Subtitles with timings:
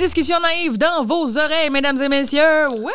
[0.00, 2.68] Discussion naïve dans vos oreilles, mesdames et messieurs.
[2.70, 2.92] Ouais!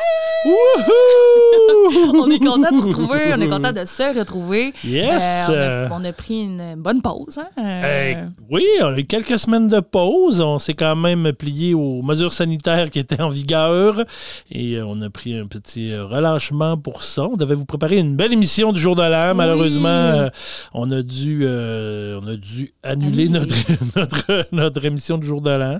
[2.13, 4.73] on est content de vous retrouver, on est content de se retrouver.
[4.83, 5.47] Yes!
[5.49, 7.37] Euh, on, a, on, a, pris une bonne pause.
[7.37, 7.47] Hein?
[7.59, 8.25] Euh...
[8.49, 10.41] oui, on a eu quelques semaines de pause.
[10.41, 14.03] On s'est quand même plié aux mesures sanitaires qui étaient en vigueur
[14.51, 17.23] et on a pris un petit relâchement pour ça.
[17.23, 19.35] On devait vous préparer une belle émission du jour de l'an.
[19.35, 20.29] Malheureusement,
[20.73, 23.55] on, a dû, euh, on a dû annuler notre,
[23.95, 25.79] notre, notre, émission du jour de l'an.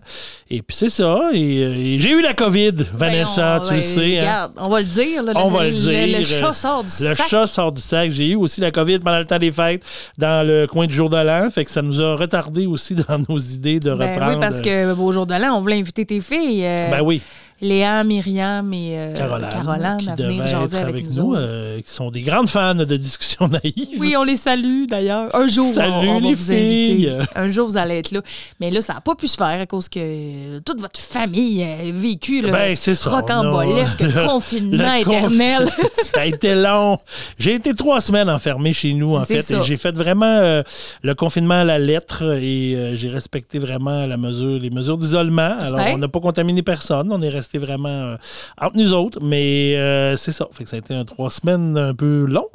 [0.49, 1.29] Et puis c'est ça.
[1.33, 4.19] Et, et j'ai eu la COVID, Vanessa, ben tu on, le sais.
[4.19, 4.63] Regarde, hein?
[4.65, 5.23] on va le dire.
[5.23, 6.19] Là, on va le dire.
[6.19, 7.17] Le, chat sort du sac.
[7.17, 8.11] Le chat sort du sac.
[8.11, 9.83] J'ai eu aussi la COVID pendant le temps des fêtes
[10.17, 11.49] dans le coin du jour de l'an.
[11.49, 14.33] Fait que ça nous a retardé aussi dans nos idées de ben reprendre.
[14.33, 16.65] Oui, parce que au jour de l'an, on voulait inviter tes filles.
[16.65, 17.21] Euh, ben oui.
[17.61, 21.81] Léa, Myriam et euh, Caroline, Caroline qui à venir jaser avec, avec, nous, nous euh,
[21.81, 23.97] qui sont des grandes fans de discussions naïves.
[23.97, 25.33] Oui, on les salue d'ailleurs.
[25.33, 27.09] Un jour, Salut on, on va vous filles.
[27.09, 27.29] inviter.
[27.35, 28.21] Un jour, vous allez être là.
[28.59, 31.91] Mais là, ça n'a pas pu se faire à cause que toute votre famille a
[31.93, 35.69] vécu le ben, rocambolesque le, confinement le éternel.
[36.03, 36.97] ça a été long.
[37.39, 39.41] J'ai été trois semaines enfermé chez nous, en fait.
[39.41, 39.59] Ça.
[39.59, 40.61] Et j'ai fait vraiment euh,
[41.03, 45.55] le confinement à la lettre et euh, j'ai respecté vraiment la mesure, les mesures d'isolement.
[45.61, 47.07] Alors, on n'a pas contaminé personne.
[47.11, 48.17] On est resté vraiment euh,
[48.59, 50.47] entre nous autres, mais euh, c'est ça.
[50.65, 52.47] Ça a été trois semaines un peu long,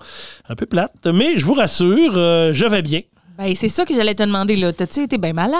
[0.49, 1.07] un peu plate.
[1.07, 3.01] Mais je vous rassure, euh, je vais bien.
[3.41, 4.55] Ben, c'est ça que j'allais te demander.
[4.55, 4.71] là.
[4.71, 5.57] T'as-tu été bien malade?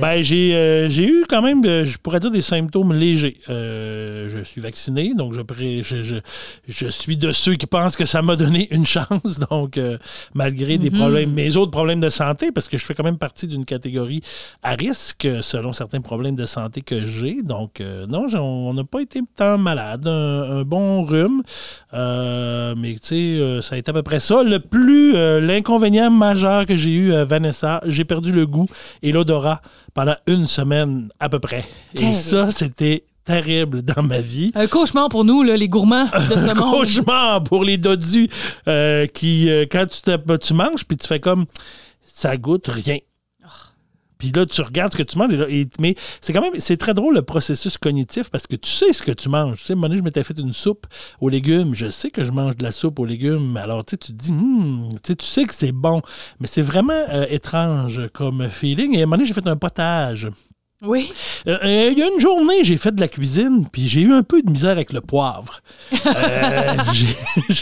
[0.00, 3.38] Ben, j'ai, euh, j'ai eu quand même, je pourrais dire, des symptômes légers.
[3.48, 5.40] Euh, je suis vacciné, donc je,
[5.82, 6.16] je, je,
[6.66, 9.38] je, suis de ceux qui pensent que ça m'a donné une chance.
[9.50, 9.98] Donc, euh,
[10.34, 10.96] malgré des Mhm.
[10.96, 10.98] mm-hmm.
[10.98, 14.20] problèmes, mes autres problèmes de santé, parce que je fais quand même partie d'une catégorie
[14.64, 17.42] à risque selon certains problèmes de santé que j'ai.
[17.42, 20.08] Donc, euh, non, on n'a pas été tant malade.
[20.08, 21.42] Un, un bon rhume.
[21.94, 23.00] Euh, mais, tu
[23.38, 24.42] sais, ça a été à peu près ça.
[24.42, 28.66] Le plus, euh, l'inconvénient majeur que j'ai eu à Vanessa, j'ai perdu le goût
[29.02, 29.60] et l'odorat
[29.94, 31.64] pendant une semaine à peu près.
[31.94, 32.14] Terrible.
[32.14, 34.50] Et ça, c'était terrible dans ma vie.
[34.54, 36.74] Un cauchemar pour nous, là, les gourmands de ce Un monde.
[36.78, 38.28] cauchemar pour les dodus
[38.68, 41.44] euh, qui, euh, quand tu, te, tu manges, puis tu fais comme,
[42.04, 42.98] ça goûte rien.
[44.22, 45.34] Puis là, tu regardes ce que tu manges.
[45.80, 49.02] Mais c'est quand même, c'est très drôle le processus cognitif parce que tu sais ce
[49.02, 49.58] que tu manges.
[49.58, 50.86] Tu sais, donné, je m'étais fait une soupe
[51.20, 51.74] aux légumes.
[51.74, 53.56] Je sais que je mange de la soupe aux légumes.
[53.56, 56.02] Alors, tu sais, tu te dis, hmm, tu sais, tu sais que c'est bon.
[56.38, 58.94] Mais c'est vraiment euh, étrange comme feeling.
[58.94, 60.28] Et à un moment donné, j'ai fait un potage.
[60.84, 61.12] Oui.
[61.46, 64.12] Euh, euh, il y a une journée, j'ai fait de la cuisine, puis j'ai eu
[64.12, 65.60] un peu de misère avec le poivre.
[65.92, 66.76] Euh,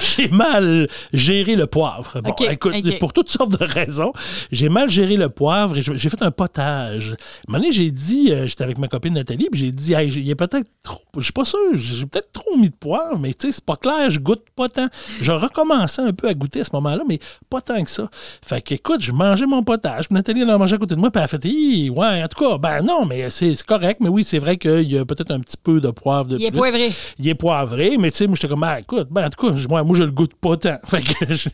[0.00, 2.22] j'ai mal géré le poivre.
[2.22, 2.98] Bon, okay, écoute, okay.
[2.98, 4.12] pour toutes sortes de raisons,
[4.50, 7.10] j'ai mal géré le poivre et j'ai fait un potage.
[7.10, 10.08] À un moment donné, j'ai dit, j'étais avec ma copine Nathalie, puis j'ai dit, hey,
[10.08, 13.18] il y a peut-être trop, je suis pas sûr, j'ai peut-être trop mis de poivre,
[13.18, 14.88] mais tu sais, c'est pas clair, je goûte pas tant.
[15.20, 17.18] Je recommençais un peu à goûter à ce moment-là, mais
[17.50, 18.08] pas tant que ça.
[18.42, 21.10] Fait qu'écoute, je mangeais mon potage, puis Nathalie, elle a mangé à côté de moi,
[21.10, 21.44] puis elle a fait,
[21.98, 23.98] Ouais, en tout cas, ben non, mais c'est correct.
[24.00, 26.44] Mais oui, c'est vrai qu'il y a peut-être un petit peu de poivre de Il
[26.44, 26.92] est poivré.
[27.18, 29.52] Il est poivré, mais tu sais, moi, j'étais comme, ben écoute, ben en tout cas,
[29.68, 30.78] moi, moi je le goûte pas tant.
[30.86, 31.48] Fait que je...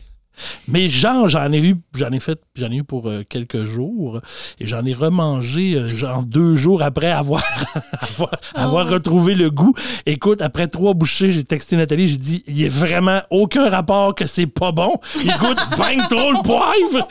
[0.67, 4.19] Mais genre, j'en ai eu, j'en ai fait, j'en ai eu pour euh, quelques jours
[4.59, 7.43] et j'en ai remangé euh, genre deux jours après avoir,
[8.01, 8.59] avoir, oh.
[8.59, 9.73] avoir, retrouvé le goût.
[10.05, 14.15] Écoute, après trois bouchées, j'ai texté Nathalie, j'ai dit, il n'y a vraiment aucun rapport
[14.15, 14.93] que c'est pas bon.
[15.23, 17.07] Il goûte bien trop le poivre.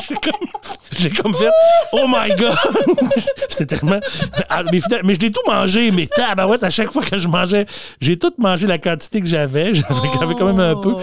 [0.98, 1.50] j'ai comme, comme, fait,
[1.92, 2.54] oh my god.
[3.48, 4.00] C'était tellement.
[4.48, 7.66] Ah, mais, mais, je l'ai tout mangé, mais tabarouette, à chaque fois que je mangeais,
[8.00, 9.74] j'ai tout mangé la quantité que j'avais.
[9.74, 10.34] J'avais oh.
[10.36, 10.94] quand même un peu.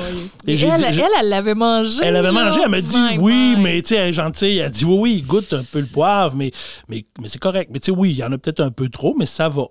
[0.45, 0.66] Et elle, dit,
[1.00, 2.01] elle, elle l'avait mangé.
[2.03, 3.63] Elle avait mangé, elle m'a dit my oui, my.
[3.63, 4.57] mais tu sais, elle est gentille.
[4.59, 6.51] Elle dit oui, oui, il goûte un peu le poivre, mais,
[6.87, 7.69] mais, mais c'est correct.
[7.73, 9.65] Mais tu sais, oui, il y en a peut-être un peu trop, mais ça va.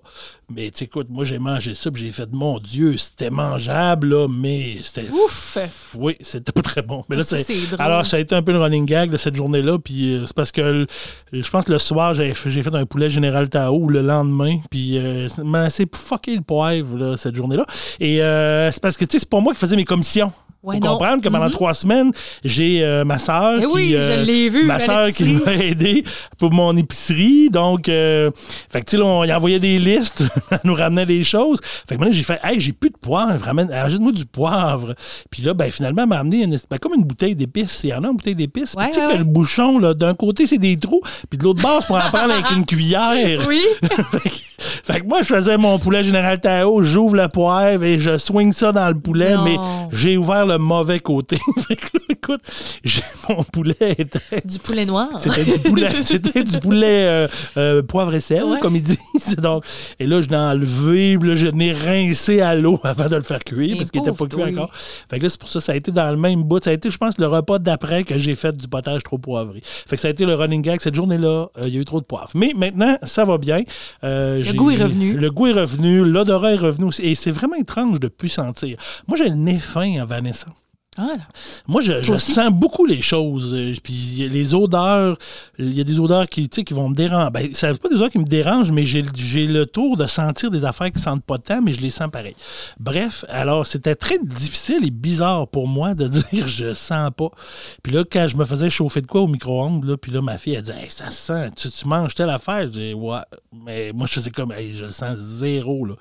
[0.48, 4.28] Mais tu écoute, moi, j'ai mangé ça, puis j'ai fait, mon Dieu, c'était mangeable, là,
[4.28, 5.10] mais c'était.
[5.10, 5.58] Ouf!
[5.98, 7.04] Oui, c'était pas très bon.
[7.08, 7.44] Mais là, c'est
[7.80, 10.36] Alors, ça a été un peu le running gag de cette journée-là, puis euh, c'est
[10.36, 10.86] parce que
[11.32, 15.28] je pense que le soir, j'ai fait un poulet général Tao le lendemain, puis euh,
[15.68, 17.66] c'est fucké le poivre, là, cette journée-là.
[17.98, 20.32] Et euh, c'est parce que, tu sais, c'est pas moi qui faisais mes commissions.
[20.66, 20.92] Ouais, Faut non.
[20.98, 22.10] comprendre que pendant trois semaines,
[22.44, 23.66] j'ai euh, ma soeur Eh qui.
[23.66, 26.02] oui, je l'ai vu Ma soeur qui m'a aidé
[26.38, 27.50] pour mon épicerie.
[27.50, 28.30] Donc, euh,
[28.68, 31.60] fait que, tu sais, là, on y envoyait des listes, elle nous ramenait des choses.
[31.88, 34.94] Fait que maintenant, j'ai fait, hey, j'ai plus de poivre, ramène, achète-moi du poivre.
[35.30, 37.82] Puis là, ben, finalement, elle m'a amené une, ben, comme une bouteille d'épices.
[37.84, 38.74] Il y en a une bouteille d'épices.
[38.74, 39.18] Ouais, tu sais ouais, que ouais.
[39.18, 42.00] le bouchon, là, d'un côté, c'est des trous, puis de l'autre bord, c'est pour en
[42.00, 43.40] prendre avec une cuillère.
[43.46, 43.60] Oui.
[44.10, 48.00] fait, que, fait que moi, je faisais mon poulet Général Tao, j'ouvre le poivre et
[48.00, 49.44] je swing ça dans le poulet, Non.
[49.44, 49.56] mais
[49.92, 51.36] j'ai ouvert le mauvais côté.
[51.68, 52.40] fait que là, écoute,
[52.84, 54.20] j'ai- mon poulet était.
[54.44, 55.08] Du poulet noir.
[55.18, 58.60] C'était du poulet, c'était du poulet euh, euh, poivre et sel, Ouais.
[58.60, 59.36] comme ils disent.
[59.38, 59.64] Donc,
[59.98, 63.42] et là, je l'ai enlevé, là, je l'ai rincé à l'eau avant de le faire
[63.44, 64.70] cuire, Mais parce qu'il était pas cuit encore.
[64.74, 66.62] Fait que là, c'est pour ça, ça a été dans le même bout.
[66.62, 69.60] Ça a été, je pense, le repas d'après que j'ai fait du potage trop poivré.
[69.64, 70.80] Fait que ça a été le running gag.
[70.80, 72.28] Cette journée-là, euh, il y a eu trop de poivre.
[72.34, 73.62] Mais maintenant, ça va bien.
[74.02, 75.12] J'ai- goût est revenu.
[75.14, 76.04] Le goût est revenu.
[76.04, 77.02] L'odorat est revenu aussi.
[77.02, 78.78] Et c'est vraiment étrange de plus sentir.
[79.06, 80.45] Moi, j'ai le nez fin à Vanessa.
[80.98, 81.08] Ah.
[81.66, 83.54] Moi, je, sens beaucoup les choses.
[83.54, 85.18] euh, Puis les odeurs,
[85.58, 87.30] il y a des odeurs qui, qui vont me déranger.
[87.30, 89.02] Ben, ça pas des odeurs qui me dérangent, mais j'ai
[89.46, 92.34] le tour de sentir des affaires qui sentent pas tant, mais je les sens pareil.
[92.80, 97.30] Bref, alors c'était très difficile et bizarre pour moi de dire je sens pas.
[97.82, 100.38] Puis là, quand je me faisais chauffer de quoi au micro-ondes, là, puis là, ma
[100.38, 102.62] fille, elle dit Hey, ça sent, tu, tu manges telle affaire?
[102.62, 103.18] Je dis Ouais,
[103.64, 105.84] mais moi, je faisais comme Hey, je le sens zéro.
[105.84, 105.94] Là.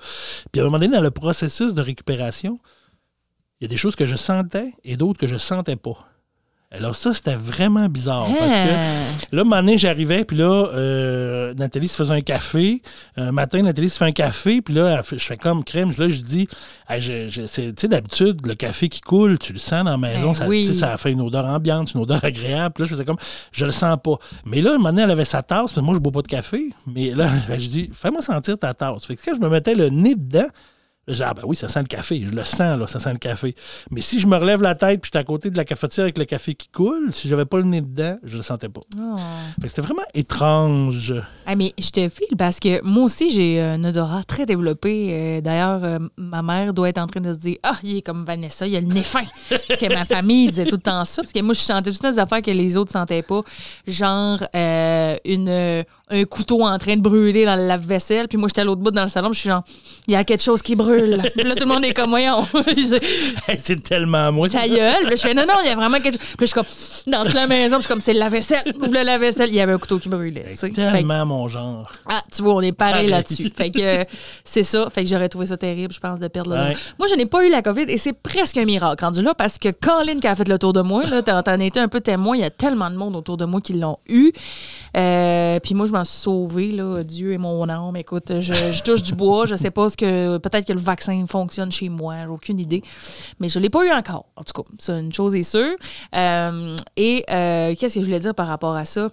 [0.50, 2.58] Puis à un moment donné, dans le processus de récupération,
[3.60, 5.98] il y a des choses que je sentais et d'autres que je sentais pas.
[6.72, 8.26] Alors ça, c'était vraiment bizarre.
[8.26, 9.02] Parce que Ah.
[9.30, 12.82] là, un moment donné, j'arrivais, puis là, euh, Nathalie se faisait un café.
[13.16, 15.92] Un matin, Nathalie se fait un café, puis là, je fais comme crème.
[15.96, 16.48] Là, je dis,
[16.88, 20.34] Hey, tu sais, d'habitude, le café qui coule, tu le sens dans la maison, Ben
[20.34, 20.68] ça, oui.
[20.98, 22.74] fait une odeur ambiante, une odeur agréable.
[22.74, 23.16] Puis là, je faisais comme,
[23.52, 24.18] je le sens pas.
[24.44, 26.28] Mais là, un moment donné, elle avait sa tasse, que moi, je bois pas de
[26.28, 26.72] café.
[26.88, 29.04] Mais là, je dis, fais-moi sentir ta tasse.
[29.06, 30.48] Fait que quand je me mettais le nez dedans,
[31.08, 32.24] j'ai ah ben oui, ça sent le café.
[32.26, 33.54] Je le sens, là, ça sent le café.
[33.90, 36.04] Mais si je me relève la tête puis je suis à côté de la cafetière
[36.04, 38.80] avec le café qui coule, si j'avais pas le nez dedans, je le sentais pas.
[39.00, 39.16] Oh.
[39.60, 41.14] Fait que c'était vraiment étrange.
[41.46, 45.10] Ah, mais je te file parce que moi aussi, j'ai un odorat très développé.
[45.12, 48.02] Euh, D'ailleurs, euh, ma mère doit être en train de se dire Ah, il est
[48.02, 49.22] comme Vanessa, il a le nez fin.
[49.48, 51.22] Parce que ma famille disait tout le temps ça.
[51.22, 53.42] Parce que moi, je sentais tout le temps des affaires que les autres sentaient pas.
[53.86, 58.28] Genre, euh, une, euh, un couteau en train de brûler dans le lave-vaisselle.
[58.28, 59.30] Puis moi, j'étais à l'autre bout dans le salon.
[59.30, 59.64] puis Je suis genre
[60.06, 61.20] Il y a quelque chose qui brûle.
[61.34, 62.46] Puis là, tout le monde est comme Voyons.
[63.48, 64.48] Hey, c'est tellement moi.
[64.48, 65.06] ta gueule.
[65.06, 66.34] Puis je fais non, non, il y a vraiment quelque chose.
[66.36, 68.18] Puis là, je suis comme dans toute la maison, puis je suis comme c'est le
[68.20, 68.62] lave-vaisselle.
[68.80, 69.48] Ouvre le lave-vaisselle.
[69.50, 70.54] Il y avait un couteau qui brûlait.
[70.56, 70.70] sais.
[70.70, 71.90] Fait Tellement mon genre.
[72.08, 73.52] ah, tu vois, on est pareil là-dessus.
[73.56, 74.04] Fait que euh,
[74.44, 74.88] c'est ça.
[74.90, 76.76] Fait que j'aurais trouvé ça terrible, je pense, de perdre le Ouais.
[76.98, 79.58] Moi, je n'ai pas eu la COVID et c'est presque un miracle rendu là parce
[79.58, 82.36] que Colin qui a fait le tour de moi, là, t'en été un peu témoin.
[82.36, 84.32] Il y a tellement de monde autour de moi qui l'ont eu.
[84.96, 87.02] Euh, puis moi, je m'en là.
[87.02, 87.96] Dieu est mon âme.
[87.96, 89.46] Écoute, je, touche du bois.
[89.46, 90.38] Je sais pas ce que.
[90.38, 92.20] Peut-être que le vaccin fonctionne chez moi.
[92.20, 92.82] J'ai aucune idée.
[93.40, 94.26] Mais je l'ai pas eu encore.
[94.36, 95.76] En tout cas, ça, une chose est sûre.
[96.14, 99.10] Euh, et euh, qu'est-ce que je voulais dire par rapport à ça?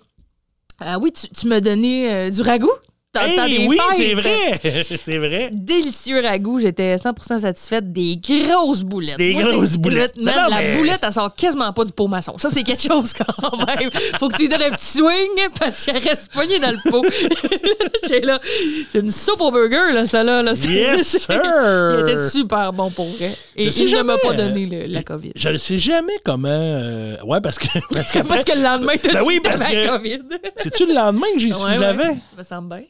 [0.79, 2.71] Ah oui, tu, tu m'as donné euh, du ragoût.
[3.15, 4.59] Hey, oui, c'est vrai.
[5.01, 5.49] c'est vrai.
[5.51, 6.59] Délicieux ragoût.
[6.59, 9.17] J'étais 100% satisfaite des grosses boulettes.
[9.17, 10.15] Des Moi, grosses boulettes.
[10.17, 12.37] man, Non, non, la mais- boulette, elle sort quasiment pas du pot maçon.
[12.39, 13.91] Ça, c'est quelque chose quand même.
[14.19, 17.03] Faut que tu lui donnes un petit swing parce qu'elle reste poignée dans le pot.
[18.23, 18.39] Là,
[18.91, 20.43] c'est une soupe au burger, là, ça là.
[20.43, 20.53] là.
[20.53, 21.41] Yes, sir.
[21.97, 23.35] Il était super bon pour vrai.
[23.55, 25.31] Et Je il ne m'a jamais, pas euh, donné le- la COVID.
[25.35, 26.47] Je ne sais jamais comment.
[26.49, 27.67] euh, Ouais, parce que.
[27.91, 30.19] Parce, qu'après- Parce que le lendemain, t'as Ben oui, parce que- la COVID.
[30.57, 31.77] C'est-tu le lendemain que j'ai su Ouais?
[31.79, 31.93] Ça
[32.37, 32.83] me semble bien.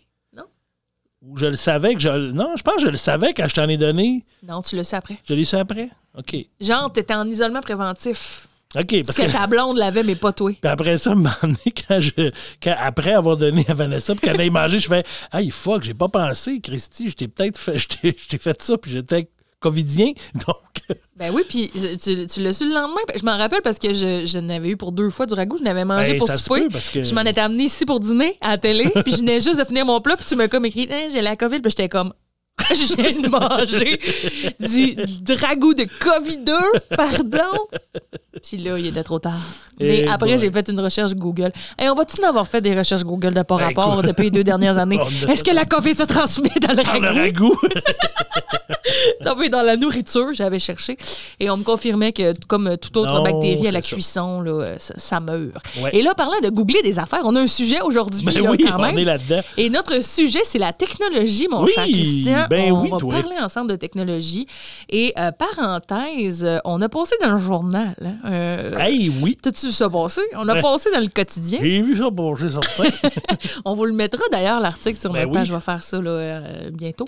[1.25, 2.09] Ou je le savais que je.
[2.09, 4.25] Non, je pense que je le savais quand je t'en ai donné.
[4.47, 5.17] Non, tu le sais après.
[5.27, 5.89] Je l'ai su après?
[6.17, 6.35] OK.
[6.59, 8.47] Genre, t'étais en isolement préventif.
[8.75, 9.31] OK, Parce parce que que.
[9.31, 10.51] ta blonde l'avait, mais pas toi.
[10.59, 11.55] Puis après ça, un moment donné,
[11.87, 12.31] quand je,
[12.61, 15.93] quand, après avoir donné à Vanessa, puis qu'elle ait mangé, je fais Hey, fuck, j'ai
[15.93, 19.29] pas pensé, Christy, je t'ai peut-être fait, je t'ai- je t'ai fait ça, puis j'étais
[19.63, 20.12] covidien.
[20.48, 23.01] Donc, Ben oui, puis euh, tu, tu l'as su le lendemain.
[23.15, 25.58] Je m'en rappelle parce que je, je n'avais eu pour deux fois du ragoût.
[25.58, 26.67] Je n'avais mangé Ben, pour souper.
[26.72, 28.89] parce que- Je m'en étais amené ici pour dîner à la télé.
[29.03, 30.17] puis je venais juste de finir mon plat.
[30.17, 31.60] Puis tu m'as comme écrit Hein, J'ai la COVID.
[31.62, 32.13] Puis j'étais comme
[32.69, 34.00] Je viens de manger
[34.60, 36.51] du, ragoût de COVID-2.
[36.95, 37.57] Pardon?
[38.41, 39.38] Puis là, il était trop tard.
[39.79, 40.38] Mais Eh après, boy.
[40.39, 41.51] j'ai fait une recherche Google.
[41.81, 44.05] Et on va-tu en avoir fait des recherches Google de pas Ben, rapport écoute.
[44.05, 45.00] depuis les deux dernières années?
[45.27, 47.57] Est-ce que la COVID se transmet dans le par le ragoût?
[49.25, 50.98] Non, mais dans la nourriture, j'avais cherché.
[51.39, 53.88] Et on me confirmait que, comme toute autre Non, bactérie à la ça.
[53.95, 55.55] cuisson, là, euh, ça, ça meurt.
[55.81, 55.89] Ouais.
[55.93, 58.77] Et là, parlant de googler des affaires, on a un sujet aujourd'hui, Ben oui, quand
[58.77, 58.98] on même.
[58.98, 59.41] est là-dedans.
[59.57, 62.42] Et notre sujet, c'est la technologie, mon Oui, cher Christian.
[62.50, 63.13] Ben Ben on oui, va toi.
[63.21, 64.47] parler ensemble de technologie.
[64.89, 67.95] Et euh, parenthèse, euh, on a passé dans le journal.
[68.03, 69.38] hein, euh, Hey, oui.
[69.41, 70.21] T'as-tu vu ça passer?
[70.35, 70.62] On a Ouais.
[70.62, 71.59] passé dans le quotidien.
[71.62, 72.83] J'ai vu ça j'ai certain.
[73.65, 75.38] On vous le mettra d'ailleurs, l'article sur Ben notre oui.
[75.38, 75.47] page.
[75.47, 77.05] Je vais faire ça là, euh, bientôt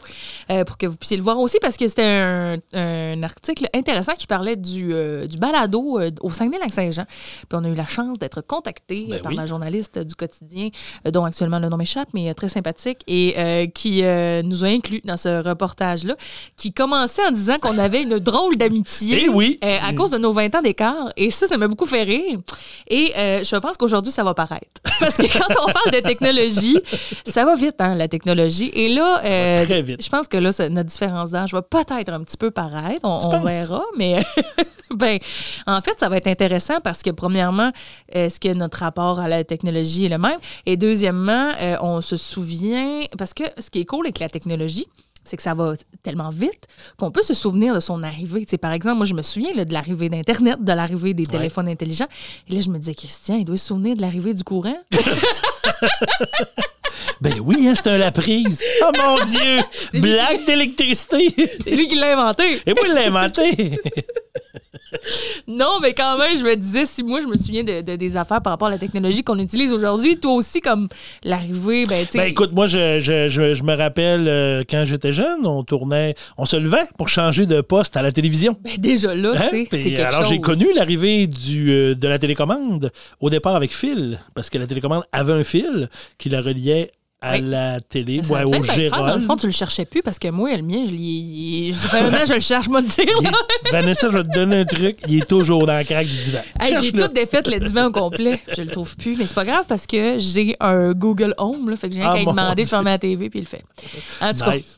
[0.68, 4.28] pour que vous puissiez le voir aussi parce que c'était un, un article intéressant qui
[4.28, 4.94] parlait du,
[5.28, 7.06] du balado au Saguenay-Lac-Saint-Jean.
[7.06, 9.38] Puis on a eu la chance d'être contacté Ben par oui.
[9.38, 10.70] la journaliste du quotidien,
[11.12, 14.02] dont actuellement le nom m'échappe, mais très sympathique, et qui
[14.44, 16.16] nous a inclus dans ce reportage-là,
[16.58, 19.60] qui commençait en disant qu'on avait une drôle d'amitié Eh oui.
[19.64, 21.12] euh, à cause de nos 20 ans d'écart.
[21.18, 22.40] Et ça, ça m'a beaucoup fait rire.
[22.88, 24.82] Et euh, je pense qu'aujourd'hui, ça va paraître.
[25.00, 26.78] Parce que quand on parle de technologie,
[27.26, 28.72] ça va vite, hein, la technologie.
[28.74, 30.04] Et là, euh, très vite.
[30.04, 33.02] je pense que là, notre différence d'âge va peut-être un petit peu paraître.
[33.04, 33.84] On, verra.
[33.98, 34.24] Mais
[34.92, 35.20] ben,
[35.68, 37.72] en fait, ça va être intéressant parce que, premièrement,
[38.10, 40.40] est-ce que notre rapport à la technologie est le même?
[40.66, 41.52] Et deuxièmement,
[41.82, 44.88] on se souvient, parce que ce qui est cool avec la technologie,
[45.26, 46.68] c'est que ça va tellement vite
[46.98, 48.46] qu'on peut se souvenir de son arrivée.
[48.62, 52.08] Par exemple, moi, je me souviens là, de l'arrivée d'Internet, de l'arrivée des téléphones intelligents.
[52.48, 54.78] Et là, je me disais, Christian, il doit se souvenir de l'arrivée du courant.
[57.22, 58.62] Ben oui, hein, c'est un laprise.
[58.82, 59.60] Oh mon Dieu!
[60.00, 61.34] Blague d'électricité!
[61.64, 62.62] C'est lui qui l'a inventé.
[62.66, 63.80] Et moi, il l'a inventé!
[65.48, 68.18] Non, mais quand même, je me disais, si moi, je me souviens de, de- des
[68.18, 70.88] affaires par rapport à la technologie qu'on utilise aujourd'hui, toi aussi, comme
[71.24, 72.06] l'arrivée, ben.
[72.14, 76.16] Ben écoute, moi, je, je, je, je me rappelle euh, quand j'étais jeune, on tournait,
[76.38, 78.58] on se levait pour changer de poste à la télévision.
[78.64, 79.42] ben, déjà là, Hein?
[79.44, 83.30] tu sais, Puis c'est quelque alors, j'ai connu l'arrivée du, euh, de la télécommande au
[83.30, 86.92] départ avec fil, parce que la télécommande avait un fil qui la reliait
[87.22, 89.24] à la télé, Ça ouais, au faire, Dans le Gérald.
[89.24, 91.74] fond, tu le cherchais plus parce que moi, le mien, je l'ai.
[91.74, 93.04] Fait un an, je le cherche, moi, de dire.
[93.06, 95.00] Est- Vanessa, je vais te donner un truc.
[95.08, 96.42] Il est toujours dans la craque du divan.
[96.60, 98.40] Hey, j'ai tout défait le divan au complet.
[98.56, 99.16] Je le trouve plus.
[99.16, 101.70] Mais c'est pas grave parce que j'ai un Google Home.
[101.70, 103.48] Là, fait que j'ai rien Ah, qu'à demander de fermer la TV puis il le
[103.48, 103.64] fait.
[104.22, 104.78] En tout cas, Nice.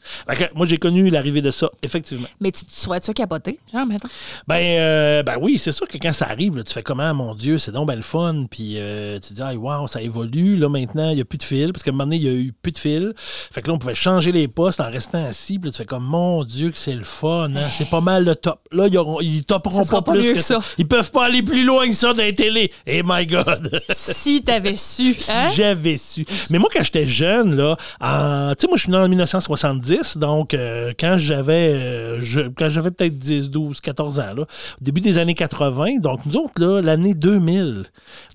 [0.55, 2.27] Moi, j'ai connu l'arrivée de ça, effectivement.
[2.39, 3.59] mais tu, tu souhaites ça capoter?
[3.73, 4.09] Genre, maintenant.
[4.47, 7.35] Ben, euh, ben oui, c'est sûr que quand ça arrive, là, tu fais comment, mon
[7.35, 8.45] Dieu, c'est donc ben le fun.
[8.49, 10.55] Puis euh, tu te dis, ah, wow, ça évolue.
[10.55, 11.73] Là, maintenant, il n'y a plus de fil.
[11.73, 13.13] Parce qu'à un moment donné, il y a eu plus de fil.
[13.17, 15.59] Fait que là, on pouvait changer les postes en restant assis.
[15.59, 17.49] Puis là, tu fais comme, mon Dieu, que c'est le fun.
[17.55, 17.69] hein.
[17.71, 18.59] C'est pas mal le top.
[18.71, 19.69] Là, ils, auront, ils sera pas,
[20.01, 20.55] pas plus que, que ça.
[20.55, 20.67] ça.
[20.77, 22.71] Ils peuvent pas aller plus loin que ça dans les télé.
[22.85, 23.81] Eh my God!
[23.95, 25.13] si t'avais su.
[25.17, 25.49] Si Hein?
[25.53, 26.25] j'avais su.
[26.49, 30.17] Mais moi, quand j'étais jeune, là, en- tu sais, moi, je suis né en 1970,
[30.17, 34.45] donc euh, quand j'avais euh, je- quand j'avais peut-être 10, 12, 14 ans, là, au
[34.83, 37.83] début des années 80, donc nous autres, là, l'année 2000,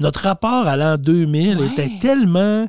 [0.01, 1.67] notre rapport à l'an 2000 Ouais.
[1.67, 2.67] était tellement.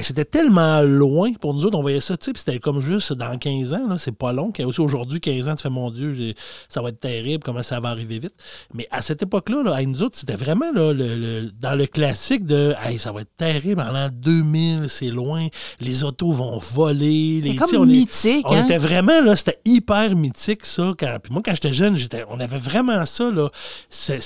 [0.00, 3.12] Hey, C'était tellement loin pour nous autres, on voyait ça, tu sais, c'était comme juste
[3.12, 4.52] dans 15 ans, là, c'est pas long.
[4.64, 6.34] Aussi aujourd'hui, 15 ans, tu fais mon Dieu,
[6.68, 8.34] ça va être terrible, comment ça va arriver vite.
[8.74, 12.44] Mais à cette époque-là, là, nous autres, c'était vraiment là, le- le- dans le classique
[12.46, 15.46] de hey, ça va être terrible en l'an 2000, c'est loin,
[15.80, 17.40] les autos vont voler.
[17.40, 18.64] Les, C'est comme on est- mythique, On hein?
[18.64, 20.92] était vraiment, là, c'était hyper mythique, ça.
[20.98, 23.48] Quand, puis moi, quand j'étais jeune, j'étais, on avait vraiment ça, là,
[23.88, 24.20] cet,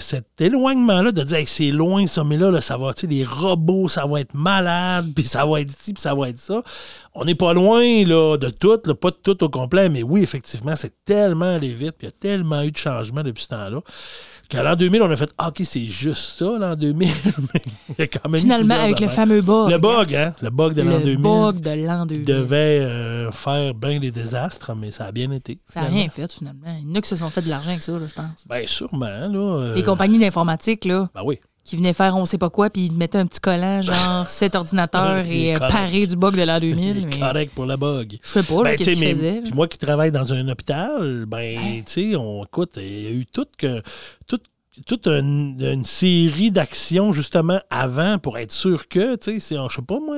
[0.00, 3.06] cet éloignement-là de dire, Hey, c'est loin, ça, mais là, là, ça va, tu sais,
[3.06, 6.38] les robots, ça va être malade, puis ça va être ci, puis ça va être
[6.38, 6.62] ça.
[7.14, 10.22] On n'est pas loin, là, de tout, là, pas de tout au complet, mais oui,
[10.22, 13.48] effectivement, c'est tellement allé vite, puis il y a tellement eu de changements depuis ce
[13.50, 13.80] temps-là.
[14.50, 17.08] Qu'à l'an 2000, on a fait, Ah, OK, c'est juste ça, l'an 2000.
[17.54, 19.70] mais il y a quand même Finalement, avec le fameux bug.
[19.70, 20.34] Le bug, hein?
[20.42, 22.24] Le bug de l'an Le 2000 bug de l'an qui 2000.
[22.26, 25.58] devait euh, faire bien des désastres, mais ça a bien été.
[25.72, 26.76] Ça n'a rien fait, finalement.
[26.82, 28.46] Il y en a qui se sont fait de l'argent avec ça, là, je pense.
[28.46, 29.28] Ben, sûrement, là.
[29.60, 31.40] euh, Les compagnies d'informatique, là, Ben oui.
[31.64, 34.54] Qui venaient faire on sait pas quoi, puis ils mettaient un petit collant, genre cet
[34.54, 36.98] ordinateur Il est et euh, paré du bug de l'an Il 2000.
[36.98, 38.18] est mais correct pour le bug.
[38.22, 39.40] je sais pas, là, Ben, qu'est-ce mais- faisaient.
[39.42, 43.10] puis moi qui travaille dans un hôpital, ben, tu sais, on écoute, il y a
[43.10, 43.82] eu toute que
[44.26, 44.44] toute
[44.86, 49.82] toute une, une série d'actions justement avant pour être sûr que, tu sais, je sais
[49.82, 50.16] pas moi,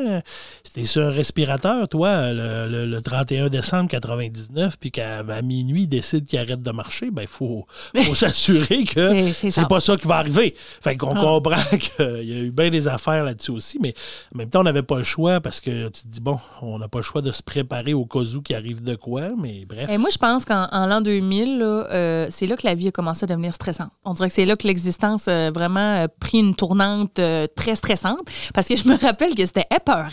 [0.65, 5.83] c'était sur un respirateur, toi, le, le- le 31 décembre 99, puis qu'à à minuit,
[5.83, 7.67] il décide qu'il arrête de marcher, ben, il faut,
[8.03, 10.55] faut s'assurer que C'est- pas ça qui va arriver.
[10.81, 11.21] Fait qu'on Ah.
[11.21, 13.93] comprend qu'il y a eu bien des affaires là-dessus aussi, mais
[14.35, 16.79] en même temps, on n'avait pas le choix parce que tu te dis, bon, on
[16.79, 19.65] n'a pas le choix de se préparer au cas où qu'il arrive de quoi, mais
[19.69, 19.91] bref.
[19.91, 22.89] Et moi, je pense qu'en en l'an 2000, là, euh, c'est là que la vie
[22.89, 23.91] a commencé à devenir stressante.
[24.05, 27.75] On dirait que c'est là que l'existence a vraiment euh, pris une tournante euh, très
[27.75, 28.21] stressante.
[28.55, 30.09] Parce que je me rappelle que c'était épeurant.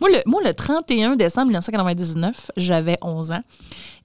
[0.00, 3.42] Moi, le, moi, le 31 décembre 1999, j'avais 11 ans.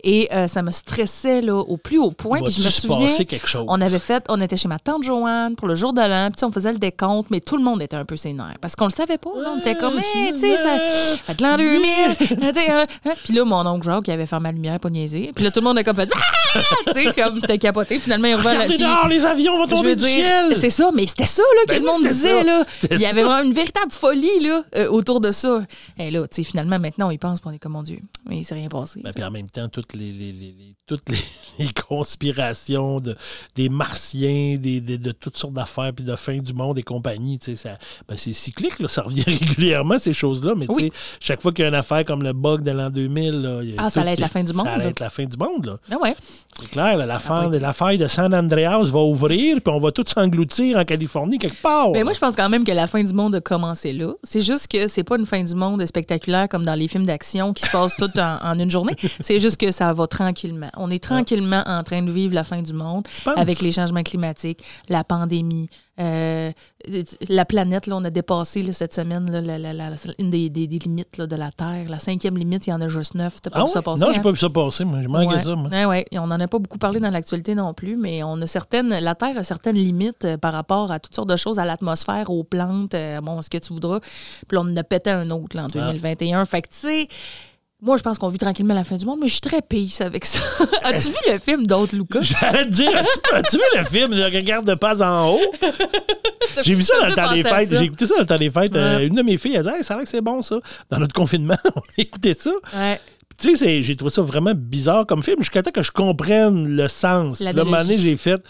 [0.03, 2.39] Et euh, ça me stressait là, au plus haut point.
[2.41, 3.65] Puis je me souviens, quelque chose?
[3.67, 6.43] on avait fait, on était chez ma tante Joanne pour le jour de l'an, puis
[6.45, 8.53] on faisait le décompte, mais tout le monde était un peu sénère.
[8.61, 9.31] Parce qu'on le savait pas.
[9.41, 9.53] là.
[9.55, 10.77] on était comme, hey, tu sais, ça.
[11.25, 11.89] Fait que l'an 2000.
[12.19, 13.13] tu sais, hein, hein.
[13.23, 15.31] Puis là, mon oncle Jacques, qui avait fermé la lumière, pas niaiser.
[15.33, 16.59] Puis là, tout le monde a comme fait, Ah!
[16.87, 17.99] tu sais, comme c'était capoté.
[17.99, 20.53] Finalement, il revient la Regardez dehors, les avions vont tomber du dire, ciel!
[20.57, 22.37] c'est ça, mais c'était ça là, que Ben le oui, monde c'était disait.
[22.39, 22.43] ça.
[22.43, 22.65] Là.
[22.91, 25.61] Il y avait vraiment une véritable folie là, euh, autour de ça.
[25.97, 28.37] Et là, tu sais, finalement, maintenant, on y pense, on est comme, mon Dieu, mais
[28.37, 29.01] il s'est rien passé.
[29.03, 31.17] Ben, puis en même temps, toutes les, les- les- les- toutes les,
[31.59, 33.15] les conspirations de,
[33.55, 37.39] des martiens, des, des- de toutes sortes d'affaires, puis de fin du monde et compagnie,
[37.39, 37.77] tu sais, ça-
[38.07, 40.83] ben, c'est cyclique, là, ça revient régulièrement, ces choses-là, mais tu Oui.
[40.83, 43.59] sais, chaque fois qu'il y a une affaire comme le bug de l'an 2000, là,
[43.63, 44.89] il y a Ah, ça allait être la fin du monde, Ça allait là.
[44.91, 45.77] être la fin du monde, là.
[45.91, 46.15] Ah ouais.
[46.59, 49.79] C'est clair, là, la, faille, être- la faille de San Andreas va ouvrir, puis on
[49.79, 51.91] va tous s'engloutir en Californie quelque part.
[51.91, 52.03] Mais là.
[52.05, 54.13] moi, je pense quand même que la fin du monde a commencé là.
[54.23, 57.53] C'est juste que c'est pas une fin du monde spectaculaire comme dans les films d'action
[57.53, 58.95] qui se passent tout en, en une journée.
[59.19, 60.69] C'est juste que ça va tranquillement.
[60.77, 64.63] On est tranquillement en train de vivre la fin du monde avec les changements climatiques,
[64.89, 65.69] la pandémie.
[65.99, 66.51] Euh,
[67.29, 69.89] la planète, là, on a dépassé là, cette semaine là, la- la- la-
[70.19, 71.85] une des, des- des limites de la Terre.
[71.89, 73.41] La cinquième limite, il y en a juste neuf.
[73.41, 74.03] T'as pas Ah vu ça passer?
[74.05, 74.23] Non, j'ai hein?
[74.23, 75.01] pas vu ça passer, moi.
[75.01, 75.43] J'ai manqué Ouais.
[75.43, 75.69] ça, moi.
[75.71, 76.05] Ouais, ouais.
[76.13, 78.89] On n'en a pas beaucoup parlé dans l'actualité non plus, mais on a certaines.
[78.89, 82.29] La Terre a certaines limites euh, par rapport à toutes sortes de choses, à l'atmosphère,
[82.29, 83.99] aux plantes, euh, bon, ce que tu voudras.
[84.47, 86.45] Puis on en a pété un autre là, en 2021.
[86.45, 87.07] Fait que, tu sais.
[87.79, 90.01] Moi, je pense qu'on vit tranquillement la fin du monde, mais je suis très pisse
[90.01, 90.39] avec ça.
[90.83, 92.21] As-tu vu le film d'autres Lucas?
[92.21, 95.51] J'allais te dire, as-tu, as-tu vu le film de Regarde de pas en haut?
[96.63, 97.69] J'ai vu ça dans le temps des fêtes.
[97.69, 98.75] J'ai écouté ça dans le temps des fêtes.
[98.75, 100.59] Euh, une de mes filles, elle dit Hey, c'est vrai que c'est bon, ça.
[100.89, 102.51] Dans notre confinement, on a écouté ça.
[102.75, 102.99] Ouais.
[103.37, 105.37] Tu sais, j'ai trouvé ça vraiment bizarre comme film.
[105.39, 107.39] Jusqu'à temps que je comprenne le sens.
[107.41, 108.41] Là, un moment donné, j'ai fait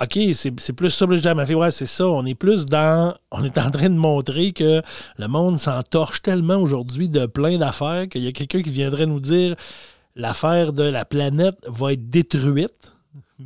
[0.00, 1.06] OK, c'est plus ça.
[1.10, 2.08] Je dis à ouais, c'est ça.
[2.08, 3.14] On est plus dans.
[3.30, 4.80] On est en train de montrer que
[5.18, 9.20] le monde s'entorche tellement aujourd'hui de plein d'affaires qu'il y a quelqu'un qui viendrait nous
[9.20, 9.54] dire
[10.16, 12.94] l'affaire de la planète va être détruite.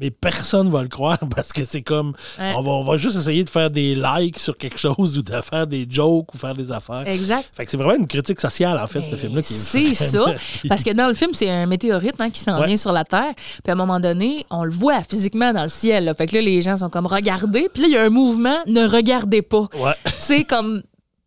[0.00, 2.14] Mais personne va le croire parce que c'est comme.
[2.38, 2.52] Ouais.
[2.56, 5.40] On, va, on va juste essayer de faire des likes sur quelque chose ou de
[5.40, 7.04] faire des jokes ou faire des affaires.
[7.06, 7.48] Exact.
[7.52, 10.24] Fait que c'est vraiment une critique sociale, en fait, ce Mais qui est C'est ça.
[10.68, 12.66] Parce que dans le film, c'est un météorite hein, qui s'en Ouais.
[12.68, 13.34] vient sur la Terre.
[13.36, 16.04] Puis à un moment donné, on le voit physiquement dans le ciel.
[16.04, 16.14] là.
[16.14, 17.68] Fait que là, les gens sont comme regardez.
[17.72, 19.68] Puis là, il y a un mouvement ne regardez pas.
[19.74, 19.92] Ouais.
[20.04, 20.82] tu sais, comme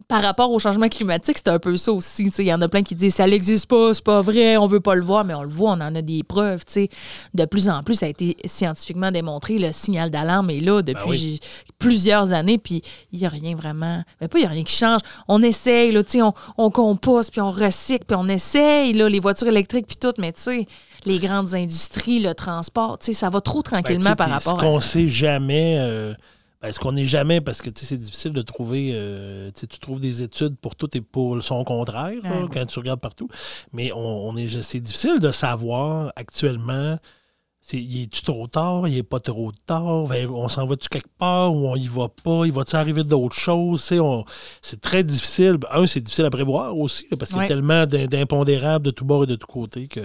[0.09, 2.31] par rapport au changement climatique, c'est un peu ça aussi.
[2.39, 4.79] Il y en a plein qui disent ça n'existe pas, c'est pas vrai, on veut
[4.79, 6.63] pas le voir, mais on le voit, on en a des preuves.
[7.35, 9.59] De plus en plus, ça a été scientifiquement démontré.
[9.59, 11.17] Le signal d'alarme est là depuis oui.
[11.17, 11.39] j-
[11.77, 12.81] plusieurs années, puis
[13.13, 14.03] il n'y a rien vraiment.
[14.19, 15.01] Mais pas, il n'y a rien qui change.
[15.27, 19.07] On essaye, là, tu sais, on, on composte, puis on recycle, puis on essaye, là,
[19.09, 20.67] les voitures électriques, puis tout, mais tu sais,
[21.05, 24.65] les grandes industries, le transport, tu sais, ça va trop Ben, tranquillement par rapport Ce
[24.65, 24.67] à.
[24.67, 25.77] qu'on sait jamais.
[25.79, 26.13] euh,
[26.61, 28.91] ben, ce qu'on n'est jamais, parce que c'est difficile de trouver.
[28.93, 32.99] euh, tu trouves des études pour tout et pour son contraire là, quand tu regardes
[32.99, 33.29] partout.
[33.71, 36.97] Mais on, on est, c'est difficile de savoir actuellement.
[37.61, 38.87] C'est, il est-tu trop tard?
[38.87, 40.05] Il est pas trop tard?
[40.07, 42.45] Ben, on s'en va-tu quelque part ou on y va pas?
[42.45, 43.91] Il va-tu arriver d'autres choses?
[44.61, 45.57] C'est très difficile.
[45.69, 48.91] Un, c'est difficile à prévoir aussi, là, parce qu'il y a tellement d'im- d'impondérables de
[48.91, 49.99] tous bords et de tous côtés que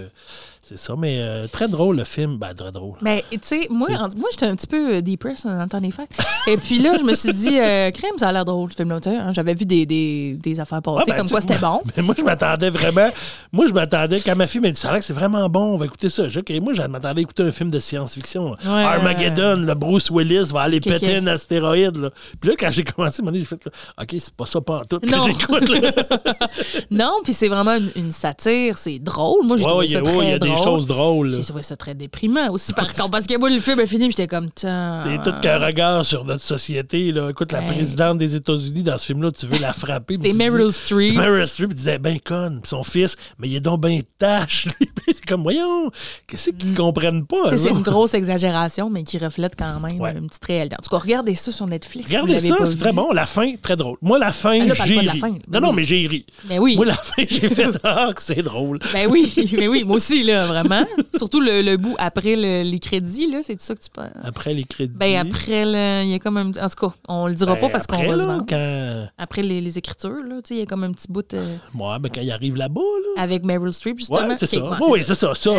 [0.67, 0.95] c'est ça.
[0.97, 2.37] Mais euh, très drôle, le film.
[2.37, 2.95] Ben, très drôle.
[3.01, 5.79] Mais, tu sais, moi, en- moi j'étais un petit peu euh, depressed dans le temps
[5.79, 6.09] des fêtes.
[6.47, 8.99] Et puis là, je me suis dit, euh, crème, ça a l'air drôle, ce film-là.
[9.05, 9.31] hein.
[9.33, 11.81] J'avais vu des, des, des affaires passer, Ouais, ben, comme quoi c'était bon.
[11.97, 13.09] Mais moi, je m'attendais vraiment.
[13.51, 14.19] Moi, je m'attendais.
[14.21, 16.09] Quand ma fille m'a dit, ça a l'air que c'est vraiment bon, on va écouter
[16.09, 16.23] ça.
[16.23, 18.53] OK, moi, je m'attendais à écouter un film de science-fiction.
[18.63, 18.75] là.
[18.75, 21.97] Ouais, Armageddon, le Bruce Willis va aller péter un astéroïde.
[21.97, 22.09] là.
[22.41, 23.59] Puis là, quand j'ai commencé, j'ai fait,
[24.01, 25.69] OK, c'est pas ça pas tout que j'écoute.
[25.69, 25.91] là.
[26.91, 29.45] Non, puis c'est vraiment une, une satire, c'est drôle.
[29.45, 30.65] Moi, j'ai Ouais, trouvé ouais, ça a- très ouais, il y a des drôle.
[30.65, 31.35] choses drôles.
[31.35, 34.05] J'ai trouvé ça très déprimant aussi, par contre, parce que moi, le film est fini,
[34.05, 34.49] j'étais comme.
[34.55, 37.11] C'est tout qu'un regard sur notre société.
[37.11, 37.29] Là.
[37.29, 40.17] Écoute, la présidente des États-Unis, dans ce film-là, tu veux la frapper.
[40.21, 41.15] mais C'est Meryl Streep.
[41.17, 44.67] Meryl Streep disait, ben conne, Puis son fils, mais il est donc ben tâche.
[45.07, 45.91] c'est comme, voyons,
[46.27, 47.55] qu'est-ce qu'ils comprennent pas?
[47.55, 50.75] C'est une grosse exagération, mais qui reflète quand même une petite réalité.
[50.79, 52.07] En tout cas, regardez ça sur Netflix.
[52.09, 53.11] Regardez ça, c'est très bon.
[53.11, 53.97] La fin, très drôle.
[54.01, 55.21] Moi, la fin, Ah, j'ai ri.
[55.51, 56.25] Non, non, mais j'ai ri.
[56.45, 56.75] Ben oui.
[56.75, 58.79] Moi, la fin, j'ai fait Ah, que c'est drôle.
[58.93, 60.85] Ben oui, mais oui, moi aussi, là, vraiment.
[61.17, 64.01] Surtout le, le bout après le- les crédits, là, c'est ça que tu peux.
[64.23, 64.95] Après les crédits.
[64.97, 66.49] Ben après, le- il y a comme un.
[66.49, 68.45] En tout cas, on le dira Ben, pas parce qu'on va se vendre.
[68.47, 69.07] Quand...
[69.17, 72.09] Après les, les écritures, là, il y a comme un petit bout euh, Ouais, ben,
[72.13, 72.81] quand il arrive là-bas,
[73.15, 73.23] là.
[73.23, 74.27] avec Meryl Streep, justement.
[74.27, 74.77] Ouais, c'est ça.
[74.87, 75.33] Oui, c'est ça.
[75.33, 75.51] ça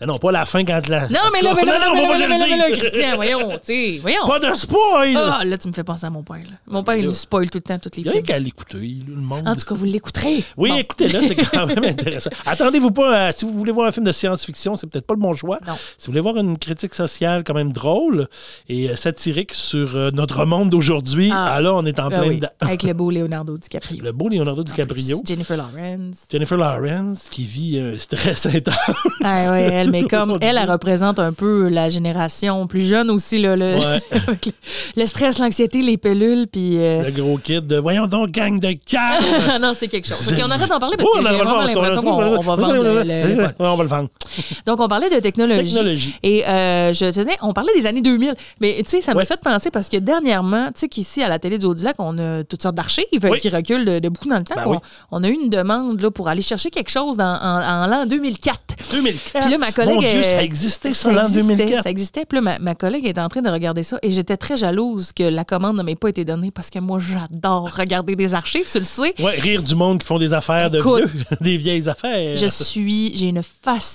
[0.00, 1.94] Non, non, pas la fin quand la, Non, mais là, mais là, mais là, Non,
[2.08, 2.76] mais là, mais là, là.
[2.76, 4.26] Christian, voyons, tu voyons.
[4.26, 5.16] Pas de spoil!
[5.16, 6.36] Ah, là, tu me fais penser à mon père.
[6.36, 6.56] là.
[6.66, 8.24] Mon père, il nous spoil tout le temps toutes les Il y a films.
[8.24, 9.46] qu'à l'écouter, le monde.
[9.46, 10.44] En tout cas, vous l'écouterez.
[10.56, 10.76] Oui, Bon.
[10.76, 12.30] écoutez-le, c'est quand même intéressant.
[12.46, 15.32] Attendez-vous pas, si vous voulez voir un film de science-fiction, c'est peut-être pas le bon
[15.34, 15.58] choix.
[15.66, 15.74] Non.
[15.96, 18.28] Si vous voulez voir une critique sociale quand même drôle
[18.68, 21.54] et euh, satirique sur euh, notre monde d'aujourd'hui, Ah.
[21.56, 22.48] ah là, on est en Ah plein oui, dedans.
[22.60, 24.02] avec le beau Leonardo DiCaprio.
[24.02, 26.18] Le beau Leonardo DiCaprio, Jennifer Lawrence.
[26.30, 28.76] Jennifer Lawrence qui vit un stress intense.
[29.24, 33.38] Ah ouais, elle, mais comme elle, elle représente un peu la génération plus jeune aussi,
[33.38, 35.06] là, le, Ouais.
[35.06, 36.78] stress, l'anxiété, les pilules, puis...
[36.78, 38.74] euh, Le gros kid de Voyons donc, gang de!
[38.96, 40.32] Ah non, c'est quelque chose.
[40.32, 42.74] OK, on arrête d'en parler parce Oh, que j'ai vraiment l'impression qu'on on va vendre
[42.74, 43.62] le, le- le pot.
[43.62, 44.09] Ouais, on va le vendre.
[44.66, 45.72] Donc, on parlait de technologie.
[45.74, 46.14] Technologie.
[46.22, 48.34] Et euh, je tenais, on parlait des années 2000.
[48.60, 49.26] Mais tu sais, ça m'a Ouais.
[49.26, 52.44] fait penser parce que dernièrement, tu sais, qu'ici, à la télé du Haut-du-Lac, on a
[52.44, 53.38] toutes sortes d'archives Oui.
[53.40, 54.54] qui reculent de, de beaucoup dans le temps.
[54.56, 54.78] Ben on, oui.
[55.10, 58.06] on a eu une demande là, pour aller chercher quelque chose dans- en, en l'an
[58.06, 58.58] 2004.
[58.92, 59.40] 2004.
[59.42, 59.94] Puis là, ma collègue.
[59.94, 61.82] Mon Dieu, euh, ça existait, ça, l'an existait, 2004.
[61.82, 62.24] Ça existait.
[62.24, 65.12] Puis là, ma, ma collègue est en train de regarder ça et j'étais très jalouse
[65.14, 68.70] que la commande ne m'ait pas été donnée parce que moi, j'adore regarder des archives,
[68.70, 69.14] tu le sais.
[69.18, 72.36] Ouais, rire du monde qui font des affaires de vieux, des vieilles affaires.
[72.36, 73.42] Je suis, j'ai une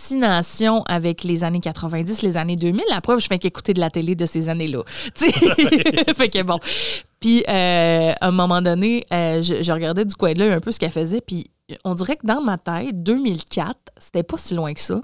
[0.06, 2.84] fascination avec les années 90, les années 2000.
[2.90, 4.84] La preuve, je fais qu'écouter de la télé de ces années-là.
[6.16, 6.60] Fait que bon.
[7.20, 10.60] Puis, euh, à un moment donné, euh, je, je regardais du coin de l'œil un
[10.60, 11.22] peu ce qu'elle faisait.
[11.22, 11.50] Puis,
[11.84, 15.02] on dirait que dans ma tête, 2004, c'était pas si loin que ça.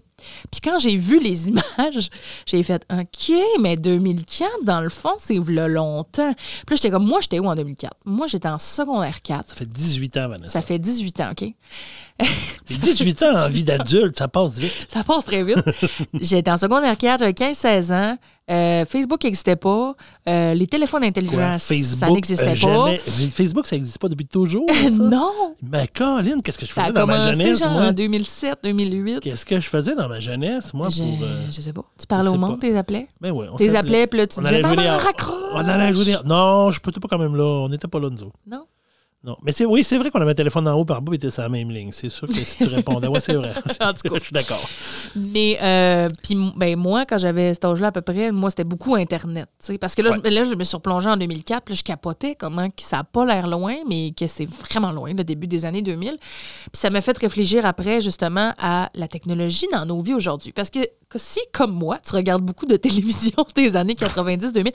[0.52, 2.10] Puis, quand j'ai vu les images,
[2.46, 6.34] j'ai fait OK, mais 2004, dans le fond, c'est le longtemps.
[6.34, 7.94] Puis là, j'étais comme, moi, j'étais où en 2004?
[8.06, 9.50] Moi, j'étais en secondaire 4.
[9.50, 10.52] Ça fait 18 ans, Vanessa.
[10.54, 11.54] Ça fait 18 ans, OK?
[12.68, 14.88] 18 ans en vie d'adulte, ça passe vite.
[14.88, 15.58] Ça passe très vite.
[16.20, 18.18] J'étais en secondaire 4, j'avais 15-16 ans.
[18.50, 19.96] Euh, Facebook n'existait pas.
[20.28, 22.98] Euh, les téléphones intelligents, ça n'existait euh, pas.
[23.34, 24.66] Facebook, ça n'existe pas depuis toujours.
[24.70, 24.90] ça?
[24.90, 25.56] non!
[25.62, 27.86] Mais Colin, qu'est-ce que je Ça a faisais dans ma jeunesse, genre moi?
[27.88, 29.20] en 2007, 2008.
[29.22, 31.24] Qu'est-ce que je faisais dans ma jeunesse, moi, Je, pour...
[31.24, 31.84] euh, je sais pas.
[32.00, 32.68] Tu parlais au monde, pas.
[32.68, 33.08] t'es appelais?
[33.20, 33.78] Ben ouais, on T'es s'appelait.
[33.80, 35.38] appelais, puis là, tu On disais, maman, raccroche!
[35.54, 36.18] On allait jouer des...
[36.26, 37.44] Non, je peux pas quand même là.
[37.44, 38.36] On n'était pas là, nous autres.
[38.46, 38.66] Non?
[39.24, 39.38] Non.
[39.44, 41.30] Mais c'est, oui, c'est vrai qu'on avait un téléphone en haut par bas et était
[41.30, 41.92] sur la même ligne.
[41.94, 43.54] C'est sûr que si tu répondais, ouais, c'est vrai.
[43.82, 44.16] En tout cas.
[44.20, 44.68] je suis d'accord.
[45.16, 48.96] Mais euh, puis ben moi quand j'avais cet âge-là à peu près, moi c'était beaucoup
[48.96, 49.48] internet,
[49.80, 52.36] parce que là je, là je me suis replongée en 2004, puis là, je capotais
[52.36, 55.66] comment que ça a pas l'air loin mais que c'est vraiment loin le début des
[55.66, 56.18] années 2000.
[56.20, 60.70] Puis ça m'a fait réfléchir après justement à la technologie dans nos vies aujourd'hui parce
[60.70, 60.80] que
[61.12, 64.72] que si, comme moi, tu regardes beaucoup de télévision des années 90-2000,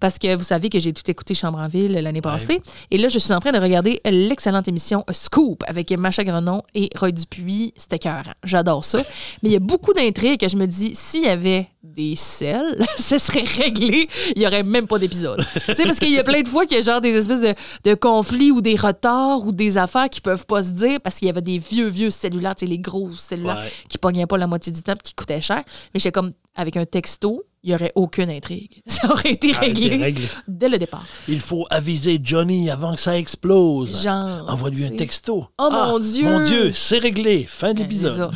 [0.00, 3.08] parce que vous savez que j'ai tout écouté Chambre en ville l'année passée, et là,
[3.08, 7.72] je suis en train de regarder l'excellente émission Scoop avec Macha Grenon et Roy Dupuis.
[7.76, 8.22] C'était écœurant.
[8.44, 8.98] J'adore ça.
[9.42, 12.84] Mais il y a beaucoup d'intrigues que je me dis, s'il y avait des selles,
[12.98, 14.08] ce serait réglé.
[14.36, 15.40] Il n'y aurait même pas d'épisode.
[15.66, 17.40] tu sais, parce qu'il y a plein de fois qu'il y a genre des espèces
[17.40, 21.16] de, de conflits ou des retards ou des affaires qui peuvent pas se dire parce
[21.16, 23.72] qu'il y avait des vieux, vieux cellulaires, tu sais, les gros cellulaires Ouais.
[23.88, 25.62] qui pognaient pas la moitié du temps qui coûtaient cher.
[25.94, 28.82] Mais j'étais comme, avec un texto, il n'y aurait aucune intrigue.
[28.86, 30.14] Ça aurait été Ah, réglé,
[30.46, 31.04] dès le départ.
[31.26, 34.02] Il faut aviser Johnny avant que ça explose.
[34.02, 35.46] Genre, Envoie-lui un texto.
[35.58, 36.24] Oh, Ah, mon Dieu!
[36.24, 37.44] Mon Dieu, c'est réglé.
[37.48, 38.30] Fin de l'épisode.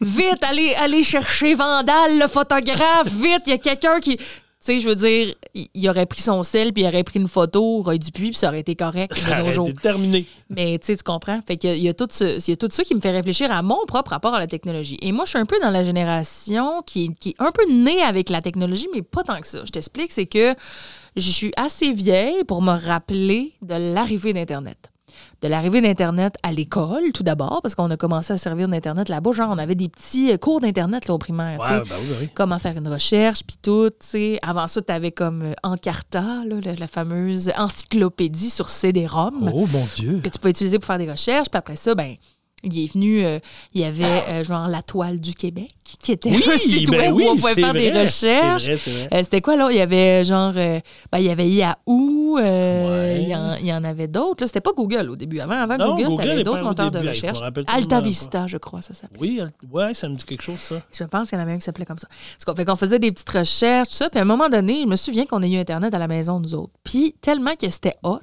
[0.00, 3.08] Vite, allez, allez chercher Vandal, le photographe.
[3.08, 4.18] Vite, il y a quelqu'un qui.
[4.64, 7.18] Tu sais, je veux dire, il, il aurait pris son sel, puis il aurait pris
[7.18, 10.24] une photo, Roy Dupuis, puis ça aurait été correct Ça aurait été terminé.
[10.50, 11.40] Mais tu sais, tu comprends?
[11.44, 13.10] Fait qu'il y y, a tout ce- il y a tout ça qui me fait
[13.10, 14.98] réfléchir à mon propre rapport à la technologie.
[15.02, 18.02] Et moi, je suis un peu dans la génération qui, qui est un peu née
[18.02, 19.64] avec la technologie, mais pas tant que ça.
[19.64, 20.54] Je t'explique, c'est que
[21.16, 24.91] je suis assez vieille pour me rappeler de l'arrivée d'Internet.
[25.42, 29.32] De l'arrivée d'Internet à l'école, tout d'abord, parce qu'on a commencé à servir d'Internet là-bas.
[29.32, 31.58] Genre, on avait des petits euh, cours d'Internet au primaire.
[31.58, 32.28] Ouais, ben oui, oui.
[32.32, 34.38] comment faire une recherche, puis tout, tu sais.
[34.42, 39.66] Avant ça, tu avais comme euh, Encarta, là, la, la fameuse encyclopédie sur CD-ROM Oh
[39.72, 40.20] mon Dieu.
[40.22, 41.48] que tu peux utiliser pour faire des recherches.
[41.50, 42.14] Puis après ça, ben
[42.64, 43.38] il est venu, euh,
[43.74, 45.70] il y avait euh, genre la toile du Québec,
[46.00, 48.68] qui était Oui, un site ben web oui, où on pouvait faire des recherches.
[48.68, 49.68] Euh, C'était quoi là?
[49.70, 50.80] Il y avait genre, ben,
[51.18, 53.18] il y avait Yahoo, Ouais.
[53.22, 54.42] il, y en, il y en avait d'autres.
[54.42, 54.46] là.
[54.46, 55.40] C'était pas Google au début.
[55.40, 57.08] Avant, avant Non, Google, Google tu est d'autres moteurs de début.
[57.10, 57.40] Recherche.
[57.66, 58.00] Alta.
[58.00, 59.20] Vista, je crois, ça s'appelait.
[59.20, 60.82] Oui, ouais, ça me dit quelque chose, ça.
[60.92, 62.08] Je pense qu'il y en avait un qui s'appelait comme ça.
[62.46, 64.08] Parce qu'on faisait des petites recherches, tout ça.
[64.10, 66.40] Puis à un moment donné, je me souviens qu'on a eu Internet à la maison,
[66.40, 66.72] nous autres.
[66.84, 68.18] Puis tellement que c'était hot,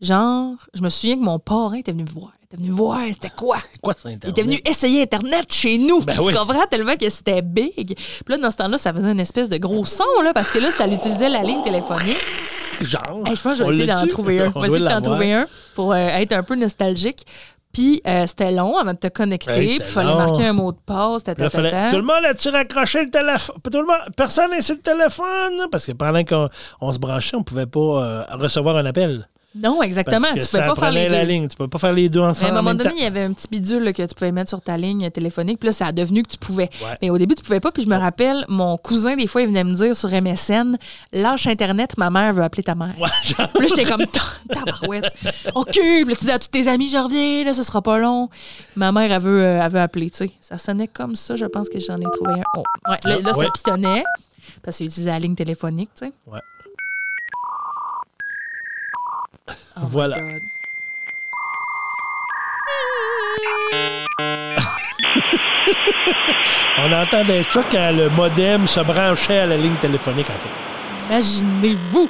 [0.00, 2.32] genre, je me souviens que mon parrain était venu me voir.
[2.52, 3.58] Il était venu voir, c'était quoi?
[3.80, 4.38] Quoi ça, Il Internet?
[4.38, 6.00] était venu essayer Internet chez nous.
[6.02, 6.34] Ben tu oui.
[6.34, 7.94] comprends tellement que c'était big.
[7.96, 10.58] Puis là, dans ce temps-là, ça faisait une espèce de gros son, là, parce que
[10.58, 12.18] là, ça utilisait la ligne téléphonique.
[12.80, 13.22] Genre.
[13.26, 14.52] Hey, je pense que je vais essayer d'en trouver un.
[14.54, 15.02] On Je vais doit essayer d'en l'avoir.
[15.02, 17.24] trouver un pour euh, être un peu nostalgique.
[17.72, 19.52] Puis euh, c'était long avant de te connecter.
[19.52, 20.16] Hey, puis il fallait long.
[20.16, 21.22] marquer un mot de passe.
[21.22, 21.90] ta, Puis là, ta, ta, fallait- ta.
[21.90, 23.56] Tout le monde a-tu raccroché le téléphone?
[23.62, 25.68] Tout le monde, personne n'est sur le téléphone?
[25.70, 26.48] Parce que pendant qu'on
[26.80, 29.28] on se branchait, on pouvait pas euh, recevoir un appel.
[29.54, 30.20] Non, exactement.
[30.20, 31.12] Parce que tu ça pas faire les deux.
[31.12, 31.48] la ligne.
[31.48, 32.50] Tu peux pas faire les deux Mais ensemble.
[32.52, 34.30] à un en moment donné, il y avait un petit bidule là, que tu pouvais
[34.30, 35.58] mettre sur ta ligne téléphonique.
[35.58, 36.70] Puis là, ça a devenu que tu pouvais.
[36.82, 36.96] Ouais.
[37.02, 37.72] Mais au début, tu pouvais pas.
[37.72, 40.76] Puis je me rappelle, mon cousin, des fois, il venait me dire sur MSN
[41.12, 42.94] Lâche Internet, ma mère veut appeler ta mère.
[43.00, 45.12] Ouais, genre, Puis là, j'étais comme Ta- tabarouette.
[45.56, 45.70] OK.
[45.72, 48.28] Puis là, tu dis à tous tes amis Je reviens, là, ce sera pas long.
[48.76, 50.30] Ma mère, elle veut, euh, elle veut appeler, tu sais.
[50.40, 51.34] Ça sonnait comme ça.
[51.34, 52.44] Je pense que j'en ai trouvé un.
[52.56, 52.62] Oh.
[52.88, 54.04] Ouais, là, ça pitonnait.
[54.62, 56.12] Parce qu'il utilisait la ligne téléphonique, tu sais.
[56.26, 56.38] Ouais.
[59.76, 60.18] Oh Voilà.
[66.78, 70.48] On entendait ça quand le modem se branchait à la ligne téléphonique, en fait.
[71.08, 72.08] Imaginez-vous!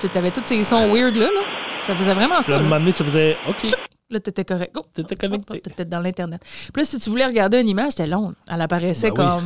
[0.00, 1.40] Tu avais tous ces sons weird là, là.
[1.86, 2.56] Ça faisait vraiment Puis à ça.
[2.56, 3.66] un moment donné, ça faisait OK,
[4.10, 4.72] là t'étais correct.
[4.76, 5.60] Oh, t'étais connecté.
[5.60, 6.40] t'étais dans l'Internet.
[6.72, 8.32] Puis là, si tu voulais regarder une image, c'était long.
[8.50, 9.42] Elle apparaissait Ben oui.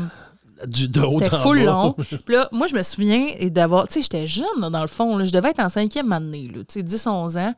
[0.67, 1.93] Du de haut C'était full long.
[2.25, 3.89] Puis là, moi, je me souviens d'avoir.
[3.89, 5.17] Tu sais, j'étais jeune, là, dans le fond.
[5.19, 5.25] là.
[5.25, 7.55] Je devais être en cinquième année, là, tu sais, 10-11 ans.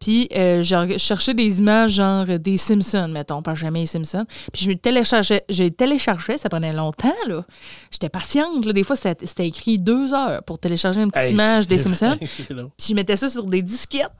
[0.00, 4.24] Puis euh, je je cherchais des images genre des Simpsons, mettons, pas jamais les Simpsons.
[4.50, 7.44] Puis je me téléchargeais, j'ai téléchargé, ça prenait longtemps, là.
[7.90, 8.72] J'étais patiente, là.
[8.72, 12.16] Des fois, c'était écrit deux heures pour télécharger une petite Hey, image des Simpsons.
[12.18, 14.10] Puis je mettais ça sur des disquettes.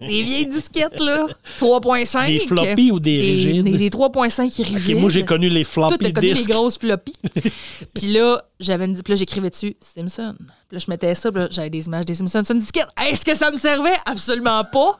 [0.00, 1.26] des vieilles disquettes, là.
[1.58, 2.26] 3.5.
[2.26, 3.64] Des floppy ou des rigides?
[3.64, 4.98] Des, des 3.5 OK, rigides.
[4.98, 7.14] moi, j'ai connu les Toi, floppy t'as connu les grosses floppy.
[7.94, 9.00] puis là, j'avais une...
[9.02, 10.36] puis là, j'écrivais dessus Simpson.
[10.70, 12.86] Puis là, je mettais ça, puis là, j'avais des images des Simpsons sur une disquette.
[13.10, 13.96] Est-ce que ça me servait?
[14.06, 14.96] Absolument pas.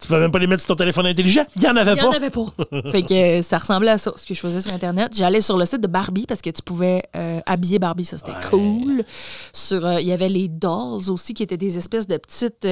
[0.00, 1.44] Tu peux même pas les mettre sur ton téléphone intelligent.
[1.56, 2.16] Il y en avait Il n'y en pas.
[2.16, 2.46] avait pas.
[2.90, 5.12] fait que euh, ça ressemblait à ça, ce que je faisais sur Internet.
[5.14, 8.06] J'allais sur le site de Barbie parce que tu pouvais euh, habiller Barbie.
[8.06, 9.04] Ça, c'était cool.
[9.52, 12.66] Sur, euh, Il y avait les dolls aussi, qui étaient des espèces de petites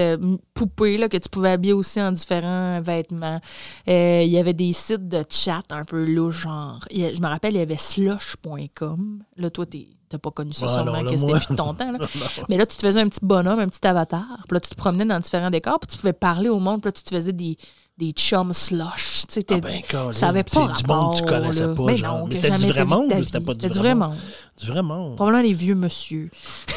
[0.55, 3.39] poupées là, que tu pouvais habiller aussi en différents vêtements.
[3.87, 6.79] Il y avait des sites de chat un peu louches, genre.
[6.91, 9.23] A- je me rappelle, il y avait slush.com.
[9.37, 11.57] Là, toi, t'es- t'as pas connu ça Ah, sûrement, là, que c'était moi- plus de
[11.57, 11.93] ton temps.
[11.93, 11.99] Là.
[12.51, 14.25] Mais là, tu te faisais un petit bonhomme, un petit avatar.
[14.49, 15.79] Puis là, tu te promenais dans différents décors.
[15.81, 16.83] Puis tu pouvais parler au monde.
[16.83, 17.57] Puis là, tu te faisais des,
[17.97, 19.23] des chums slush.
[19.29, 21.75] Tu sais, Ah ben, ça avait pas du monde que tu rapport, connaissais là.
[21.75, 22.19] pas, Mais genre.
[22.19, 24.15] non, Mais c'était du vrai monde ou c'était pas du du vrai monde?
[24.61, 25.15] Du vrai monde.
[25.17, 26.31] Probablement les vieux monsieur.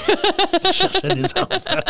[0.65, 1.81] Je cherchais des enfants.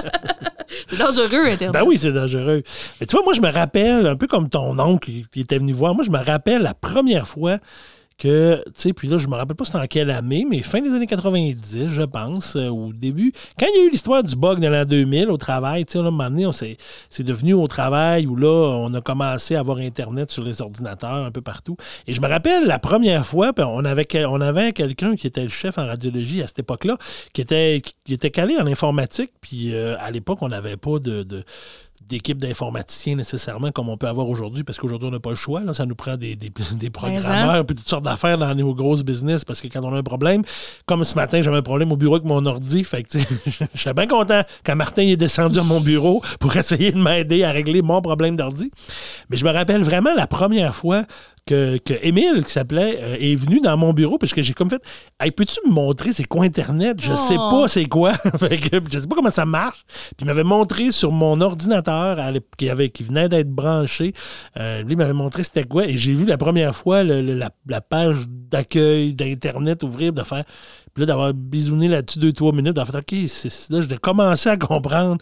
[0.90, 1.72] C'est dangereux, Internet.
[1.74, 2.64] Ben oui, c'est dangereux.
[3.00, 5.72] Mais tu vois, moi, je me rappelle, un peu comme ton oncle qui était venu
[5.74, 7.58] voir, moi, je me rappelle la première fois
[8.18, 10.82] que, tu sais, puis là, je me rappelle pas c'était en quelle année, mais fin
[10.82, 13.32] des années 90, je pense, euh, au début.
[13.60, 15.98] Quand il y a eu l'histoire du bug de l'an 2000 au travail, tu sais,
[16.00, 16.48] à un moment donné,
[17.10, 21.26] c'est devenu au travail où là, on a commencé à avoir Internet sur les ordinateurs
[21.26, 21.78] un peu partout.
[22.08, 25.50] Et je me rappelle la première fois, on avait, on avait quelqu'un qui était le
[25.50, 26.98] chef en radiologie à cette époque-là,
[27.34, 31.44] qui était, qui était calé en informatique, puis euh, à l'époque, on n'avait pas de
[32.14, 35.62] d'équipe d'informaticiens nécessairement comme on peut avoir aujourd'hui, parce qu'aujourd'hui, on n'a pas le choix.
[35.62, 35.74] là.
[35.74, 39.44] ça nous prend des, des, des programmeurs puis toutes sortes d'affaires dans nos grosses business,
[39.44, 40.44] parce que quand on a un problème,
[40.86, 43.18] comme ce matin, j'avais un problème au bureau avec mon ordi, fait que
[43.94, 47.82] bien content quand Martin est descendu à mon bureau pour essayer de m'aider à régler
[47.82, 48.72] mon problème d'ordi.
[49.30, 51.04] Mais je me rappelle vraiment la première fois
[51.46, 54.70] que, que Émile, qui s'appelait, euh, est venu dans mon bureau, parce que j'ai comme
[54.70, 54.82] fait
[55.20, 56.98] Hey, peux-tu me montrer c'est quoi Internet?
[57.02, 57.50] Je sais Oh.
[57.52, 58.14] pas c'est quoi.
[58.40, 59.84] Fait que je sais pas comment ça marche.
[60.16, 64.14] Puis il m'avait montré sur mon ordinateur à qui, avait, qui venait d'être branché.
[64.60, 65.86] euh, lui il m'avait montré c'était quoi.
[65.86, 70.24] Et j'ai vu la première fois le- le- la, la page d'accueil d'Internet ouvrir, de
[70.24, 70.44] faire.
[70.94, 74.48] Puis là, d'avoir bisouné là-dessus deux, trois minutes, d'avoir fait OK, c'est là, j'ai commencé
[74.50, 75.18] à comprendre.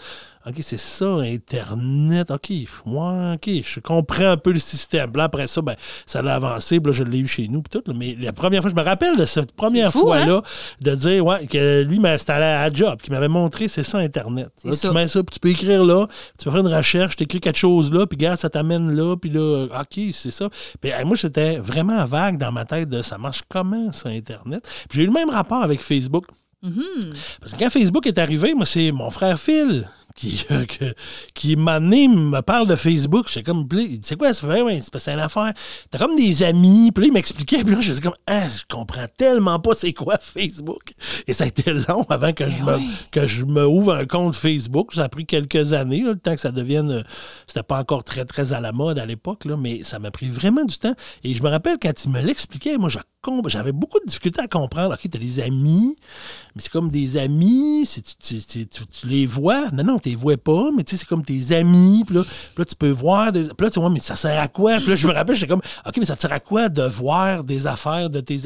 [0.46, 2.32] OK, c'est ça, Internet.
[2.32, 2.52] OK,
[2.86, 5.12] moi, OK, je comprends un peu le système.
[5.16, 5.76] Là, après ça, ben,
[6.06, 6.80] ça l'a avancé.
[6.80, 7.62] Puis là, je l'ai eu chez nous.
[7.62, 7.84] Puis tout.
[7.86, 7.94] là.
[7.98, 9.92] Mais la première fois, je me rappelle de cette première hein?
[9.92, 10.42] fois-là,
[10.82, 14.50] de dire, ouais, que lui, ben, c'était à job, qui m'avait montré, c'est ça, Internet.
[14.58, 14.88] C'est Là, ça.
[14.90, 16.08] tu mets ça, puis tu peux écrire là,
[16.40, 19.16] tu peux faire une recherche, tu écris quelque chose là, puis gars, ça t'amène là,
[19.18, 20.50] puis là, OK, c'est ça.
[20.80, 24.64] Puis moi, j'étais vraiment vague dans ma tête de ça marche comment, ça, Internet?
[24.90, 26.26] Puis j'ai eu le même rapport avec Facebook.
[26.64, 27.14] Mhm.
[27.40, 30.94] Parce que quand Facebook est arrivé, moi, c'est mon frère Phil qui, euh, que-
[31.34, 33.28] qui m'a amené, me parle de Facebook.
[33.28, 33.68] J'étais comme,
[34.02, 34.62] c'est quoi ça fait?
[34.62, 35.54] Ouais, c'est une affaire.
[35.90, 36.92] T'as comme des amis.
[36.92, 37.64] Puis là, il m'expliquait.
[37.64, 40.92] Puis là, je faisais comme, ah, je comprends tellement pas c'est quoi Facebook.
[41.28, 42.84] Et ça a été long avant que, je, me, ouais.
[43.12, 44.94] que je me ouvre un compte Facebook.
[44.94, 46.92] Ça a pris quelques années, là, le temps que ça devienne.
[46.92, 47.04] euh,
[47.48, 50.28] C'était pas encore très, très à la mode à l'époque, là, mais ça m'a pris
[50.30, 50.94] vraiment du temps.
[51.24, 53.00] Et je me rappelle quand il me l'expliquait, moi, je
[53.48, 54.94] j'avais beaucoup de difficultés à comprendre.
[54.94, 55.96] OK, t'as des amis,
[56.56, 59.70] mais c'est comme des amis, c'est- tu, tu- tu- tu- les vois.
[59.72, 62.04] Non, non, tu les vois pas, mais tu sais, c'est comme tes amis.
[62.06, 62.24] Puis là,
[62.58, 63.42] là, tu peux voir des.
[63.44, 64.78] Puis là, tu vois, mais ça sert à quoi?
[64.78, 66.82] Puis là, je me rappelle, j'étais comme, OK, mais ça te sert à quoi de
[66.84, 68.40] voir des affaires de tes.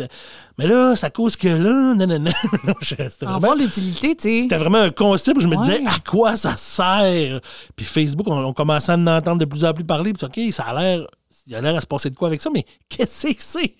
[0.57, 2.31] Mais là, à cause que là, non, non, non.
[2.81, 4.41] C'était En vraiment, voir l'utilité, tu sais.
[4.43, 7.39] c'était vraiment un concept où je me disais, à quoi ça sert?
[7.75, 10.13] Puis Facebook, on, on commençait à en entendre de plus en plus parler.
[10.13, 11.07] Puis, OK, ça a l'air.
[11.47, 13.73] Il y a l'air à se passer de quoi avec ça, mais qu'est-ce que c'est?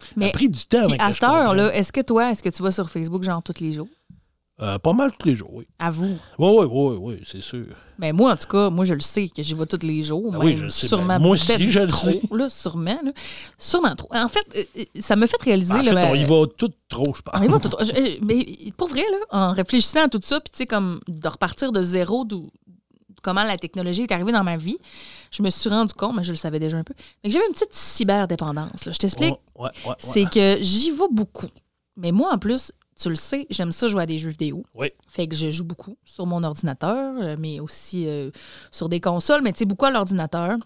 [0.00, 0.86] Ça a Mais pris du temps.
[0.88, 3.60] puis à cette heure, est-ce que toi, est-ce que tu vas sur Facebook genre tous
[3.60, 3.88] les jours?
[4.62, 5.66] Euh, pas mal tous les jours, oui.
[5.78, 6.18] À vous?
[6.38, 7.64] Oui, oui, oui, oui, c'est sûr.
[7.98, 10.30] Mais moi, en tout cas, moi, je le sais que j'y vais tous les jours.
[10.32, 10.86] Ben même oui, je le sais.
[10.86, 12.20] Sûrement Ben, moi aussi, ben je le trop, sais.
[12.30, 13.00] Là, sûrement.
[13.02, 13.10] là.
[13.56, 14.08] Sûrement trop.
[14.14, 15.72] En fait, euh, euh, ça me fait réaliser.
[15.72, 17.40] En là, fait, ben, on y va tout trop, je pense.
[17.40, 20.50] on y va tout- euh, mais pour vrai, là, en réfléchissant à tout ça, puis
[20.50, 22.50] tu sais, comme de repartir de zéro, d'où
[23.22, 24.76] comment la technologie est arrivée dans ma vie,
[25.30, 27.46] je me suis rendu compte, mais je le savais déjà un peu, mais que j'avais
[27.46, 28.84] une petite cyberdépendance.
[28.84, 28.92] là.
[28.92, 29.34] Je t'explique.
[29.56, 29.94] Ouais, ouais, ouais.
[29.98, 31.46] C'est que j'y vais beaucoup.
[31.96, 34.64] Mais moi, en plus, tu le sais, j'aime ça jouer à des jeux vidéo.
[34.74, 34.88] Oui.
[35.08, 38.30] Fait que je joue beaucoup sur mon ordinateur, euh, mais aussi euh,
[38.70, 40.56] sur des consoles, mais tu sais, beaucoup à l'ordinateur.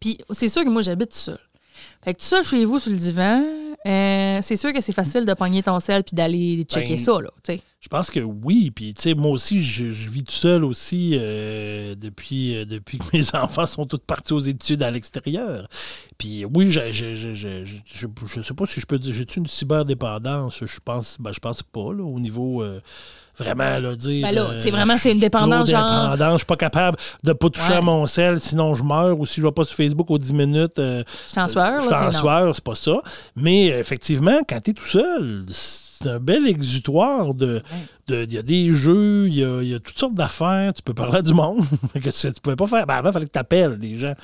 [0.00, 1.38] Puis c'est sûr que moi, j'habite seul.
[2.04, 3.44] Fait que tout seul chez vous sur le divan,
[3.88, 7.20] euh, c'est sûr que c'est facile de pogner ton sel puis d'aller checker Ben, ça,
[7.20, 7.60] là, tu sais.
[7.80, 8.70] Je pense que oui.
[8.70, 12.98] Puis, tu sais, moi aussi, je, je vis tout seul aussi euh, depuis, euh, depuis
[12.98, 15.66] que mes enfants sont tous partis aux études à l'extérieur.
[16.18, 19.38] Puis, oui, je, je, je, je, je, je sais pas si je peux dire, j'ai-tu
[19.38, 20.64] une cyberdépendance?
[20.64, 22.62] Je pense, ben, je pense pas, là, au niveau.
[23.38, 24.26] Vraiment, là, dire.
[24.26, 26.16] Ben là, euh, c'est vraiment, c'est une dépendance, genre-.
[26.16, 27.76] Je suis pas capable de pas toucher Ouais.
[27.76, 29.18] à mon sel, sinon je meurs.
[29.18, 31.80] Ou si je vais pas sur Facebook aux 10 minutes, euh, Je suis en sueur,
[31.80, 32.24] je suis là, en tu sais, non.
[32.24, 32.96] sueur, c'est pas ça.
[33.36, 37.62] Mais effectivement, quand tu es tout seul, c'est un bel exutoire de.
[38.08, 40.72] de- Il y a des jeux, il y a, il y a toutes sortes d'affaires.
[40.72, 41.62] Tu peux parler à du monde
[41.94, 42.86] que tu, tu pouvais pas faire.
[42.86, 44.14] Ben, avant, il fallait que tu appelles des gens.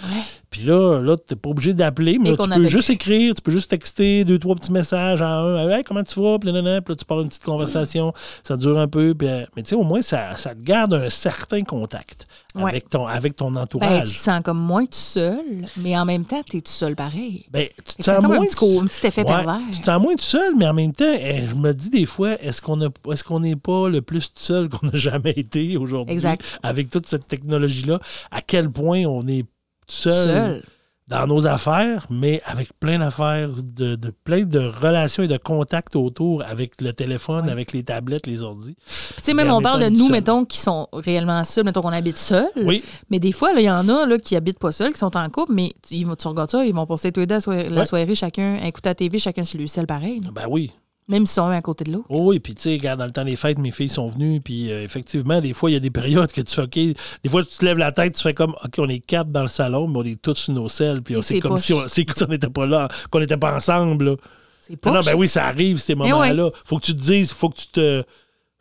[0.54, 3.42] Puis là, là tu n'es pas obligé d'appeler, mais là, tu peux juste écrire, tu
[3.42, 5.68] peux juste texter deux, trois petits messages en un.
[5.68, 6.38] Hey, comment tu vas?
[6.38, 8.12] Puis là, tu parles une petite conversation.
[8.44, 9.16] Ça dure un peu.
[9.16, 12.70] Puis, euh, mais tu sais, au moins, ça, ça te garde un certain contact Ouais.
[12.70, 14.10] avec, ton, avec ton Ben, entourage.
[14.10, 15.42] tu te sens comme moins tout seul,
[15.76, 17.46] mais en même temps, tu es tout seul pareil.
[17.50, 19.60] Ben, tu te sens comme un moins petit, un petit effet Ouais, pervers.
[19.72, 22.06] Tu te sens moins tout seul, mais en même temps, eh, je me dis des
[22.06, 22.88] fois, est-ce qu'on a
[23.26, 26.22] qu'on n'est pas le plus tout seul qu'on n'a jamais été aujourd'hui
[26.62, 27.98] avec toute cette technologie-là?
[28.30, 29.44] À quel point on est
[29.86, 30.62] seul, seul.
[31.08, 35.96] dans nos affaires, mais avec plein d'affaires, de, de- plein de relations et de contacts
[35.96, 38.74] autour avec le téléphone, avec les tablettes, les ordis.
[38.74, 40.12] Puis, tu sais, même on parle de nous, seul.
[40.12, 42.48] mettons, qui sont réellement seuls, mettons qu'on habite seul.
[42.56, 42.82] Oui.
[43.10, 45.28] Mais des fois, il y en a là, qui habitent pas seuls, qui sont en
[45.28, 47.40] couple, mais tu, ils vont- tu regardes ça, ils vont passer tous les deux la
[47.40, 47.86] soirée, la Ouais.
[47.86, 50.20] soirée, chacun, à écouter la TV, chacun sur le sel pareil.
[50.20, 50.30] là.
[50.32, 50.72] Ben oui.
[51.08, 52.06] Même s'ils sont un à côté de l'autre.
[52.08, 54.40] Oh oui, puis tu sais, regarde, dans le temps des fêtes, mes filles sont venues,
[54.40, 57.28] puis euh, effectivement, des fois, il y a des périodes que tu fais, OK, des
[57.28, 59.48] fois, tu te lèves la tête, tu fais comme, OK, on est quatre dans le
[59.48, 61.88] salon, mais on est tous sur nos selles, puis on- c'est comme si on comme
[61.88, 64.04] si on n'était pas là, qu'on n'était pas ensemble.
[64.06, 64.16] là.
[64.60, 64.92] C'est pas.
[64.92, 66.50] Non, ben oui, ça arrive, ces moments-là.
[66.64, 68.02] Faut que tu te dises, faut que tu te.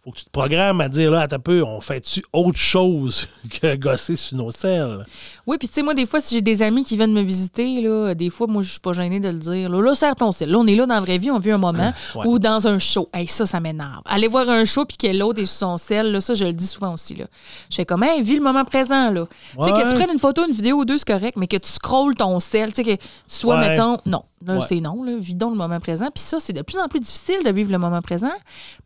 [0.04, 3.30] Faut que tu te programmes à dire, là, un peu, on fait-tu autre chose
[3.62, 5.06] que gosser sur nos selles?
[5.48, 7.80] Oui, puis tu sais, moi, des fois, si j'ai des amis qui viennent me visiter,
[7.80, 9.70] là, des fois, moi, je suis pas gênée de le dire.
[9.70, 10.50] Là, là serre ton sel.
[10.52, 11.94] Là, on est là dans la vraie vie, on vit un moment.
[12.16, 12.28] Ouais.
[12.28, 13.08] Ou dans un show.
[13.14, 14.02] Hey, ça, ça m'énerve.
[14.04, 16.52] Aller voir un show puis que l'autre est sur son sel, là, ça, je le
[16.52, 17.16] dis souvent aussi.
[17.16, 17.28] Là.
[17.70, 19.10] Je fais comme, hey, vis le moment présent.
[19.10, 19.26] là.
[19.58, 21.56] Tu sais, que tu prennes une photo, une vidéo ou deux, c'est correct, mais que
[21.56, 22.74] tu scrolles ton sel.
[22.74, 23.70] Tu sais, que tu sois, Ouais.
[23.70, 24.24] mettons, non.
[24.46, 25.02] Là, c'est non.
[25.02, 26.10] Là, vis donc le moment présent.
[26.14, 28.34] Puis ça, c'est de plus en plus difficile de vivre le moment présent.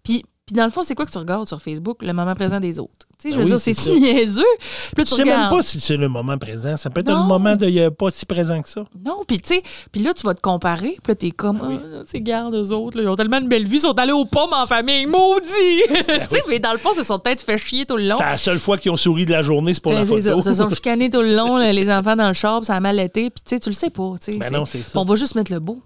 [0.04, 0.24] Puis.
[0.48, 1.98] Puis dans le fond, c'est quoi que tu regardes sur Facebook?
[2.02, 3.06] Le moment présent des autres.
[3.20, 4.00] Tu sais, je Ben veux oui, dire, c'est c'est si ça.
[4.00, 4.44] niaiseux?
[4.96, 6.78] Puis là, Tu sais même pas si c'est le moment présent.
[6.78, 7.18] Ça peut être Non.
[7.18, 8.86] un moment de pas si présent que ça.
[9.04, 11.82] Non, puis tu sais, puis là, tu vas te comparer, puis là, t'es comme, Ben
[11.84, 13.92] ah, tu sais, garde eux autres, là, ils ont tellement une belle vie, ils sont
[14.00, 15.48] allés aux pommes en famille, maudit!
[15.90, 15.96] tu
[16.30, 18.16] sais, mais dans le fond, ils se sont peut-être fait chier tout le long.
[18.18, 20.38] C'est la seule fois qu'ils ont souri de la journée, c'est pour Ben, la photo.
[20.38, 22.76] ils se sont chicanés tout le long, là, les enfants dans le char, puis ça
[22.76, 24.38] a mal été, puis tu sais, tu le sais pas, tu sais.
[24.38, 24.98] Ben non, c'est ça.
[24.98, 25.82] On va juste mettre le beau.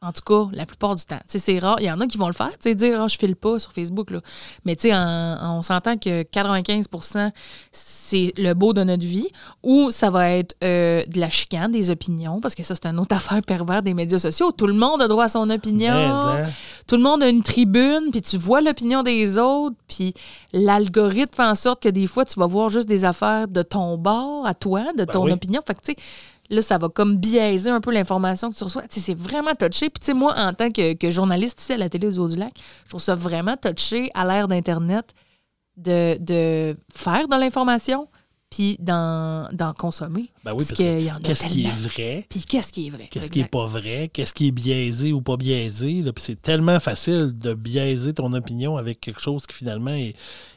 [0.00, 1.16] En tout cas, la plupart du temps.
[1.16, 1.76] Tu sais, c'est rare.
[1.80, 3.58] Il y en a qui vont le faire, tu sais, dire, ah, je file pas
[3.58, 4.20] sur Facebook, là.
[4.64, 7.32] Mais tu sais, on s'entend que 95%
[7.72, 9.28] c'est le beau de notre vie,
[9.62, 12.98] ou ça va être euh, de la chicane, des opinions, parce que ça, c'est une
[12.98, 14.52] autre affaire pervers des médias sociaux.
[14.52, 15.94] Tout le monde a droit à son opinion.
[15.94, 16.46] Mais, hein?
[16.86, 20.14] Tout le monde a une tribune, puis tu vois l'opinion des autres, puis
[20.52, 23.98] l'algorithme fait en sorte que des fois, tu vas voir juste des affaires de ton
[23.98, 25.32] bord, à toi, de ton oui.
[25.32, 25.60] opinion.
[25.66, 25.96] Fait que, tu sais,
[26.50, 28.82] là, ça va comme biaiser un peu l'information que tu reçois.
[28.88, 29.90] C'est vraiment touché.
[29.90, 32.52] Puis, tu sais, moi, en tant que, journaliste ici à la télé du Haut-du-Lac,
[32.84, 35.14] je trouve ça vraiment touché à l'ère d'Internet
[35.76, 38.08] de, de faire de l'information
[38.50, 40.30] puis d'en consommer.
[40.48, 42.26] Ben oui, parce parce qu'il y en a Qu'est-ce qui est vrai?
[42.28, 43.08] Puis qu'est-ce qui est vrai?
[43.10, 44.10] Qu'est-ce qui est pas vrai?
[44.12, 46.00] Qu'est-ce qui est biaisé ou pas biaisé?
[46.02, 46.12] là?
[46.12, 50.14] Puis c'est tellement facile de biaiser ton opinion avec quelque chose qui finalement est,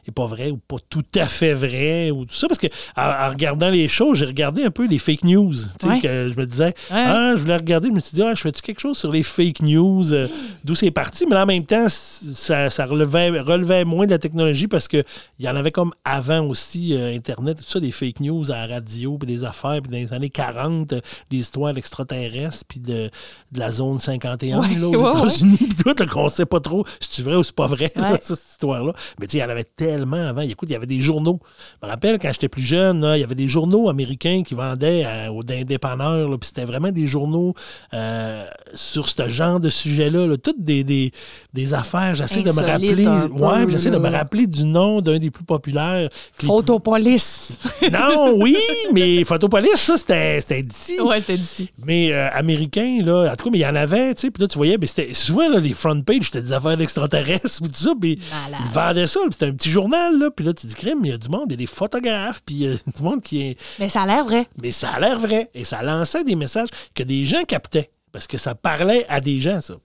[0.07, 2.47] est pas vrai ou pas tout à fait vrai ou tout ça.
[2.47, 5.53] Parce que en, en regardant les choses, j'ai regardé un peu les fake news.
[5.53, 5.99] Tu sais, Ouais.
[5.99, 8.61] que je me disais, ah, je voulais regarder, je me suis dit, ah, je fais-tu
[8.61, 10.13] quelque chose sur les fake news?
[10.13, 10.27] euh,
[10.63, 11.25] D'où c'est parti?
[11.27, 15.03] Mais là, en même temps, ça, ça relevait, relevait moins de la technologie parce qu'il
[15.39, 18.75] y en avait comme avant aussi, euh, Internet, tout ça, des fake news à la
[18.75, 19.80] radio, puis des affaires.
[19.81, 23.09] Puis dans les années 40, euh, des histoires d'extraterrestres, puis de,
[23.51, 25.17] de la zone 51 Ouais, là, aux ouais.
[25.19, 28.17] États-Unis, puis tout, qu'on sait pas trop si c'est vrai ou c'est pas vrai, là,
[28.21, 28.93] cette histoire-là.
[29.19, 30.41] Mais tu sais, il y en avait tellement avant.
[30.41, 31.39] Écoute, il y avait des journaux.
[31.81, 34.53] Je me rappelle, quand j'étais plus jeune, là, il y avait des journaux américains qui
[34.53, 37.53] vendaient à- aux dépanneurs, puis c'était vraiment des journaux
[37.93, 40.37] euh, sur ce genre de sujet-là, là.
[40.37, 41.11] toutes des, des,
[41.53, 42.15] des affaires.
[42.15, 43.07] J'essaie de me rappeler.
[43.31, 46.09] Ouais, j'essaie de me rappeler du nom d'un des plus populaires.
[46.33, 47.57] Photopolis.
[47.91, 48.57] non, oui,
[48.93, 50.99] mais Photopolis, ça, c'était d'ici.
[51.01, 51.71] ouais, c'était d'ici.
[51.85, 54.41] Mais euh, américain, là, en tout cas, mais il y en avait, tu sais, puis
[54.41, 57.69] là, tu voyais, mais c'était souvent, là, les front pages, c'était des affaires d'extraterrestres, puis
[57.71, 60.67] tout ça, puis ils vendaient ça, puis c'était un petit journal, là, puis là, tu
[60.67, 62.67] dis, crème, il y a du monde, il y a des photographes, puis il y
[62.67, 63.59] a du monde qui est.
[63.79, 64.47] Mais ça a l'air vrai.
[64.61, 68.27] Mais ça a l'air vrai, et ça lançait des messages que des gens captaient, parce
[68.27, 69.75] que ça parlait à des gens, ça.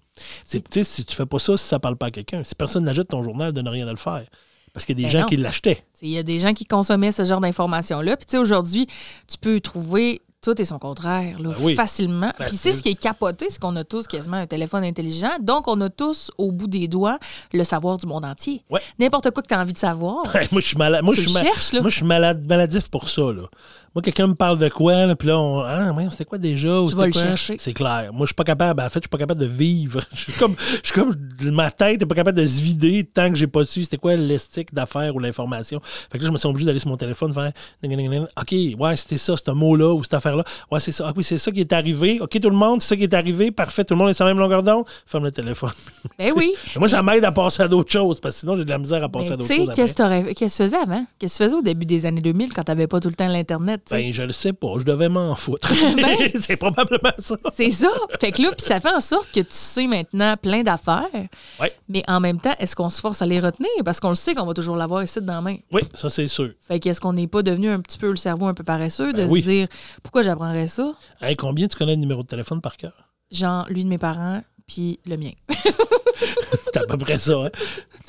[0.44, 2.54] C'est, tu sais, si tu fais pas ça, si ça parle pas à quelqu'un, si
[2.54, 4.24] personne n'achète ton journal, donne rien à le faire.
[4.76, 5.26] Parce qu'il y a des Ben gens non.
[5.28, 5.82] qui l'achetaient.
[6.02, 8.14] Il y a des gens qui consommaient ce genre d'informations-là.
[8.18, 8.86] Puis, tu sais, aujourd'hui,
[9.26, 11.74] tu peux trouver tout et son contraire là, Ben oui.
[11.74, 12.30] facilement.
[12.38, 12.58] Puis, Facile.
[12.58, 15.30] sais, ce qui est capoté, c'est qu'on a tous quasiment un téléphone intelligent.
[15.40, 17.18] Donc, on a tous au bout des doigts
[17.54, 18.62] le savoir du monde entier.
[18.68, 18.82] Ouais.
[18.98, 20.24] N'importe quoi que tu as envie de savoir.
[20.52, 21.02] moi, je suis malade.
[21.02, 21.80] Moi, je suis.
[21.80, 23.44] Moi, je malade, maladif pour ça, là.
[23.96, 25.60] Moi, quelqu'un me parle de quoi, là, puis là, on.
[25.60, 26.82] Ah, voyons, c'était quoi déjà?
[26.82, 27.34] ou Tu vas c'était le quoi?
[27.36, 27.56] chercher.
[27.58, 28.10] C'est clair.
[28.12, 28.82] Moi, je suis pas capable.
[28.82, 30.02] En fait, je suis pas capable de vivre.
[30.14, 30.54] Je suis comme.
[30.82, 31.14] Je suis comme.
[31.50, 34.14] Ma tête est pas capable de se vider tant que j'ai pas su c'était quoi
[34.16, 35.80] l'estique d'affaires ou l'information.
[36.12, 37.52] Fait que là, je me suis obligé d'aller sur mon téléphone faire.
[38.38, 40.44] OK, ouais, c'était ça, ce mot-là ou cette affaire-là.
[40.70, 41.06] Ouais, c'est ça.
[41.08, 42.18] Ah oui, c'est ça qui est arrivé.
[42.20, 43.50] OK, tout le monde, c'est ça qui est arrivé.
[43.50, 44.84] Parfait, tout le monde est sur la même longueur d'onde.
[45.06, 45.70] Ferme le téléphone.
[46.18, 46.52] Ben oui.
[46.76, 49.02] Moi, ça m'aide à passer à d'autres choses parce que sinon, j'ai de la misère
[49.02, 49.92] à passer Mais à tu d'autres sais, choses.
[49.92, 51.04] que t'aurais- qu'est-ce que tu faisais avant?
[51.18, 53.28] Qu'est-ce que tu faisais au début des années 2000 quand t'avais pas tout le temps
[53.28, 53.85] l'Internet?
[53.90, 54.74] Ben, je le sais pas.
[54.78, 55.72] Je devais m'en foutre.
[55.96, 56.16] Ben.
[56.40, 57.36] c'est probablement ça.
[57.54, 57.88] C'est ça.
[58.20, 61.06] Fait que là, puis ça fait en sorte que tu sais maintenant plein d'affaires.
[61.60, 61.72] Ouais.
[61.88, 63.70] Mais en même temps, est-ce qu'on se force à les retenir?
[63.84, 65.56] Parce qu'on le sait qu'on va toujours l'avoir ici dans la main.
[65.72, 66.50] Oui, ça, c'est sûr.
[66.60, 69.18] Fait qu'est-ce qu'on n'est pas devenu un petit peu le cerveau un peu paresseux de
[69.18, 69.42] Ben se oui.
[69.42, 69.68] dire
[70.02, 70.92] pourquoi j'apprendrais ça?
[71.20, 72.92] Hey, combien tu connais le numéro de téléphone par cœur?
[73.30, 75.30] Genre, lui de mes parents, puis le mien.
[76.64, 77.34] C'est à peu près ça.
[77.34, 77.50] Hein?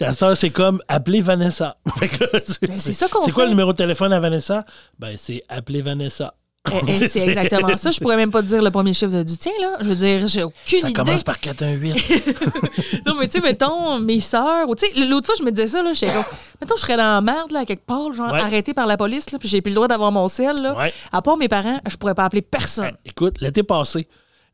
[0.02, 1.78] À cette heure, c'est comme appeler Vanessa.
[2.46, 4.66] C'est Ben, c'est ça qu'on C'est quoi le numéro de téléphone à Vanessa?
[5.00, 6.34] Ben, c'est appeler Vanessa.
[6.72, 7.92] Eh, eh, c'est exactement ça.
[7.92, 9.78] Je pourrais même pas te dire le premier chiffre du tien, là.
[9.82, 10.94] Je veux dire, j'ai aucune Ça idée.
[10.94, 13.06] commence par 418.
[13.06, 15.82] Non, mais tu sais, mettons, mes sœurs, tu sais, l'autre fois, je me disais ça,
[15.84, 16.26] là, j'étais comme,
[16.62, 18.40] mettons, je serais dans la merde, là, quelque part, genre, Ouais.
[18.42, 20.76] arrêté par la police, là, puis j'ai plus le droit d'avoir mon sel, là.
[20.76, 20.94] Ouais.
[21.12, 22.92] À part mes parents, je pourrais pas appeler personne.
[23.06, 24.08] Écoute, l'été passé,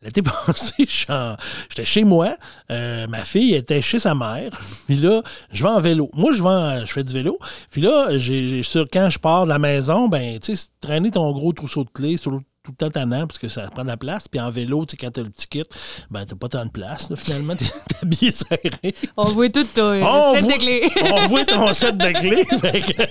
[1.70, 2.36] j'étais chez moi,
[2.72, 4.52] euh, ma fille était chez sa mère,
[4.86, 6.10] puis là, je vais en vélo.
[6.14, 7.38] Moi, je vais je fais du vélo,
[7.70, 11.54] puis là, j'ai, quand je pars de la maison, ben, tu sais, traîner ton gros
[11.54, 12.32] trousseau de clés sur
[12.64, 14.92] tout le temps tannant, parce que ça prend de la place, puis en vélo, tu
[14.92, 15.64] sais, quand t'as le petit kit,
[16.10, 17.66] ben, t'as pas tant de place, là, finalement, t'es
[18.02, 18.96] habillé serré.
[19.18, 20.90] On voit tout ton On set voit- de clés.
[21.12, 22.46] On voit ton set de clés.
[22.62, 23.04] fait que-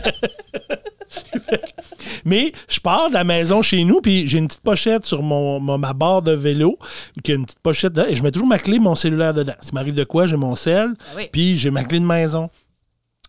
[2.25, 5.61] Mais je pars de la maison chez nous, puis j'ai une petite pochette sur mon,
[5.61, 6.79] mon- ma barre de vélo,
[7.23, 9.53] qui a une petite pochette dedans, et je mets toujours ma clé, mon cellulaire dedans.
[9.61, 11.29] S'il m'arrive de quoi, j'ai mon sel, Ah oui.
[11.31, 12.49] puis j'ai ma clé de maison.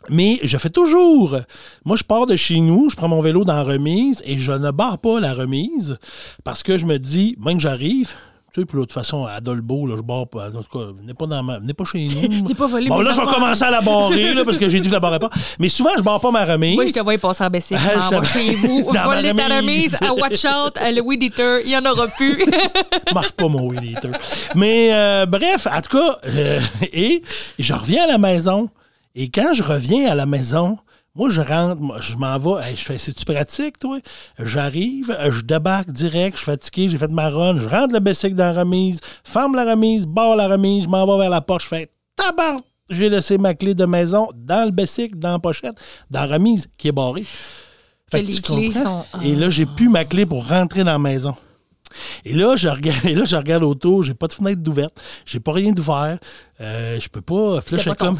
[0.09, 1.37] Mais je fais toujours.
[1.85, 4.51] Moi, je pars de chez nous, je prends mon vélo dans la remise et je
[4.51, 5.97] ne barre pas la remise
[6.43, 8.13] parce que je me dis, même que j'arrive,
[8.53, 10.49] tu sais, puis là, de toute façon, à Dolbeau, là, je barre pas.
[10.49, 12.21] En tout cas, venez pas, dans ma, venez pas chez nous.
[12.21, 14.77] Venez pas voler Bon, là, je vais commencer à la barrer, là, parce que j'ai
[14.77, 15.31] dit que je la barrais pas.
[15.57, 16.75] Mais souvent, je barre pas ma remise.
[16.75, 17.75] Moi, je te voyais passer en baissé.
[17.75, 18.83] Ah, va chez vous.
[19.05, 19.97] Voler ta remise.
[19.99, 21.61] À Watch Out, à le Weed Eater.
[21.63, 22.45] Il n'y en aura plus.
[23.13, 24.11] marche pas mon Weed Eater.
[24.53, 26.59] Mais euh, bref, en tout cas, euh,
[26.91, 27.23] et
[27.57, 28.69] je reviens à la maison.
[29.15, 30.77] Et quand je reviens à la maison,
[31.15, 32.67] moi, je rentre, je m'en vais.
[32.69, 33.99] Hey, je fais, c'est-tu pratique, toi?
[34.39, 37.99] J'arrive, euh, je débarque direct, je suis fatigué, j'ai fait ma run, je rentre le
[37.99, 41.41] bicycle dans la remise, ferme la remise, barre la remise, je m'en vais vers la
[41.41, 42.57] porte, je fais tabac!
[42.89, 45.75] J'ai laissé ma clé de maison dans le bicycle, dans la pochette,
[46.09, 47.25] dans la remise qui est barrée.
[48.11, 49.05] Fait Que que les tu clés comprends?
[49.13, 51.35] sont- Et là, j'ai plus ma clé pour rentrer dans la maison.
[52.25, 55.39] Et là, je regarde, et là, je regarde autour, j'ai pas de fenêtre d'ouverte, j'ai
[55.39, 56.17] pas rien d'ouvert,
[56.59, 57.61] euh, je peux pas.
[57.61, 58.15] Puis là, je fais comme.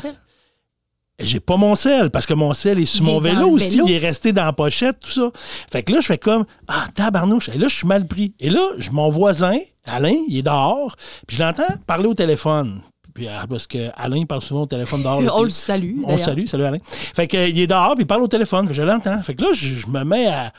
[1.24, 3.80] J'ai pas mon sel, parce que mon sel est sur Il mon est vélo aussi,
[3.86, 5.32] il est resté dans la pochette, tout ça.
[5.72, 7.50] Fait que là, je fais comme, ah, tabarnouche.
[7.50, 8.34] Et là, je suis mal pris.
[8.40, 10.96] Et là, je- mon voisin, Alain, il est dehors,
[11.28, 12.82] puis je l'entends parler au téléphone.
[13.14, 15.22] Puis, ah, parce que Alain parle souvent au téléphone dehors.
[15.36, 15.98] On le salue.
[16.06, 16.80] on le salue, salut Alain.
[16.84, 19.22] Fait que, il est dehors, puis il parle au téléphone, Fait que je l'entends.
[19.22, 20.52] Fait que là, je, je me mets à,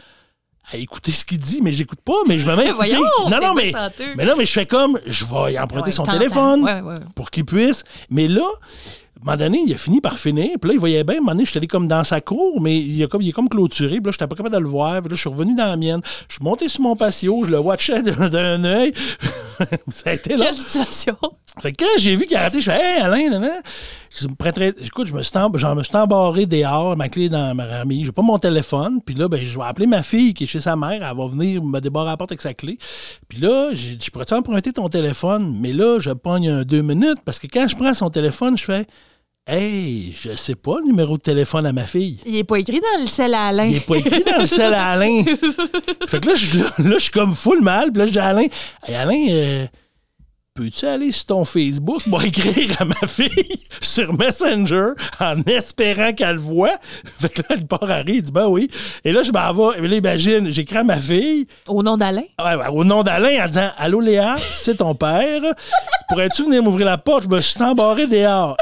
[0.72, 2.76] à écouter ce qu'il dit, mais j'écoute pas, mais je me mets à écouter.
[2.90, 3.72] Voyons, non, non, mais,
[4.16, 6.94] mais non, mais je fais comme, je vais emprunter Ouais, son téléphone Ouais, ouais.
[7.16, 7.82] pour qu'il puisse.
[8.08, 8.46] Mais là,
[9.26, 10.50] un moment donné, il a fini par finir.
[10.60, 12.60] Puis là, il voyait bien, à un moment donné, j'étais allé comme dans sa cour,
[12.60, 13.96] mais il, a comme, il est comme clôturé.
[13.96, 15.00] Puis là, j'étais pas capable de le voir.
[15.00, 16.00] Puis là, je suis revenu dans la mienne.
[16.28, 18.92] Je suis monté sur mon patio, je le watchais d'un œil.
[19.88, 20.44] ça a été long.
[20.44, 21.16] Quelle situation?
[21.60, 23.52] Fait que quand j'ai vu qu'il a raté, je fais Hey Alain, nan, nan.
[24.10, 27.54] je me prêterais- écoute, je me suis, j'en me suis embarré dehors, ma clé dans
[27.54, 28.06] ma remise.
[28.06, 29.00] J'ai pas mon téléphone.
[29.04, 31.02] Puis là, ben, je vais appeler ma fille qui est chez sa mère.
[31.08, 32.76] Elle va venir me débarrer la porte avec sa clé.
[33.28, 35.56] Puis là, j'ai dit, je pourrais-tu emprunter ton téléphone?
[35.60, 38.64] Mais là, je pogne un deux minutes parce que quand je prends son téléphone, je
[38.64, 38.86] fais
[39.46, 42.18] Hey, je sais pas le numéro de téléphone à ma fille.
[42.24, 43.66] Il est pas écrit dans le sel à Alain.
[43.66, 45.22] Il n'est pas écrit dans le sel à Alain.
[46.08, 47.92] fait que là, je, là, là, je suis comme full mal.
[47.92, 48.46] Puis là, je dis à Alain,
[48.86, 49.66] Hey, Alain, euh,
[50.54, 56.36] peux-tu aller sur ton Facebook pour écrire à ma fille sur Messenger en espérant qu'elle
[56.36, 56.76] le voit?
[57.18, 58.70] Fait que là, elle part à rire, il dit, ben oui.
[59.04, 59.78] Et là, je m'en vais.
[59.78, 62.22] Et là, imagine, j'écris à ma fille, Au nom d'Alain?
[62.38, 65.42] Ouais, ouais, au nom d'Alain en disant Allô Léa, c'est ton père.
[66.08, 67.24] Pourrais-tu venir m'ouvrir la porte?
[67.24, 68.56] Je me suis embarré dehors.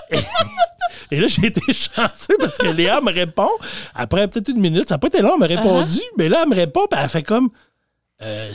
[1.11, 3.51] Et là, j'ai été chanceux parce que Léa me répond.
[3.95, 6.01] Après peut-être une minute, ça n'a pas été long, elle m'a répondu.
[6.17, 7.51] Mais là, elle me répond, puis elle fait comme
[8.23, 8.51] euh,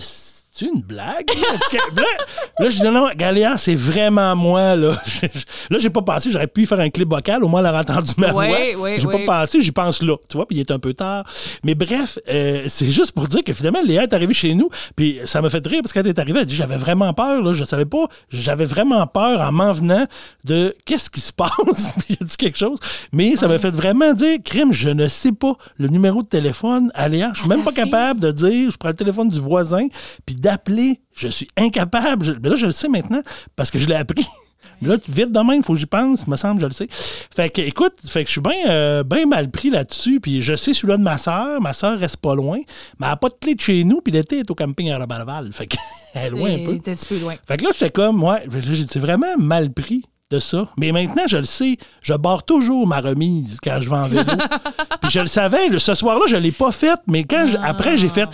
[0.57, 1.29] C'est une blague?
[1.95, 2.67] là?
[2.67, 4.75] Je dis non, non, Galéa, c'est vraiment moi.
[4.75, 4.89] Là,
[5.69, 8.13] là j'ai pas pensé, j'aurais pu faire un clip vocal, au moins elle aurait entendu
[8.17, 8.47] ma voix.
[8.47, 9.25] ouais, j'ai ouais.
[9.25, 10.15] pas pensé, j'y pense là.
[10.27, 11.25] Tu vois, puis il est un peu tard.
[11.63, 15.19] Mais bref, euh, c'est juste pour dire que finalement, Léa est arrivée chez nous, puis
[15.25, 17.63] ça m'a fait rire parce qu'elle est arrivée, elle dit J'avais vraiment peur, là, je
[17.63, 20.07] savais pas, j'avais vraiment peur en m'en venant
[20.43, 21.93] de qu'est-ce qui se passe.
[21.99, 22.79] puis il a dit quelque chose.
[23.13, 26.89] Mais ça m'a fait vraiment dire Crime, je ne sais pas le numéro de téléphone
[26.95, 27.29] à Léa.
[27.35, 29.85] Je suis même pas capable de dire Je prends le téléphone du voisin,
[30.25, 30.99] puis d'appeler.
[31.13, 32.23] Je suis incapable.
[32.25, 33.21] Je- mais là, je le sais maintenant
[33.55, 34.25] parce que je l'ai appris.
[34.81, 36.87] Mais là, vite de même, il faut que j'y pense, me semble, je le sais.
[37.35, 40.19] Fait que, écoute, fait que je suis bien euh, bien mal pris là-dessus.
[40.19, 41.59] Puis je sais celui-là de ma soeur.
[41.61, 42.57] Ma soeur reste pas loin.
[42.99, 44.01] Mais elle n'a pas de clé de chez nous.
[44.01, 45.51] Puis l'été, elle est au camping à Robalval.
[45.51, 45.79] Fait qu'elle
[46.25, 46.71] est loin un peu.
[46.73, 47.35] Un petit peu loin.
[47.47, 48.45] Fait que là, j'étais comme, ouais,
[48.89, 50.67] c'est vraiment mal pris de ça.
[50.77, 54.23] Mais maintenant, je le sais, je barre toujours ma remise quand je vais en vélo.
[55.01, 57.95] Puis je le savais, le- ce soir-là, je l'ai pas faite, mais quand je- après,
[57.97, 58.27] j'ai fait,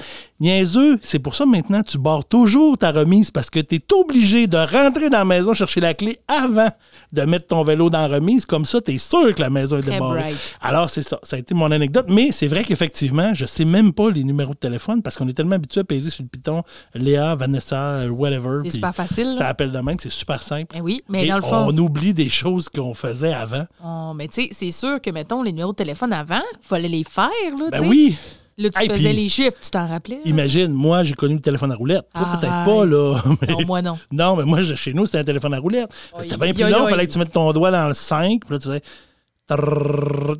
[0.44, 4.46] niaiseux, c'est pour ça maintenant, tu barres toujours ta remise parce que tu es obligé
[4.48, 6.70] de rentrer dans la maison chercher la clé avant
[7.12, 8.46] de mettre ton vélo dans la remise.
[8.46, 10.36] Comme ça, tu es sûr que la maison est débarrée.
[10.62, 11.20] Alors, c'est ça.
[11.24, 12.08] Ça a été mon anecdote.
[12.10, 15.34] Mais c'est vrai qu'effectivement, je sais même pas les numéros de téléphone parce qu'on est
[15.34, 16.64] tellement habitué à peser sur le piton
[16.94, 18.60] Léa, Vanessa, whatever.
[18.64, 19.34] C'est super facile.
[19.34, 20.76] Ça appelle de même, c'est super simple.
[20.76, 21.68] Ben oui, mais Et dans le fond.
[21.70, 23.66] On oublie des choses qu'on faisait avant.
[23.84, 26.90] Oh, mais tu sais, c'est sûr que, mettons, les numéros de téléphone avant, il fallait
[26.90, 27.30] les faire,
[27.60, 28.18] là, Ben oui.
[28.58, 30.16] Là, tu Hey, faisais puis- les chiffres, tu t'en rappelais?
[30.18, 30.22] là?
[30.26, 32.06] Imagine, moi, j'ai connu le téléphone à roulette.
[32.14, 33.22] Peut-être pas, là.
[33.42, 33.98] mais- Non, moi, non.
[34.12, 35.90] Non, mais moi, chez nous, c'était un téléphone à roulette.
[36.20, 36.86] C'était bien plus long.
[36.88, 38.42] Il fallait que tu mettes ton doigt dans le 5.
[38.46, 38.82] Puis là, tu faisais.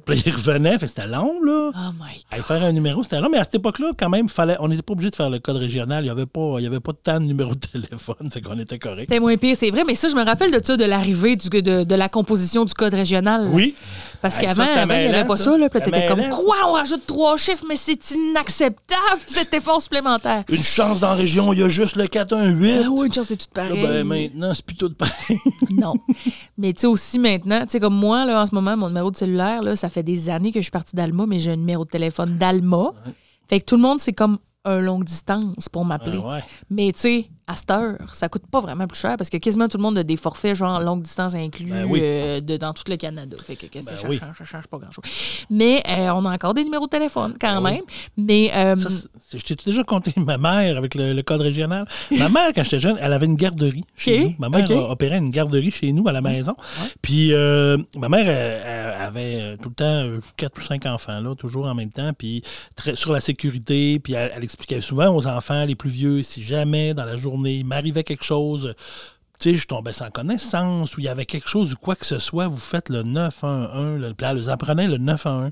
[0.06, 0.78] Puis il revenait.
[0.80, 1.72] C'était long, là.
[1.76, 2.24] Oh my God.
[2.32, 3.30] Aller faire un numéro, c'était long.
[3.32, 5.58] Mais à cette époque-là, quand même, fallait, on n'était pas obligé de faire le code
[5.58, 6.04] régional.
[6.04, 8.30] Il n'y avait, pas- il y avait pas tant de numéros de téléphone.
[8.32, 9.08] Fait qu'on était correct.
[9.10, 11.96] C'était moins pire, c'est vrai, mais ça, je me rappelle de ça, de l'arrivée de
[11.96, 13.50] la composition du code régional.
[13.52, 13.76] Oui.
[14.24, 15.44] Parce Hey, qu'avant, il n'y avait pas ça.
[15.52, 15.58] ça.
[15.60, 19.82] Là, puis là, t'étais comme, quoi, on rajoute trois chiffres, mais c'est inacceptable, cet effort
[19.82, 20.44] supplémentaire.
[20.50, 22.84] Une chance dans la région, il y a juste le 418.
[22.86, 23.84] Ah oui, une chance, c'est tout Là, pareil.
[23.86, 25.38] ben, maintenant, c'est plutôt de pareil.
[25.70, 25.94] Non.
[26.58, 29.12] Mais tu sais, aussi maintenant, tu sais, comme moi, là, en ce moment, mon numéro
[29.12, 31.56] de cellulaire, là, ça fait des années que je suis partie d'Alma, mais j'ai un
[31.58, 32.94] numéro de téléphone d'Alma.
[33.50, 36.18] Fait que tout le monde, c'est comme un longue distance pour m'appeler.
[36.18, 36.40] Ouais.
[36.70, 39.68] Mais tu sais, à cette heure, ça coûte pas vraiment plus cher parce que quasiment
[39.68, 42.00] tout le monde a des forfaits genre longue distance inclus Ben oui.
[42.02, 43.36] euh, de, dans tout le Canada.
[43.46, 44.18] Fait que qu'est-ce que Ben ça oui.
[44.18, 44.38] change?
[44.38, 45.04] Ça change pas grand-chose.
[45.50, 47.82] Mais euh, on a encore des numéros de téléphone quand même.
[48.16, 48.88] Mais euh, Ça,
[49.34, 51.86] je t'ai déjà conté ma mère avec le, le code régional.
[52.12, 54.36] Ma mère, quand j'étais jeune, elle avait une garderie chez nous.
[54.40, 56.56] Ma mère opéré une garderie chez nous à la maison.
[57.02, 61.66] Puis ma mère elle- elle avait tout le temps quatre ou cinq enfants, là, toujours
[61.66, 62.12] en même temps.
[62.18, 62.42] Puis
[62.78, 66.42] très, sur la sécurité, puis elle, elle expliquait souvent aux enfants les plus vieux, si
[66.42, 68.76] jamais dans la journée il m'arrivait quelque chose,
[69.40, 72.06] tu sais, je tombais sans connaissance, ou il y avait quelque chose ou quoi que
[72.06, 74.00] ce soit, vous faites le 911.
[74.00, 75.52] Là, puis elle les apprenait le 911.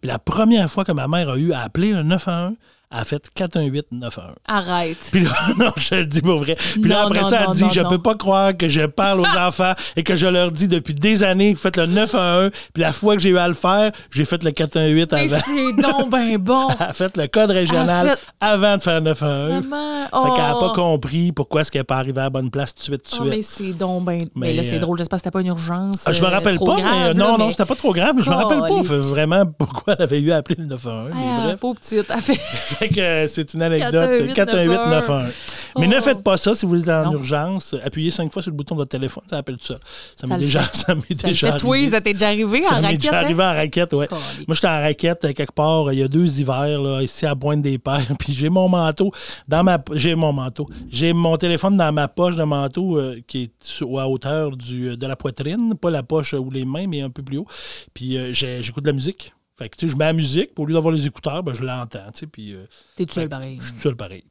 [0.00, 2.56] Puis la première fois que ma mère a eu à appeler le 911,
[2.90, 4.10] elle a fait 418-911.
[4.46, 5.08] arrête.
[5.12, 6.56] Puis là, non, je le dis pour vrai.
[6.72, 9.20] Puis là, après non, ça, non, elle dit Je peux pas croire que je parle
[9.20, 12.50] aux enfants et que je leur dis depuis des années Faites le 911.
[12.72, 15.42] Puis la fois que j'ai eu à le faire, j'ai fait le 418 Mais avant.
[15.44, 16.68] c'est donc ben bon.
[16.80, 19.66] Elle a fait le code régional fait- avant de faire le 911.
[19.66, 20.60] Maman, Fait qu'elle n'a oh.
[20.60, 23.02] pas compris pourquoi est-ce qu'elle n'est pas arrivée à la bonne place tout de suite,
[23.10, 23.72] tout Oh, de mais suite.
[23.72, 24.18] c'est donc ben.
[24.34, 24.96] Mais, Mais, là, c'est euh, drôle.
[24.98, 25.96] J'espère que c'était pas une urgence.
[26.06, 27.92] Ah, je me euh, rappelle pas, grave, mais là, non, non, mais- c'était pas trop
[27.92, 31.10] grave, mais je me rappelle pas vraiment pourquoi elle avait eu à appeler le 911.
[31.14, 31.56] Mais Ah, bref.
[31.60, 32.06] pauvre petite.
[32.14, 32.40] Elle fait.
[32.78, 35.32] Fait que euh, c'est une anecdote 418 418-911.
[35.78, 35.94] Mais Oh.
[35.94, 37.12] ne faites pas ça si vous êtes en Non.
[37.14, 37.74] urgence.
[37.84, 39.78] Appuyez cinq fois sur le bouton de votre téléphone, ça appelle tout ça.
[40.16, 40.76] Ça Ça m'est déjà, fait.
[40.86, 41.88] ça m'est Ça déjà fait arrivé.
[41.88, 43.00] ça t'est déjà arrivé Ça en m'est raquette?
[43.00, 43.24] déjà hein?
[43.24, 43.90] arrivé en raquette.
[43.90, 44.10] Calique.
[44.10, 47.34] Moi, j'étais en raquette euh, quelque part, il y a deux hivers, là, ici à
[47.36, 49.12] Pointe-des-Pères, puis j'ai mon manteau
[49.46, 49.78] dans ma...
[49.92, 50.68] J'ai mon manteau.
[50.90, 54.96] J'ai mon téléphone dans ma poche de manteau euh, qui est sur- à hauteur du,
[54.96, 57.46] de la poitrine, pas la poche ou les mains, mais un peu plus haut.
[57.94, 59.32] Puis euh, j'écoute de la musique.
[59.58, 61.52] Fait que, tu sais, je mets la musique, puis au lieu d'avoir les écouteurs, ben,
[61.54, 62.64] je l'entends, tu sais, puis euh,
[62.96, 63.56] T'es tout seul pareil.
[63.60, 64.24] je suis tout seul pareil.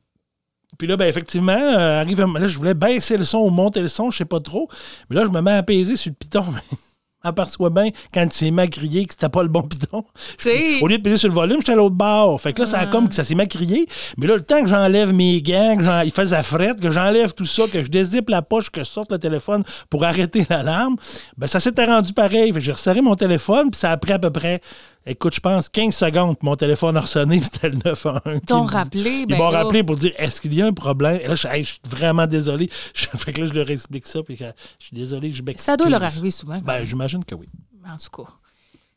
[0.77, 3.81] Puis là, ben, effectivement, euh, arrive un- là, je voulais baisser le son ou monter
[3.81, 4.67] le son, je sais pas trop.
[5.09, 6.43] Mais là, je me mets à apaiser sur le piton.
[7.23, 10.03] Aperçois bien, quand il s'est macrié, que c'était pas le bon piton.
[10.81, 12.39] Au lieu de peser sur le volume, j'étais à l'autre bord.
[12.39, 13.87] Fait que là, ça a comme que ça s'est macrié.
[14.17, 16.91] Mais là, le temps que j'enlève mes gants, que j'en- il faisait la frette, que
[16.91, 20.45] j'enlève tout ça, que je dézippe la poche, que je sorte le téléphone pour arrêter
[20.49, 20.95] l'alarme,
[21.37, 22.49] ben ça s'était rendu pareil.
[22.53, 24.61] Fait que j'ai resserré mon téléphone, puis ça a pris à peu près,
[25.07, 28.39] écoute, je pense 15 secondes, mon téléphone a puis c'était le 911.
[28.39, 31.19] qui T'ont rappelé, Ils ben m'ont rappelé pour dire est-ce qu'il y a un problème?
[31.23, 32.69] Et là, je, hey, je suis vraiment désolé.
[32.93, 34.45] Je- fait que là, je leur explique ça, puis que
[34.79, 35.65] je suis désolé, je m'excuse.
[35.65, 36.57] Ça doit leur arriver souvent.
[36.63, 37.47] Ben, j'imagine que oui.
[37.87, 38.29] En tout cas,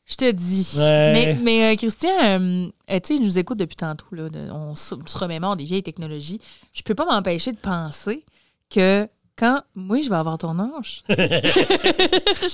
[0.06, 0.74] je te dis.
[0.78, 1.12] Ouais.
[1.12, 4.06] Mais, mais euh, Christian, euh, euh, tu sais, il nous écoute depuis tantôt.
[4.12, 6.40] Là, de- on, se, on se remémore des vieilles technologies.
[6.72, 8.24] Je peux pas m'empêcher de penser
[8.68, 9.08] que
[9.40, 11.02] quand moi, je vais avoir ton âge,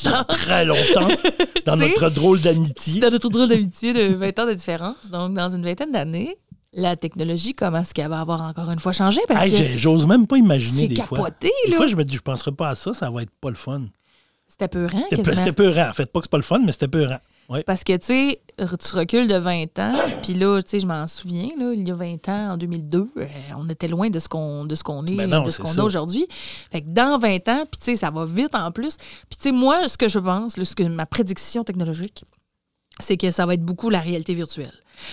[0.04, 1.08] Dans très longtemps,
[1.64, 3.00] dans notre drôle d'amitié.
[3.00, 6.36] dans notre drôle d'amitié de 20 ans de différence, donc dans une vingtaine d'années,
[6.72, 9.20] la technologie, comment est-ce qu'elle va avoir encore une fois changé?
[9.26, 11.18] Parce Hey, que J'ose même pas imaginer c'est des fois.
[11.18, 11.76] capoté, Des là.
[11.78, 13.82] fois, je me dis, je penserais pas à ça, ça va être pas le fun.
[14.48, 15.36] C'était peurant, C'était quasiment.
[15.36, 15.88] c'était peurant.
[15.90, 17.18] En fait, pas que c'est pas le fun, mais c'était peurant.
[17.48, 17.62] Ouais.
[17.64, 21.06] Parce que, tu sais, tu recules de 20 ans, puis là, tu sais, je m'en
[21.06, 23.26] souviens, là, il y a 20 ans, en 2002, euh,
[23.56, 25.76] on était loin de ce qu'on de ce qu'on est, Ben non, de ce qu'on
[25.78, 26.26] a aujourd'hui.
[26.70, 28.96] Fait que dans 20 ans, puis tu sais, ça va vite en plus.
[28.96, 32.24] Puis tu sais, moi, ce que je pense, là, ce que ma prédiction technologique,
[32.98, 34.72] c'est que ça va être beaucoup la réalité virtuelle.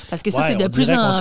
[0.10, 1.12] Parce que ça, Ouais, c'est de plus en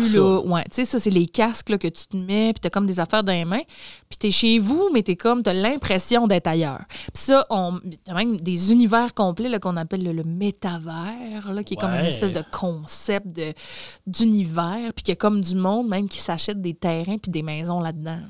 [0.00, 0.14] plus.
[0.16, 2.70] Là, ouais, tu sais, ça, c'est les casques là, que tu te mets, puis t'as
[2.70, 3.62] comme des affaires dans les mains,
[4.08, 6.82] puis t'es chez vous, mais t'es comme, t'as l'impression d'être ailleurs.
[6.88, 11.62] Puis ça, on, t'as même des univers complets là, qu'on appelle le, le métavers, là,
[11.62, 13.52] qui est comme une espèce de concept de-
[14.06, 17.42] d'univers, puis qu'il y a comme du monde même qui s'achète des terrains puis des
[17.42, 18.20] maisons là-dedans.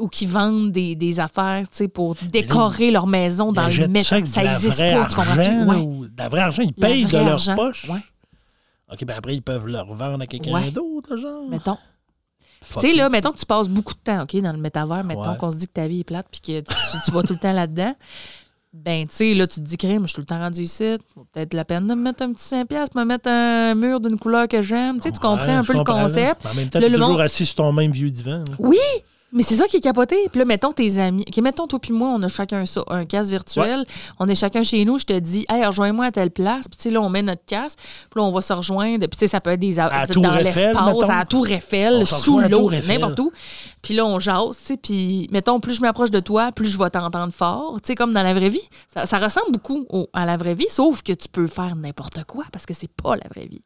[0.00, 4.26] Ou qui vendent des, des affaires, tu sais, pour décorer leur maison dans le métal.
[4.26, 5.40] Ça de la existe vraie pas, tu comprends-tu?
[5.70, 5.76] Ouais.
[5.76, 7.88] ou de la vraie argent, ils payent de leur argent, poche?
[7.88, 8.00] ouais.
[8.94, 10.70] OK, ben après, ils peuvent le revendre à quelqu'un Ouais.
[10.70, 11.48] d'autre, genre.
[11.48, 11.76] Mettons.
[12.72, 15.32] Tu sais, là, mettons que tu passes beaucoup de temps, OK, dans le métavers, mettons
[15.32, 15.36] Ouais.
[15.38, 17.34] qu'on se dit que ta vie est plate puis que tu, tu- tu vas tout
[17.34, 17.94] le temps là-dedans.
[18.72, 20.96] Ben, tu sais, là, tu te dis, crème, je suis tout le temps rendu ici.
[21.32, 24.18] Peut-être la peine de me mettre un petit 5$, piastres, me mettre un mur d'une
[24.18, 24.96] couleur que j'aime.
[24.96, 26.44] Tu sais, tu comprends Ouais, un peu le comprends, concept.
[26.46, 28.38] En même temps, Là, t'es le toujours monde- assis sur ton même vieux divan.
[28.38, 28.54] là.
[28.58, 28.78] Oui,
[29.34, 30.16] mais c'est ça qui est capoté.
[30.30, 31.24] Puis là, mettons tes amis.
[31.28, 33.84] OK, mettons toi puis moi, on a chacun ça, un casque virtuel.
[34.18, 34.98] On est chacun chez nous.
[34.98, 36.68] Je te dis, hey, rejoins-moi à telle place.
[36.68, 37.78] Puis tu sais, là, on met notre casque.
[38.10, 39.00] Puis là, on va se rejoindre.
[39.06, 42.38] Puis tu sais, ça peut être des, la dans l'espace, à la Tour Eiffel, sous
[42.38, 43.32] à l'eau, n'importe où.
[43.82, 44.76] Puis là, on jase, tu sais.
[44.76, 47.80] Puis mettons, plus je m'approche de toi, plus je vais t'entendre fort.
[47.82, 48.62] Tu sais, comme dans la vraie vie.
[48.94, 52.24] Ça, ça ressemble beaucoup au- à la vraie vie, sauf que tu peux faire n'importe
[52.24, 53.62] quoi parce que c'est pas la vraie vie.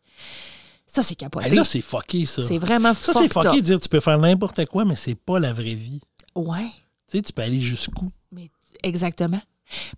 [0.91, 1.51] Ça, c'est capoté.
[1.51, 2.41] Ben là, c'est fucké, ça.
[2.43, 5.39] c'est vraiment Ça, c'est fucké de dire tu peux faire n'importe quoi, mais c'est pas
[5.39, 6.01] la vraie vie.
[6.34, 6.66] Ouais.
[7.11, 8.11] Tu sais, tu peux aller jusqu'où?
[8.32, 8.51] Mais
[8.82, 9.41] exactement.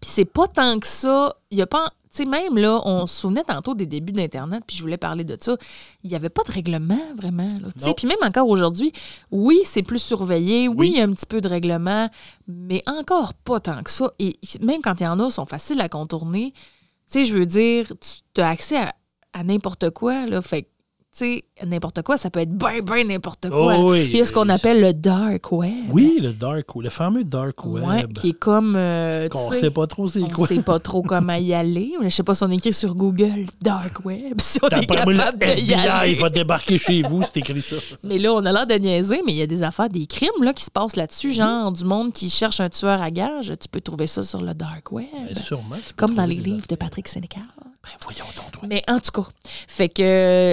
[0.01, 1.33] Puis c'est pas tant que ça.
[1.51, 1.91] Il y a pas.
[2.13, 5.23] Tu sais, même là, on se souvenait tantôt des débuts d'Internet, puis je voulais parler
[5.23, 5.57] de ça.
[6.03, 7.45] Il n'y avait pas de règlement, vraiment.
[7.47, 7.69] là.
[7.77, 7.95] Tu sais, Non.
[7.95, 8.93] Puis même encore aujourd'hui,
[9.31, 10.89] oui, c'est plus surveillé, oui, Oui.
[10.95, 12.11] il y a un petit peu de règlement,
[12.49, 14.13] mais encore pas tant que ça.
[14.19, 16.53] Et même quand il y en a, ils sont faciles à contourner.
[16.53, 16.61] Tu
[17.07, 17.93] sais, je veux dire,
[18.35, 18.93] tu as accès à,
[19.33, 20.43] à n'importe quoi, là.
[20.43, 20.69] Fait
[21.13, 23.77] sais, n'importe quoi, ça peut être ben, ben n'importe quoi.
[23.79, 24.09] Oh oui.
[24.11, 25.73] Il y a ce qu'on appelle le dark web.
[25.91, 27.85] Oui, le dark web, le fameux dark web.
[27.85, 28.75] Ouais, qui est comme.
[28.77, 30.47] euh, tu Qu'on sait pas trop c'est on quoi.
[30.47, 31.93] sait pas trop comment y aller.
[32.03, 35.17] Je sais pas si on écrit sur Google Dark Web, si on est capable le
[35.39, 36.13] de y aller.
[36.13, 37.77] FBI va débarquer chez vous, c'est écrit ça.
[38.03, 40.43] Mais là, on a l'air de niaiser, mais il y a des affaires, des crimes
[40.43, 43.53] là, qui se passent là-dessus, genre du monde qui cherche un tueur à gage.
[43.61, 45.07] Tu peux trouver ça sur le Dark Web.
[45.13, 45.77] Ben, sûrement.
[45.87, 46.75] tu comme dans les livres de.
[46.81, 47.43] Patrick Sénécal.
[47.83, 48.69] Ben, voyons donc.
[48.69, 49.29] Mais en tout cas,
[49.67, 50.03] fait que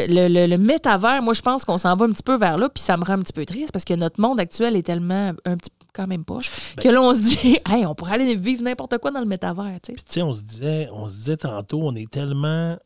[0.08, 2.70] le, le, le métavers, moi, je pense qu'on s'en va un petit peu vers là,
[2.70, 5.34] puis ça me rend un petit peu triste parce que notre monde actuel est tellement
[5.46, 8.36] un petit quand même poche Ben que là, on se dit, hey, on pourrait aller
[8.36, 9.94] vivre n'importe quoi dans le métavers, tu sais.
[9.94, 12.78] Puis, tu sais, on se disait, on se disait tantôt, on est tellement,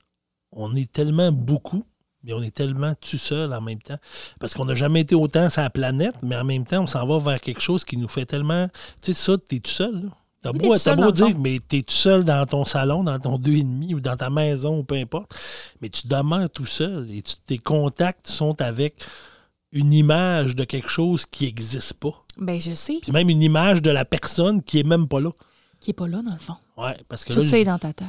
[0.52, 1.84] on est tellement beaucoup,
[2.24, 3.98] mais on est tellement tout seul en même temps.
[4.40, 7.06] Parce qu'on n'a jamais été autant sur la planète, mais en même temps, on s'en
[7.06, 8.68] va vers quelque chose qui nous fait tellement.
[9.02, 10.04] Tu sais, ça, t'es tout seul.
[10.04, 10.10] là.
[10.42, 13.54] T'as beau, t'as beau dire, mais t'es tout seul dans ton salon, dans ton deux
[13.54, 15.36] et demi ou dans ta maison ou peu importe.
[15.82, 18.96] Mais tu demeures tout seul et tu- tes contacts sont avec
[19.72, 22.26] une image de quelque chose qui n'existe pas.
[22.38, 25.30] Ben, je sais, Puis même une image de la personne qui est même pas là.
[25.80, 26.56] qui est pas là, dans le fond.
[26.78, 28.08] Ouais, parce que Tout là, ça est dans ta tête.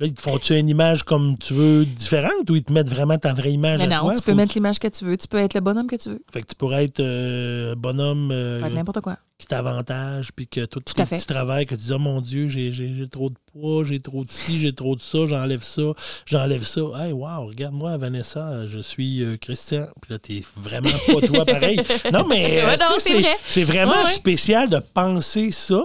[0.00, 3.16] Là, ils te font-tu une image comme tu veux différente ou ils te mettent vraiment
[3.16, 4.14] ta vraie image Mais à non, toi?
[4.16, 5.16] tu peux Faut- mettre l'image que tu veux.
[5.16, 6.20] Tu peux être le bonhomme que tu veux.
[6.32, 9.16] Fait que tu pourrais être euh, bonhomme euh, n'importe quoi.
[9.36, 12.48] Qui t'avantage, puis que tout, Tout tes petits travails, que tu dis, oh mon Dieu,
[12.48, 12.70] j'ai,
[13.10, 15.82] trop de poids, j'ai trop de ci, j'ai trop de ça, j'enlève ça,
[16.24, 16.80] j'enlève ça.
[16.98, 19.88] Hey, wow, regarde-moi, Vanessa, je suis euh, Christian.
[20.00, 21.80] Puis là, t'es vraiment pas toi pareil.
[22.12, 23.36] Non, mais euh, Ouais, c'est vrai.
[23.48, 24.10] c'est vraiment Ouais, ouais.
[24.10, 25.84] spécial de penser ça.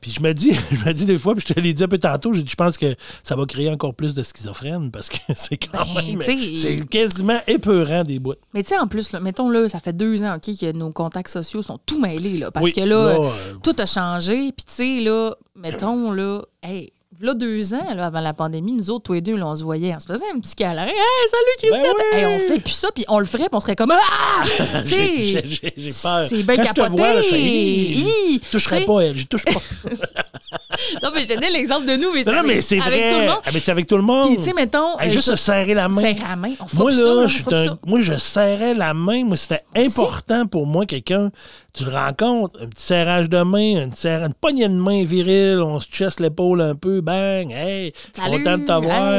[0.00, 1.88] Puis je me dis, je me dis des fois, puis je te l'ai dit un
[1.88, 5.16] peu tantôt, dit, je pense que ça va créer encore plus de schizophrène parce que
[5.34, 6.22] c'est quand Ben, même.
[6.22, 8.34] C'est quasiment épeurant des bouts.
[8.54, 10.90] Mais tu sais, en plus, là, mettons là, ça fait deux ans ok, que nos
[10.90, 12.38] contacts sociaux sont tout mêlés.
[12.38, 14.52] Là, parce Oui, que là, là, euh, tout a changé.
[14.52, 18.90] Puis tu sais, là, mettons, là, hey, là, deux ans, là, avant la pandémie, nous
[18.90, 20.86] autres, tous les deux, là, on se voyait, on se faisait un petit câlin.
[20.86, 20.94] Hey,
[21.30, 21.92] salut Christian!
[21.96, 22.18] Ben oui!
[22.18, 24.42] Hey, on fait plus ça, puis on le ferait, puis on serait comme Ah!
[24.84, 26.26] J'ai sais, j'ai- j'ai peur.
[26.28, 26.96] C'est bien Quand je te capoté.
[27.02, 28.40] vois, là, Hi, Hi!
[28.50, 29.52] Toucherai sais, pas elle, je touche pas.
[31.02, 33.00] Non, mais je donne l'exemple de nous, mais c'est non, non, mais avec, c'est avec
[33.00, 33.10] vrai.
[33.12, 33.40] tout le monde.
[33.44, 34.28] Ah, mais c'est avec tout le monde.
[34.28, 34.98] Puis, tu sais, mettons.
[34.98, 36.00] Hey, juste je- serrer la main.
[36.00, 36.52] serrer la main.
[36.60, 39.24] On Moi, ça, là, on je un- moi, je serrais la main.
[39.24, 41.30] Moi, c'était important pour moi, quelqu'un.
[41.72, 45.60] Tu le rencontres, un petit serrage de main, une, serre- une poignée de main virile,
[45.62, 49.12] on se cheste l'épaule un peu, bang, hey, Salut, content de t'avoir.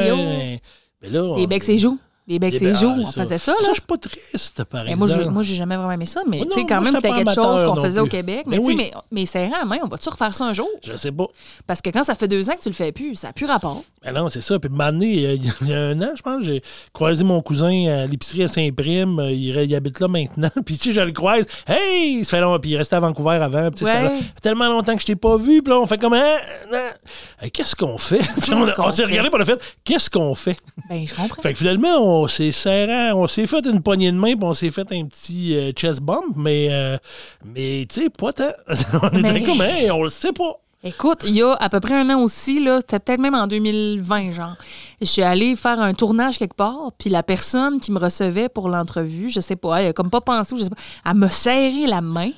[1.01, 1.97] Mais là, on- Des becs et joues.
[2.31, 2.93] Des becs et becs- joues.
[2.97, 3.57] ah, On faisait ça, là.
[3.59, 5.25] Ça, je suis pas triste, par Mais moi, exemple.
[5.25, 7.33] je- moi, j'ai jamais vraiment aimé ça, mais Moi, tu sais, quand même, c'était quelque
[7.33, 8.05] chose qu'on faisait au.
[8.07, 8.43] Québec.
[8.47, 10.67] Mais Mais, tu sais, mais, mais serrer la main, on va-tu refaire ça un jour?
[10.83, 11.27] Je sais pas.
[11.65, 13.45] Parce que quand ça fait deux ans que tu le fais plus, ça n'a plus
[13.45, 13.81] rapport.
[14.03, 14.59] Ben non, c'est ça.
[14.59, 16.61] Puis, donné, il y a- un an, je pense, j'ai
[16.93, 19.19] croisé mon cousin à l'épicerie à Saint-Prime.
[19.19, 20.49] Euh, Il, habite là maintenant.
[20.65, 21.45] Puis, tu sais, je le croise.
[21.67, 22.23] Hey!
[22.25, 22.57] Ça fait long.
[22.59, 23.69] Puis, il restait à Vancouver avant.
[23.71, 25.61] Puis, ça fait tellement longtemps que je t'ai pas vu.
[25.61, 26.13] Puis là, on fait comme.
[26.13, 26.37] Hein?
[26.73, 27.47] Hein?
[27.53, 28.19] Qu'est-ce qu'on fait?
[28.77, 29.61] on s'est regardé pour le fait.
[29.83, 30.57] Qu'est-ce qu'on fait?
[30.89, 31.41] Ben, je comprends.
[31.41, 34.53] Fait que finalement, on s'est serré, on s'est fait une poignée de main, puis on
[34.53, 36.97] s'est fait un petit euh, chest bump, mais, euh,
[37.45, 38.51] mais tu sais, pas tant.
[39.03, 40.57] on était Mais- comme, hey, on le sait pas.
[40.83, 43.45] Écoute, il y a à peu près un an aussi, là, c'était peut-être même en
[43.45, 44.55] 2020, genre.
[44.99, 48.67] Je suis allée faire un tournage quelque part, puis la personne qui me recevait pour
[48.67, 51.85] l'entrevue, je sais pas, elle a comme pas pensé, je sais pas, elle me serré
[51.85, 52.31] la main.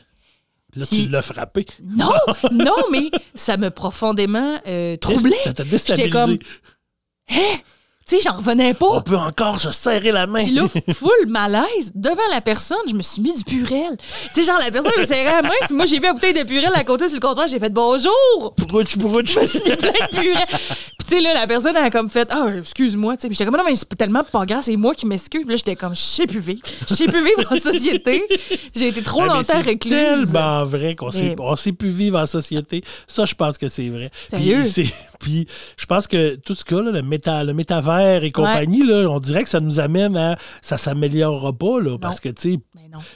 [0.75, 1.65] Là, Puis- tu l'as frappé.
[1.81, 2.11] Non,
[2.51, 5.35] non, mais ça me profondément euh, troublé.
[5.45, 6.39] Ça t'a J'étais déstabilisé.
[8.07, 8.85] Tu sais, j'en revenais pas.
[8.87, 10.43] On peut encore se serrer la main.
[10.43, 13.97] Puis là, full malaise, devant la personne, je me suis mis du purel.
[14.33, 16.33] Tu sais, genre, la personne me serrait la main, puis moi, j'ai vu la bouteille
[16.33, 18.53] de purel à côté sur le comptoir, j'ai fait bonjour!
[18.67, 19.33] Brouch, brouch.
[19.33, 20.45] Je me suis mis plein de purel.
[20.49, 23.27] Puis, tu sais, là, la personne, elle a comme fait, ah, excuse-moi, tu sais.
[23.31, 25.41] J'étais comme, non, mais c'est tellement pas grave, c'est moi qui m'excuse.
[25.41, 26.61] Puis là, j'étais comme, je sais plus vivre.
[26.87, 28.23] Je sais plus vivre en société.
[28.75, 29.91] J'ai été trop Ah, longtemps c'est recluse.
[30.31, 32.83] tellement vrai qu'on sait, on sait plus vivre en société.
[33.07, 34.11] Ça, je pense que c'est vrai.
[34.29, 34.61] Sérieux?
[34.61, 35.47] Puis, c'est- Puis,
[35.77, 39.19] je pense que tout ce cas, là, le, méta, le métavers et compagnie, là, on
[39.19, 40.37] dirait que ça nous amène à.
[40.61, 42.59] Ça s'améliorera pas, là, parce que, tu sais,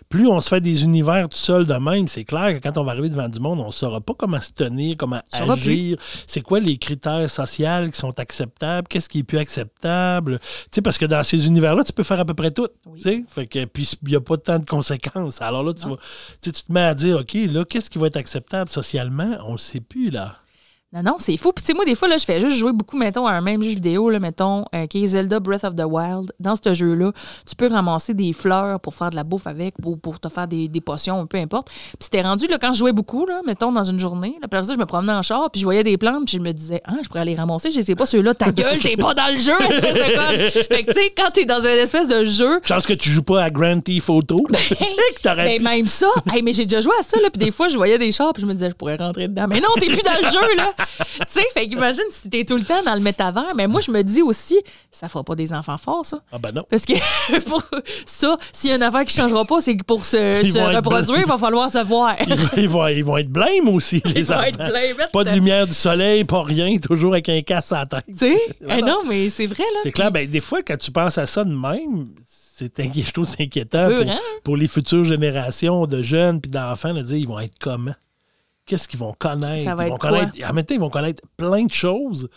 [0.10, 2.84] plus on se fait des univers tout seul de même, c'est clair que quand on
[2.84, 5.98] va arriver devant du monde, on ne saura pas comment se tenir, comment agir.
[6.26, 10.40] C'est quoi les critères sociaux qui sont acceptables, qu'est-ce qui est plus acceptable.
[10.40, 12.68] Tu sais, parce que dans ces univers-là, tu peux faire à peu près tout.
[12.86, 13.00] Oui.
[13.00, 13.24] tu sais.
[13.28, 15.42] Fait que, puis il n'y a pas tant de conséquences.
[15.42, 15.98] Alors là, tu, vas,
[16.42, 19.38] tu te mets à dire, OK, là, qu'est-ce qui va être acceptable socialement?
[19.46, 20.36] On ne le sait plus, là.
[20.94, 21.52] Non, non, c'est fou.
[21.52, 23.42] Puis, tu sais, moi, des fois, là, je fais juste jouer beaucoup, mettons, à un
[23.42, 26.32] même jeu vidéo, là, mettons, euh, qui est Zelda Breath of the Wild.
[26.40, 27.12] Dans ce jeu-là,
[27.46, 30.48] tu peux ramasser des fleurs pour faire de la bouffe avec ou pour te faire
[30.48, 31.68] des, des potions, peu importe.
[31.70, 34.74] Puis, c'était rendu, là, quand je jouais beaucoup, là, mettons, dans une journée, après ça,
[34.74, 36.94] je me promenais en char, puis je voyais des plantes, puis je me disais, ah,
[37.04, 37.70] je pourrais aller ramasser.
[37.70, 40.52] Je sais pas, ceux-là, ta gueule, t'es pas dans le jeu, espèce de conne.
[40.70, 43.24] Fait que, tu sais, quand t'es dans une espèce de jeu, Chance que tu joues
[43.24, 44.38] pas à Grand Theft Photo.
[44.50, 44.76] tu sais
[45.22, 46.08] que ben, pu- même ça.
[46.34, 47.30] Hey, mais j'ai déjà joué à ça, là.
[47.30, 49.48] Puis des fois, je voyais des chars, puis je me disais, je pourrais rentrer dedans.
[49.50, 50.72] Mais non, t'es plus dans le jeu, là.
[50.78, 53.48] Tu sais, fait qu'imagine si t'es tout le temps dans le métavers.
[53.56, 54.58] Mais moi, je me dis aussi,
[54.92, 56.22] ça fera pas des enfants forts, ça.
[56.32, 56.64] Ah ben non.
[56.70, 56.94] Parce que
[57.50, 57.64] pour
[58.06, 61.20] ça, s'il y a une affaire qui changera pas, c'est que pour se, Ils reproduire,
[61.20, 62.16] il va falloir se voir.
[62.28, 64.44] Ils vont, ils vont- ils vont être blêmes aussi, les vont enfants.
[64.44, 64.98] être blêmes.
[65.12, 68.06] Pas de lumière du soleil, pas rien, toujours avec un casse à la tête.
[68.08, 68.38] Tu sais?
[68.62, 68.78] Voilà.
[68.80, 69.80] Eh non, mais c'est vrai, là.
[69.84, 72.08] C'est clair, ben, des fois, quand tu penses à ça de même,
[72.56, 74.18] c'est inquiétant Peu, pour, hein?
[74.44, 77.94] pour les futures générations de jeunes puis d'enfants de dire ils vont être comment?
[78.68, 79.64] Qu'est-ce qu'ils vont connaître?
[79.64, 80.10] Ça va ils être vont quoi?
[80.12, 82.30] connaître en même temps, ils vont connaître plein de choses,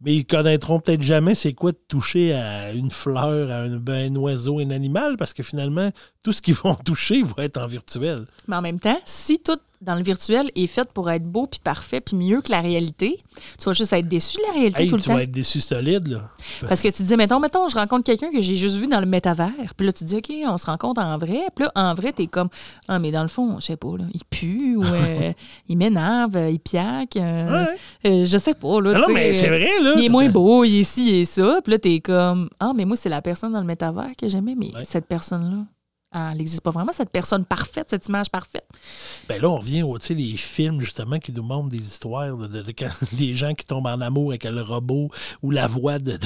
[0.00, 4.12] mais ils connaîtront peut-être jamais c'est quoi de toucher à une fleur, à un, ben,
[4.12, 5.90] un oiseau, un animal, parce que finalement,
[6.22, 8.26] tout ce qu'ils vont toucher va être en virtuel.
[8.46, 11.60] Mais en même temps, si tout dans le virtuel est fait pour être beau, puis
[11.62, 13.18] parfait, puis mieux que la réalité,
[13.58, 15.14] tu vas juste être déçu de la réalité Hey, tout le tu temps.
[15.14, 16.30] vas être déçu solide, là.
[16.68, 18.98] Parce que tu te dis, mettons, mettons, je rencontre quelqu'un que j'ai juste vu dans
[19.00, 19.52] le métavers.
[19.76, 21.42] Puis là, tu te dis, OK, on se rencontre en vrai.
[21.54, 22.48] Puis là, en vrai, t'es comme,
[22.88, 25.32] ah, mais dans le fond, je sais pas, là, il pue ou euh,
[25.68, 27.16] il m'énerve, il piaque.
[27.16, 28.10] euh, Ouais.
[28.10, 28.94] euh, je sais pas, là.
[28.98, 29.94] Non, tu mais c'est vrai, là.
[29.96, 31.60] Il est moins beau, il est ci, il est ça.
[31.62, 34.54] Puis là, t'es comme, ah, mais moi, c'est la personne dans le métavers que j'aimais,
[34.56, 34.84] mais Ouais.
[34.84, 35.64] cette personne-là,
[36.14, 38.64] elle n'existe pas vraiment, cette personne parfaite, cette image parfaite?
[39.28, 42.62] Ben là, on revient aux les films, justement, qui nous montrent des histoires de, de-
[42.62, 45.10] de quand- des gens qui tombent en amour avec le robot
[45.42, 46.18] ou la voix de,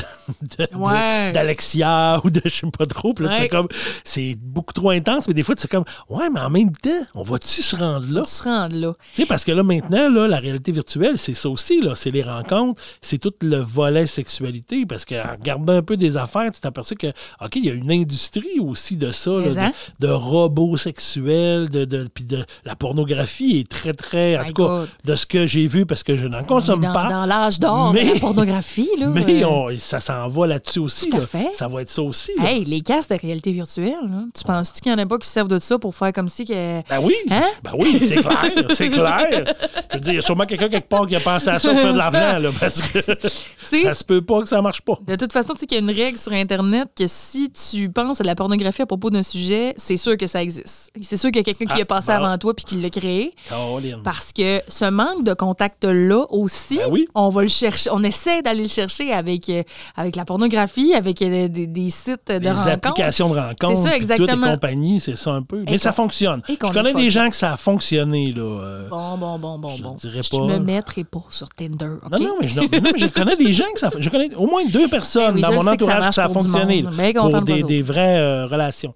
[0.75, 1.33] Ouais.
[1.33, 3.13] d'Alexia ou de je sais pas trop.
[3.19, 3.49] Ouais.
[3.49, 3.69] comme,
[4.05, 7.23] c'est beaucoup trop intense, mais des fois, sais comme, ouais, mais en même temps, on
[7.23, 8.23] va-tu se rendre là?
[8.23, 8.93] Tu se rends là.
[9.29, 11.95] Parce que là, maintenant, là, la réalité virtuelle, c'est ça aussi, là.
[11.95, 14.87] C'est les rencontres, c'est tout le volet sexualité.
[14.87, 17.09] Parce qu'en regardant un peu des affaires, tu t'aperçois que,
[17.41, 20.15] OK, il y a une industrie aussi de ça, là, de hein?
[20.15, 24.69] robots sexuels, de, de, puis de la pornographie est très, très, en My tout cas,
[24.69, 24.89] God.
[25.05, 27.09] de ce que j'ai vu, parce que je n'en consomme dans, pas.
[27.09, 29.09] dans l'âge d'or de la pornographie, là.
[29.09, 31.09] Mais euh, on- ça s'en va là-dessus aussi.
[31.11, 31.27] Tout à là.
[31.27, 31.49] fait.
[31.55, 32.33] Ça va être ça aussi.
[32.39, 32.51] là.
[32.51, 35.29] Hey, les casques de réalité virtuelle, là, tu penses-tu qu'il y en a pas qui
[35.29, 36.53] servent de ça pour faire comme si que.
[36.89, 37.43] Ben oui, Hein?
[37.63, 39.45] ben oui, c'est clair, c'est clair.
[39.91, 41.71] Je veux dire, il y a sûrement quelqu'un quelque part qui a pensé à ça
[41.71, 42.99] pour faire de l'argent, là, parce que
[43.83, 44.99] ça se peut pas que ça marche pas.
[45.07, 47.91] De toute façon, tu sais qu'il y a une règle sur Internet que si tu
[47.91, 50.91] penses à de la pornographie à propos d'un sujet, c'est sûr que ça existe.
[51.01, 52.25] C'est sûr qu'il y a quelqu'un qui Ah, a passé bon.
[52.25, 53.35] avant toi puis qui l'a créé.
[53.49, 54.01] Caroline.
[54.05, 57.07] Parce que ce manque de contact-là aussi, Ben oui.
[57.15, 59.63] on va le chercher, on essaie d'aller le chercher avec, euh,
[59.97, 62.69] avec la pornographie, avec euh, des, des sites de les rencontres.
[62.89, 64.51] applications de rencontres, C'est ça, exactement.
[64.53, 65.65] compagnie, c'est ça un peu.
[65.69, 66.43] Mais ça fonctionne.
[66.49, 68.43] Je connais est des gens que ça a fonctionné, là.
[68.43, 69.95] euh, Bon, bon, bon, bon, Je bon.
[69.95, 70.45] dirais Je pas.
[70.45, 71.87] me mettrai pas sur Tinder?
[72.11, 74.47] Non, non, mais je, non, mais je connais des gens que ça Je connais au
[74.47, 76.29] moins deux personnes Ben oui, dans je mon sais que ça entourage que ça a
[76.29, 76.83] fonctionné.
[76.83, 76.97] monde.
[76.97, 78.95] là, pour de des, des vraies euh, relations.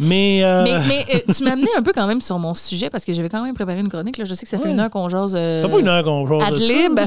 [0.00, 0.07] Mais,
[0.44, 3.04] euh, Mais, mais, euh, tu m'as amené un peu quand même sur mon sujet parce
[3.04, 4.18] que j'avais quand même préparé une chronique.
[4.18, 4.24] Là.
[4.24, 4.70] Je sais que ça fait Ouais.
[4.72, 5.34] une heure qu'on jase.
[5.36, 6.64] Euh, ça fait pas une heure qu'on jase ad de ça.
[6.64, 7.00] lib,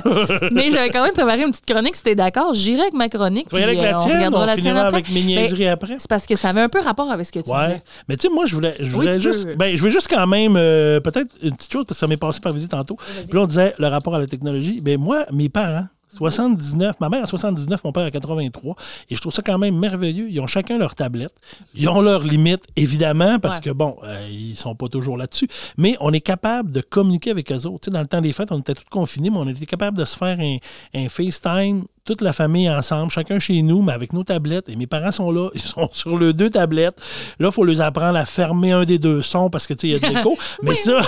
[0.51, 1.95] mais j'avais quand même préparé une petite chronique.
[1.95, 3.47] Si t'es d'accord, j'irai avec ma chronique.
[3.49, 4.87] Tu puis, avec la euh, on tienne, regardera on la tienne après.
[4.93, 5.95] avec mes niaiseries après.
[5.99, 7.67] C'est parce que ça avait un peu rapport avec ce que tu Ouais.
[7.67, 7.81] disais.
[8.07, 9.47] Mais tu sais, moi, je voulais, je voulais juste.
[9.57, 12.17] Ben, je veux juste quand même, euh, peut-être une petite chose, parce que ça m'est
[12.17, 12.95] passé par l'idée tantôt.
[12.95, 14.81] Puis là, on disait le rapport à la technologie.
[14.81, 15.85] Ben, moi, mes parents,
[16.17, 18.75] 79, ma mère a 79, mon père a 83,
[19.09, 20.29] et je trouve ça quand même merveilleux.
[20.29, 21.33] Ils ont chacun leur tablette.
[21.75, 23.61] Ils ont leurs limites, évidemment, parce Ouais.
[23.63, 25.47] que, bon, euh, ils sont pas toujours là-dessus,
[25.77, 27.81] mais on est capable de communiquer avec eux autres.
[27.81, 29.97] Tu sais, dans le temps des fêtes, on était tous confinés, mais on était capable
[29.97, 30.57] de se faire un,
[30.93, 34.69] un FaceTime toute la famille ensemble, chacun chez nous, mais avec nos tablettes.
[34.69, 36.99] Et mes parents sont là, ils sont sur les deux tablettes.
[37.39, 39.87] Là, il faut les apprendre à fermer un des deux sons parce que, tu sais,
[39.89, 40.37] il y a de l'écho.
[40.63, 41.01] mais ça,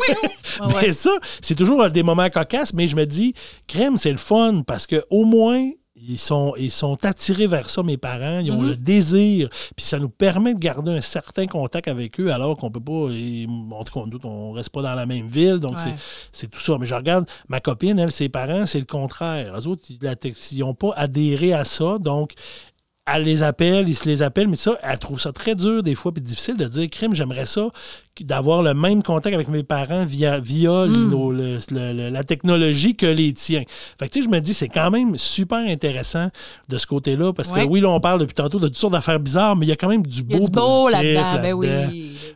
[0.80, 1.10] mais ça,
[1.40, 3.34] c'est toujours des moments cocasses, mais je me dis,
[3.66, 5.70] crème, c'est le fun parce que au moins,
[6.08, 8.38] ils sont, ils sont attirés vers ça, mes parents.
[8.40, 8.68] Ils ont Mhm.
[8.70, 9.48] le désir.
[9.76, 13.08] Puis ça nous permet de garder un certain contact avec eux alors qu'on peut pas.
[13.12, 15.58] Et, en tout cas, on reste pas dans la même ville.
[15.58, 15.82] Donc, Ouais.
[15.84, 16.76] c'est- c'est tout ça.
[16.80, 19.54] Mais je regarde ma copine, elle, ses parents, c'est le contraire.
[19.58, 21.98] Eux autres, ils n'ont pas adhéré à ça.
[21.98, 22.32] Donc,
[23.10, 25.94] elle les appelle, ils se les appellent, mais ça, elle trouve ça très dur des
[25.94, 27.68] fois, puis difficile de dire, crime, j'aimerais ça,
[28.24, 31.10] d'avoir le même contact avec mes parents via, via Hmm.
[31.10, 33.62] nos- le- le- le- la technologie que les tiens.
[33.98, 36.28] Fait que, tu sais, je me dis, c'est quand même super intéressant
[36.68, 37.64] de ce côté-là, parce Ouais.
[37.64, 39.72] que oui, là, on parle depuis tantôt de toutes sortes d'affaires bizarres, mais il y
[39.72, 41.42] a quand même du beau du beau là-dedans.
[41.42, 41.68] Ben oui.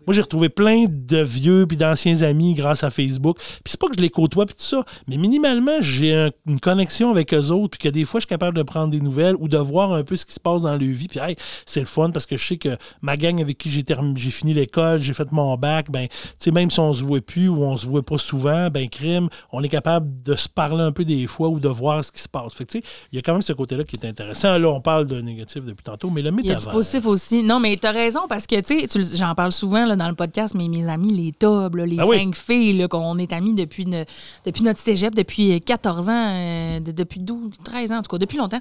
[0.07, 3.37] Moi, j'ai retrouvé plein de vieux puis d'anciens amis grâce à Facebook.
[3.39, 6.59] Puis c'est pas que je les côtoie puis tout ça, mais minimalement, j'ai un- une
[6.61, 9.37] connexion avec eux autres puis que des fois, je suis capable de prendre des nouvelles
[9.39, 11.07] ou de voir un peu ce qui se passe dans leur vie.
[11.09, 13.85] Puis hey, c'est le fun parce que je sais que ma gang avec qui j'ai
[13.85, 16.07] terminé, j'ai fini l'école, j'ai fait mon bac, ben,
[16.41, 19.29] tu même si on se voit plus ou on se voit pas souvent, ben, crime,
[19.53, 22.21] on est capable de se parler un peu des fois ou de voir ce qui
[22.21, 22.53] se passe.
[22.55, 24.59] Fait tu il y a quand même ce côté-là qui est intéressant.
[24.59, 26.73] Là, on parle de négatif depuis tantôt, mais le Il y a du métavers.
[26.73, 27.43] positif aussi.
[27.43, 30.15] Non, mais t'as raison parce que, tu sais, tu j'en parle souvent là, dans le
[30.15, 32.19] podcast, mais mes amis, les là, les Ah oui.
[32.19, 34.05] cinq filles, là, qu'on est amis depuis, ne-
[34.47, 38.19] depuis notre cégep, depuis 14 ans, euh, de- depuis 12, 13 ans, en tout cas,
[38.19, 38.61] depuis longtemps.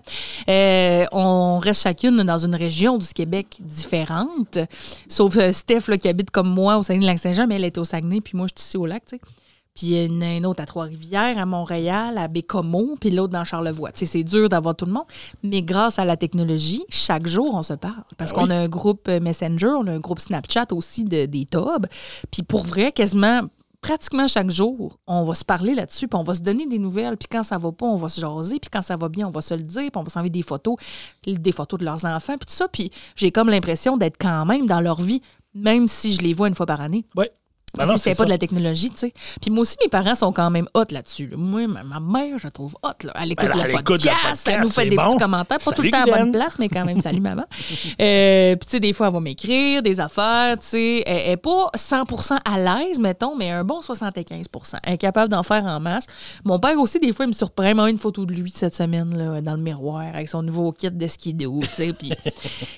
[0.49, 4.57] Euh, on reste chacune dans une région du Québec différente.
[5.07, 8.21] Sauf euh, Steph, là, qui habite comme moi au Saguenay-Lac-Saint-Jean, mais elle est au Saguenay,
[8.21, 9.21] puis moi, je suis ici au lac, tu sais.
[9.73, 13.45] Puis il y a une, autre à Trois-Rivières, à Montréal, à Bécomo, puis l'autre dans
[13.45, 13.91] Charlevoix.
[13.93, 15.05] Tu sais, c'est dur d'avoir tout le monde.
[15.43, 18.03] Mais grâce à la technologie, chaque jour, on se parle.
[18.17, 18.53] Parce Ben qu'on oui.
[18.53, 21.87] a un groupe euh, Messenger, on a un groupe Snapchat aussi de, des tubs.
[22.31, 23.43] Puis pour vrai, quasiment,
[23.79, 27.15] pratiquement chaque jour, on va se parler là-dessus, puis on va se donner des nouvelles.
[27.15, 28.59] Puis quand ça va pas, on va se jaser.
[28.59, 29.89] Puis quand ça va bien, on va se le dire.
[29.89, 30.75] Puis on va s'envoyer des photos,
[31.25, 32.67] des photos de leurs enfants, puis tout ça.
[32.67, 35.21] Puis j'ai comme l'impression d'être quand même dans leur vie,
[35.53, 37.05] même si je les vois une fois par année.
[37.15, 37.31] Ouais.
[37.79, 38.25] Non, si c'était pas ça.
[38.25, 39.13] de la technologie, tu sais.
[39.41, 41.27] Puis moi aussi, mes parents sont quand même hot là-dessus.
[41.27, 41.37] là.
[41.37, 42.89] Moi, ma, mère, je la trouve hot.
[43.03, 43.13] Là.
[43.21, 45.07] Elle écoute, Ben là, le, elle écoute le podcast, elle nous fait des bon.
[45.07, 45.57] petits commentaires.
[45.63, 47.43] Pas tout le temps à bonne place, mais quand même, salut maman.
[48.01, 51.03] Euh, Puis tu sais, des fois, elle va m'écrire des affaires, tu sais.
[51.05, 54.47] Elle n'est pas 100% à l'aise, mettons, mais un bon 75
[54.83, 56.05] Elle est capable d'en faire en masse.
[56.43, 57.63] Mon père aussi, des fois, il me surprend.
[57.63, 60.91] Il une photo de lui cette semaine là, dans le miroir avec son nouveau kit
[60.91, 61.93] de skido, tu sais.
[61.93, 62.11] Puis,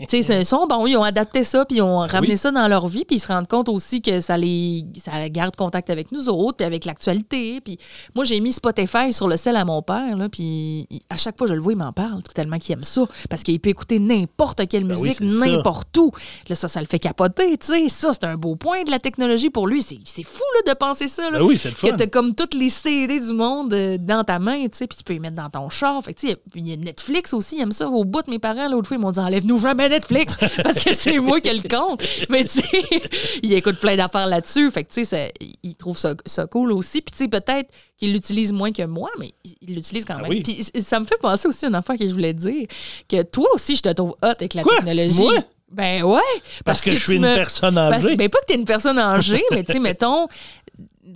[0.10, 0.86] tu sais, ils sont bons.
[0.88, 2.38] Ils ont adapté ça, puis ils ont ramené Oui.
[2.38, 5.56] ça dans leur vie, puis ils se rendent compte aussi que ça les ça garde
[5.56, 7.62] contact avec nous autres, puis avec l'actualité.
[7.62, 7.78] Puis
[8.16, 11.38] moi, j'ai mis Spotify sur le sel à mon père, là, puis il- à chaque
[11.38, 14.00] fois je le vois, il m'en parle tellement qu'il aime ça, parce qu'il peut écouter
[14.00, 16.12] n'importe quelle Ben musique, n'importe où.
[16.50, 17.90] Là, ça, ça le fait capoter, tu sais.
[17.90, 19.82] Ça, c'est un beau point de la technologie pour lui.
[19.82, 21.40] C'est fou, là, de penser ça, là.
[21.40, 21.96] Ben oui, c'est le Que fun.
[21.98, 25.04] t'as comme toutes les CD du monde euh, dans ta main, tu sais, puis tu
[25.04, 26.04] peux les mettre dans ton char.
[26.04, 27.88] Fait que, tu sais, il y a Netflix aussi, ils aiment ça.
[27.88, 30.94] Au bout de mes parents, l'autre fois, ils m'ont dit enlève-nous jamais Netflix, parce que
[30.94, 32.02] c'est moi qui le compte.
[32.30, 32.64] Mais tu sais,
[33.44, 34.72] ils écoutent plein d'affaires là-dessus.
[34.74, 35.32] Fait que, tu sais,
[35.64, 37.02] ils trouvent ça, ça cool aussi.
[37.02, 40.30] Puis, tu sais, peut-être qu'ils l'utilisent moins que moi, mais ils l'utilisent quand Ah même.
[40.32, 40.42] oui.
[40.44, 42.68] Puis, ça me fait penser aussi à une affaire que je voulais dire,
[43.08, 44.76] que toi aussi, je te trouve hot avec la Quoi?
[44.78, 45.22] technologie.
[45.22, 45.34] Moi?
[45.72, 46.20] Ben ouais.
[46.66, 48.10] Parce, que, je tu suis une personne Parce âgée.
[48.10, 50.28] que, ben pas que t'es une personne âgée, mais tu sais, mettons.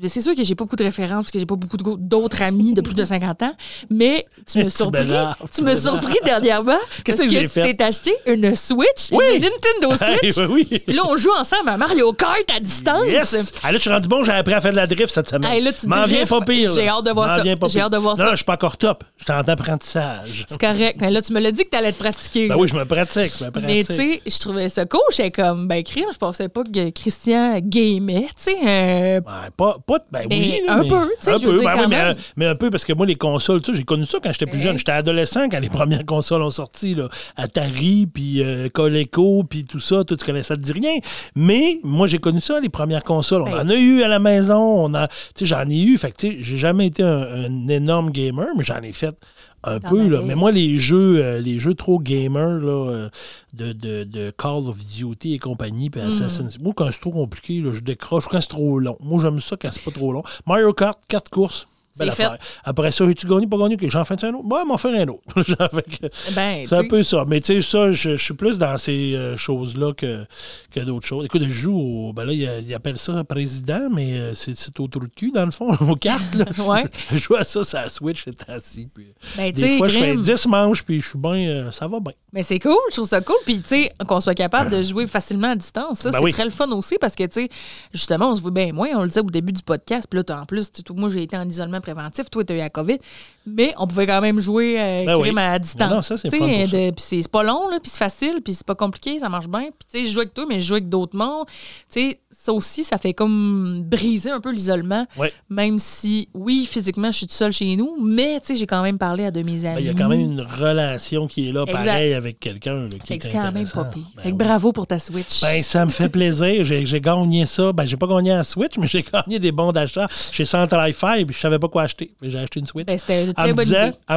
[0.08, 2.74] C'est sûr que j'ai pas beaucoup de références parce que j'ai pas beaucoup d'autres amis
[2.74, 3.54] de plus de 50 ans,
[3.90, 5.08] mais tu me Tu surpris.
[5.08, 9.24] Tu tu me surpris dernièrement parce que j'ai tu t'es acheté une Switch, Oui.
[9.36, 10.38] une Nintendo Switch.
[10.50, 10.66] oui.
[10.86, 13.06] Puis là, on joue ensemble à Mario Kart à distance.
[13.08, 13.54] Yes!
[13.64, 15.52] Ah, là, je suis rendu bon, j'ai appris à faire de la drift cette semaine.
[15.52, 16.72] Hey, là, tu M'en viens pas pire.
[16.76, 17.44] J'ai hâte de voir ça.
[17.44, 18.26] J'ai hâte de voir non, ça.
[18.26, 19.04] Non, je suis pas encore top.
[19.18, 20.46] Je suis en apprentissage.
[20.48, 20.98] C'est correct.
[21.02, 22.48] Mais là, tu me l'as dit que t'allais te pratiquer.
[22.50, 23.70] Ben oui, je me pratique, je me pratique.
[23.70, 25.00] Mais tu sais, je trouvais ça cool.
[25.12, 28.58] J'étais comme, ben, crime, je pensais pas que Christian gamait, tu sais.
[28.68, 31.46] euh, Ouais, pas, pas, ben Ben, oui, là, un mais- peu, tu sais, un je
[31.46, 32.16] veux peu, dire, ben quand oui, mais, même.
[32.18, 34.32] un- mais un peu parce que moi, les consoles, tu sais, j'ai connu ça quand
[34.32, 34.78] j'étais plus jeune.
[34.78, 37.10] J'étais adolescent quand les premières consoles ont sorti, là.
[37.36, 40.96] Atari, puis euh, Coleco, puis tout ça, toi, tu connais ça, te dit rien.
[41.36, 43.42] Mais moi, j'ai connu ça, les premières consoles.
[43.44, 43.66] On Ben.
[43.66, 45.98] en a eu à la maison, on a, tu sais, j'en ai eu.
[45.98, 49.16] Fait que, tu sais, j'ai jamais été un, un énorme gamer, mais j'en ai fait
[49.64, 50.22] un peu, là.
[50.24, 53.10] Mais moi, les jeux, euh, les jeux trop gamers, là, euh,
[53.54, 55.92] de, de, de Call of Duty et compagnie, Mm.
[55.92, 58.26] puis Assassin's Moi, quand c'est trop compliqué, là, je décroche.
[58.30, 58.98] Quand c'est trop long.
[59.02, 60.24] Moi, j'aime ça quand c'est pas trop long.
[60.46, 61.68] Mario Kart, quatre courses.
[61.98, 62.24] Belle C'est fait.
[62.26, 62.38] affaire.
[62.64, 63.78] Après ça, as-tu gagné, pas gagné?
[63.90, 64.44] J'en fais un autre?
[64.44, 65.22] Moi, m'en faire un autre.
[66.36, 67.26] Ben, c'est un tu peu ça.
[67.28, 70.26] Mais tu sais, ça, je, je suis plus dans ces euh, choses-là que,
[70.72, 71.26] que d'autres choses.
[71.26, 72.14] Écoute, je joue au.
[72.14, 75.32] Ben là, ils il appellent ça président, mais euh, c'est c'est au trou de cul,
[75.32, 76.24] dans le fond, aux cartes.
[76.68, 76.84] Ouais.
[77.12, 78.88] Je joue à ça, ça Switch, j'étais assis.
[78.94, 80.22] Puis, Ben, tu des fois, je fais crime.
[80.22, 81.32] 10 manches, puis je suis bien.
[81.50, 82.14] euh, ça va bien.
[82.34, 83.36] Mais c'est cool, je trouve ça cool.
[83.46, 86.32] Puis, tu sais, qu'on soit capable de jouer facilement à distance, ça, Ben c'est oui.
[86.34, 87.50] très le fun aussi parce que, tu sais,
[87.94, 88.90] justement, on se voit bien moins.
[88.96, 90.08] On le disait au début du podcast.
[90.10, 92.30] Puis là, en plus, tu- moi, j'ai été en isolement préventif.
[92.30, 93.00] Toi, tu as la COVID.
[93.48, 95.42] Mais on pouvait quand même jouer euh, Ben crime oui.
[95.42, 95.90] à distance.
[95.92, 99.48] Non, ça, c'est Puis pas long, puis c'est facile, puis c'est pas compliqué, ça marche
[99.48, 99.64] bien.
[99.64, 101.48] Puis, tu sais, je joue avec toi, mais je joue avec d'autres mondes.
[101.92, 105.06] Tu sais, ça aussi, ça fait comme briser un peu l'isolement.
[105.18, 105.32] Ouais.
[105.50, 108.82] Même si, oui, physiquement, je suis toute seule chez nous, mais, tu sais, j'ai quand
[108.82, 109.76] même parlé à de mes amis.
[109.76, 111.84] Ben, Il y a quand même une relation qui est là, Exact.
[111.86, 112.90] pareil, avec quelqu'un.
[113.06, 114.04] Fait que c'est quand même pas pire.
[114.16, 114.44] Ben fait que oui.
[114.46, 115.42] bravo pour ta Switch.
[115.42, 116.64] Ben, ça me fait plaisir.
[116.66, 117.72] J'ai gagné ça.
[117.74, 121.26] Ben, j'ai pas gagné à Switch, mais j'ai gagné des bons d'achat chez Central Fi,
[121.26, 122.12] puis je savais pas quoi acheter.
[122.22, 122.86] J'ai acheté une Switch.
[122.86, 123.54] Ben, c'était très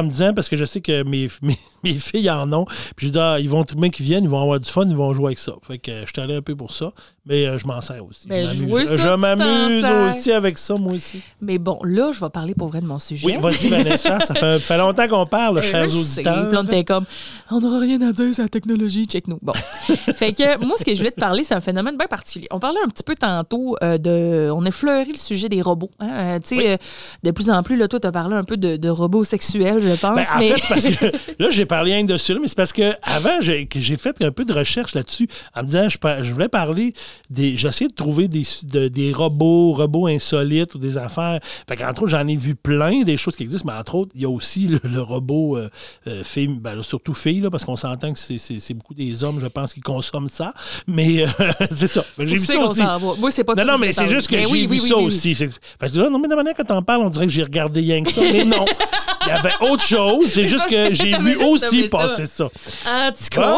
[0.03, 2.65] me disant, parce que je sais que mes, mes, mes filles en ont.
[2.95, 4.95] Puis j'ai dit, ah, ils vont, bien qu'ils viennent, ils vont avoir du fun, ils
[4.95, 5.53] vont jouer avec ça.
[5.61, 6.91] Fait que euh, je suis allé un peu pour ça,
[7.25, 8.27] mais euh, je m'en sers aussi.
[8.27, 11.21] Ben, je m'amuse, je aussi avec ça, moi aussi.
[11.41, 13.25] Mais bon, là, je vais parler pour vrai de mon sujet.
[13.27, 14.19] Oui, vas-y, Vanessa.
[14.25, 16.49] Ça fait, ça fait longtemps qu'on parle, Euh, chers je auditeurs.
[16.53, 17.05] on était comme,
[17.51, 19.39] on n'aura rien à dire sur la technologie, check-nous.
[19.41, 19.53] Bon.
[20.15, 22.47] fait que moi, ce que je voulais te parler, c'est un phénomène bien particulier.
[22.51, 24.49] On parlait un petit peu tantôt euh, de.
[24.51, 25.91] On a effleuré le sujet des robots.
[25.99, 26.09] hein.
[26.11, 26.77] Euh, tu sais, Oui.
[27.23, 29.81] de plus en plus, là, toi, tu as parlé un peu de, de robots sexuels,
[29.81, 30.15] je pense.
[30.15, 30.49] Ben, en mais...
[30.49, 31.05] fait, c'est parce que
[31.43, 34.45] là, j'ai parlé rien dessus, là, mais c'est parce que avant, j'ai fait un peu
[34.45, 36.93] de recherche là-dessus en me disant, je, je voulais parler
[37.29, 37.55] des.
[37.55, 41.39] J'essayais de trouver des, de- des robots, robots insolites ou des affaires.
[41.67, 44.21] Fait qu'entre autres, j'en ai vu plein des choses qui existent, mais entre autres, il
[44.21, 45.69] y a aussi le, le robot euh,
[46.07, 49.39] euh, fille, ben, là, surtout filles, là, parce qu'on s'entend que c'est- beaucoup des hommes,
[49.41, 50.53] je pense, qui consomment ça.
[50.87, 51.27] Mais euh,
[51.71, 52.03] c'est ça.
[52.17, 52.81] Que J'ai vu ça aussi.
[53.19, 55.03] Moi, c'est pas Non, mais c'est juste que Mais j'ai oui, vu oui, ça oui,
[55.05, 55.35] aussi.
[55.79, 57.81] Parce que là, non, mais de manière quand t'en parles, on dirait que j'ai regardé
[57.81, 58.21] rien que ça.
[58.21, 58.65] Mais non,
[59.25, 60.27] il y avait autre chose.
[60.27, 62.45] C'est juste que j'ai vu aussi passer ça.
[62.45, 63.57] En tout cas,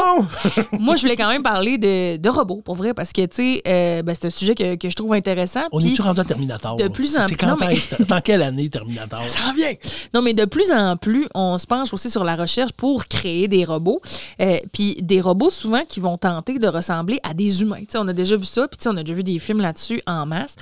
[0.80, 3.62] moi, je voulais quand même parler de, de robots, pour vrai, parce que, tu sais,
[3.68, 5.62] euh, ben, c'est un sujet que, que je trouve intéressant.
[5.72, 6.78] On est-tu rendu à Terminator?
[6.78, 7.96] de plus en C'est plus-?
[7.98, 9.22] C'est en quelle année, Terminator?
[9.24, 9.78] Ça revient.
[10.14, 13.48] Non, mais de plus en plus, on se penche aussi sur la recherche pour créer
[13.48, 14.02] des robots.
[14.42, 17.80] Euh, puis des robots, souvent, qui vont tenter de ressembler à des humains.
[17.80, 19.40] Tu sais, on a déjà vu ça, puis tu sais, on a déjà vu des
[19.40, 20.56] films là-dessus en masse.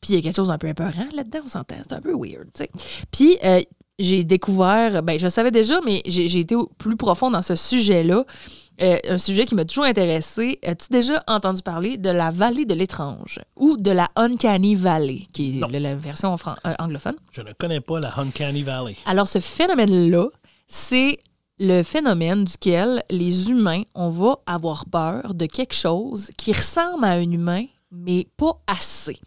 [0.00, 1.76] Puis il y a quelque chose d'un peu épeurant là-dedans, on s'entend.
[1.82, 2.70] C'est un peu weird, tu sais.
[3.12, 3.60] Puis euh,
[3.98, 8.24] j'ai découvert, ben je savais déjà, mais j'ai été plus profond dans ce sujet-là.
[8.80, 10.58] Euh, un sujet qui m'a toujours intéressé.
[10.64, 15.58] As-tu déjà entendu parler de la vallée de l'étrange ou de la Uncanny Valley, qui
[15.58, 15.68] est Non.
[15.70, 17.16] la, version euh, anglophone?
[17.30, 18.96] Je ne connais pas la Uncanny Valley.
[19.04, 20.28] Alors, ce phénomène-là,
[20.66, 21.18] c'est
[21.58, 27.12] le phénomène duquel les humains, on va avoir peur de quelque chose qui ressemble à
[27.12, 29.18] un humain, mais pas assez.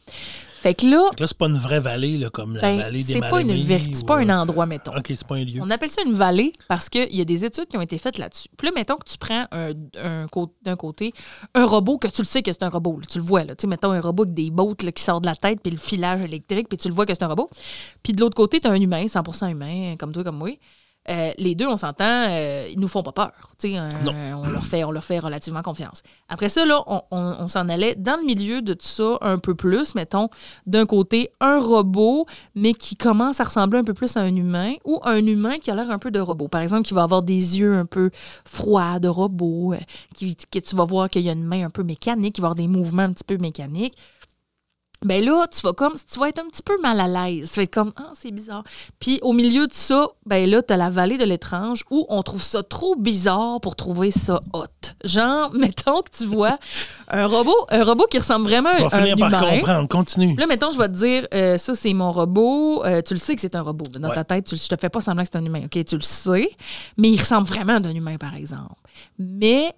[0.65, 2.79] Fait que là, Fait que Là, c'est pas une vraie vallée, là, comme la ben,
[2.79, 3.49] vallée des c'est pas, une
[3.93, 4.97] c'est pas un euh, endroit, mettons.
[4.97, 5.61] OK, c'est pas un lieu.
[5.61, 8.17] On appelle ça une vallée parce qu'il y a des études qui ont été faites
[8.17, 8.47] là-dessus.
[8.57, 10.25] Puis là, mettons que tu prends un, un
[10.63, 11.13] d'un côté
[11.53, 12.97] un robot que tu le sais que c'est un robot.
[12.99, 13.05] là.
[13.07, 13.43] tu le vois.
[13.43, 13.55] Là.
[13.55, 15.71] Tu sais, mettons un robot avec des bottes là, qui sort de la tête, puis
[15.71, 17.47] le filage électrique, puis tu le vois que c'est un robot.
[18.01, 20.49] Puis de l'autre côté, tu as un humain, 100% humain, comme toi, comme moi.
[21.09, 23.31] Euh, les deux, on s'entend, euh, ils nous font pas peur.
[24.43, 26.01] On, leur fait, on leur fait relativement confiance.
[26.29, 29.37] Après ça, là, on, on- on s'en allait dans le milieu de tout ça un
[29.37, 29.93] peu plus.
[29.95, 30.29] Mettons,
[30.65, 32.25] d'un côté, un robot,
[32.55, 35.69] mais qui commence à ressembler un peu plus à un humain, ou un humain qui
[35.71, 36.47] a l'air un peu de robot.
[36.47, 38.09] Par exemple, qui va avoir des yeux un peu
[38.43, 39.77] froids de robot, euh,
[40.15, 42.47] qui, que tu vas voir qu'il y a une main un peu mécanique, qui va
[42.47, 43.95] avoir des mouvements un petit peu mécaniques.
[45.03, 47.51] Ben là, tu vas comme, tu vas être un petit peu mal à l'aise.
[47.51, 48.63] Tu vas être comme, ah, c'est bizarre.
[48.99, 52.41] Puis au milieu de ça, ben là, t'as la vallée de l'étrange où on trouve
[52.41, 54.65] ça trop bizarre pour trouver ça hot.
[55.03, 56.57] Genre, mettons que tu vois
[57.09, 59.57] un robot, un robot qui ressemble vraiment On à va un finir par humain.
[59.57, 59.87] comprendre.
[59.89, 60.35] Continue.
[60.37, 62.83] Là, mettons, je vais te dire, euh, ça, c'est mon robot.
[62.85, 63.85] Euh, tu le sais que c'est un robot.
[63.99, 64.15] Dans Ouais.
[64.15, 65.61] ta tête, tu, je te fais pas semblant que c'est un humain.
[65.65, 66.49] OK, tu le sais.
[66.97, 68.73] Mais il ressemble vraiment à un humain, par exemple.
[69.19, 69.73] Mais,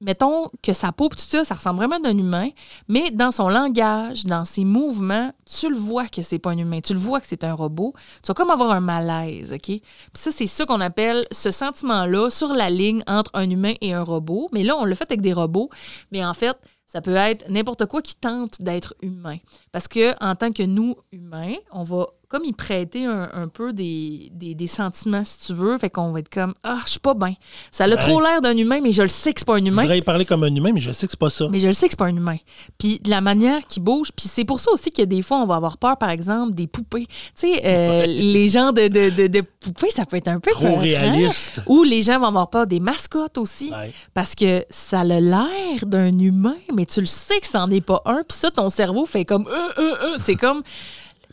[0.00, 2.50] mettons que sa peau, tout ça, ça ressemble vraiment à un humain.
[2.88, 6.80] Mais dans son langage, dans ses mouvements, tu le vois que c'est pas un humain.
[6.80, 7.94] Tu le vois que c'est un robot.
[8.22, 9.66] Tu vas comme avoir un malaise, OK?
[9.66, 9.82] Puis
[10.14, 14.02] ça, c'est ça qu'on appelle ce sentiment-là sur la ligne entre un humain et un
[14.02, 14.48] robot.
[14.52, 15.70] Mais là, on l'a fait avec des robots.
[16.12, 19.36] Mais en fait, ça peut être n'importe quoi qui tente d'être humain.
[19.72, 23.72] Parce que en tant que nous, humains, on va comme y prêter un, un peu
[23.72, 25.76] des, des, des sentiments, si tu veux.
[25.78, 27.34] Fait qu'on va être comme Ah, je suis pas bien.
[27.70, 29.64] Ça a trop l'air d'un humain, mais je le sais que c'est pas un Je
[29.66, 29.82] humain.
[29.82, 31.46] voudrais y parler comme un humain, mais je sais que c'est pas ça.
[31.50, 32.36] Mais je le sais que c'est pas un humain.
[32.78, 35.46] Puis de la manière qu'il bouge, puis c'est pour ça aussi que des fois, on
[35.46, 37.06] va avoir peur, par exemple, des poupées.
[37.06, 40.50] Tu sais, euh, les gens de, de, de, de poupées, ça peut être un peu
[40.50, 40.80] Trop épeurant.
[40.80, 41.60] réaliste.
[41.66, 43.70] Ou les gens vont avoir peur des mascottes aussi.
[43.70, 43.92] Ouais.
[44.14, 48.02] Parce que ça a l'air d'un humain, mais tu le sais que c'en est pas
[48.04, 48.22] un.
[48.28, 49.46] Puis ça, ton cerveau fait comme...
[49.46, 50.16] Euh, euh, euh.
[50.18, 50.62] C'est comme...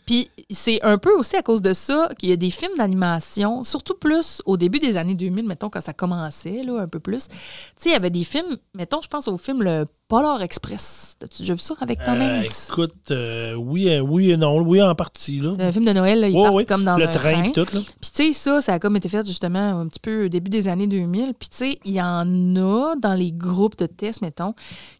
[0.06, 3.64] Puis c'est un peu aussi à cause de ça qu'il y a des films d'animation,
[3.64, 7.26] surtout plus au début des années 2000, mettons, quand ça commençait, là, un peu plus.
[7.28, 7.34] Tu
[7.76, 11.16] sais, il y avait des films, mettons, je pense au film Le Polar Express.
[11.18, 12.68] T'as-tu déjà vu ça avec Tom Euh, Hanks?
[12.70, 14.60] écoute, euh, oui, euh, oui et non.
[14.60, 15.40] Oui, en partie.
[15.40, 15.50] Là.
[15.58, 16.64] C'est un film de Noël, là, ils Ouais, partent ouais.
[16.64, 17.42] comme dans le un train train.
[17.42, 17.66] et tout.
[17.74, 17.80] Là.
[18.00, 20.50] Puis tu sais, ça, ça a comme été fait justement un petit peu au début
[20.50, 21.34] des années 2000.
[21.36, 24.54] Puis tu sais, il y en a dans les groupes de tests, mettons,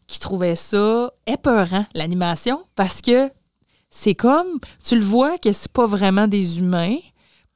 [0.07, 3.29] qui trouvaient ça épeurant, l'animation, parce que
[3.89, 6.97] c'est comme, tu le vois que c'est pas vraiment des humains,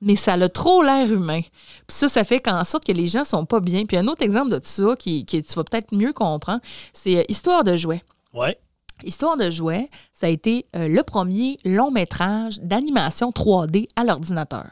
[0.01, 1.41] mais ça a trop l'air humain.
[1.41, 3.85] Puis ça, ça fait qu'en sorte que les gens sont pas bien.
[3.85, 6.61] Puis un autre exemple de ça, qui, qui tu vas peut-être mieux comprendre,
[6.93, 8.01] c'est euh, Histoire de jouets.
[8.33, 8.57] Ouais.
[9.03, 14.65] Histoire de jouets, ça a été euh, le premier long métrage d'animation 3D à l'ordinateur.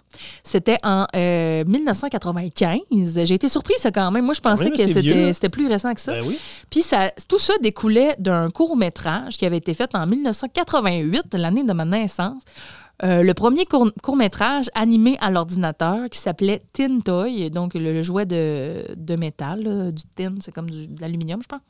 [0.43, 2.79] C'était en euh, 1995.
[3.25, 4.25] J'ai été surprise ça, quand même.
[4.25, 6.13] Moi, je pensais Oui, mais que c'était plus récent que ça.
[6.13, 6.37] Ben oui.
[6.69, 11.63] Puis ça, tout ça découlait d'un court métrage qui avait été fait en 1988, l'année
[11.63, 12.43] de ma naissance.
[13.03, 18.01] Euh, le premier court, métrage animé à l'ordinateur qui s'appelait Tin Toy, donc le, le
[18.01, 21.61] jouet de, de métal, là, du tin, c'est comme du, de l'aluminium, je pense.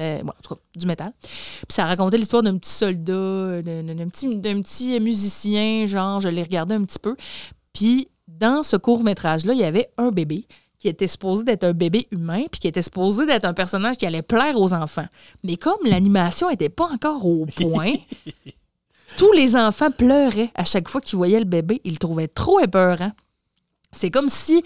[0.00, 1.12] Euh, en tout cas, du métal.
[1.20, 6.84] Puis ça racontait l'histoire d'un petit soldat, d'un petit, musicien, genre, je l'ai regardé un
[6.84, 7.16] petit peu.
[7.72, 10.46] Puis dans ce court métrage-là, il y avait un bébé
[10.78, 14.04] qui était supposé d'être un bébé humain, puis qui était supposé d'être un personnage qui
[14.04, 15.06] allait plaire aux enfants.
[15.42, 17.94] Mais comme l'animation n'était pas encore au point,
[19.16, 21.80] tous les enfants pleuraient à chaque fois qu'ils voyaient le bébé.
[21.84, 23.12] Ils le trouvaient trop épeurant.
[23.92, 24.62] C'est comme si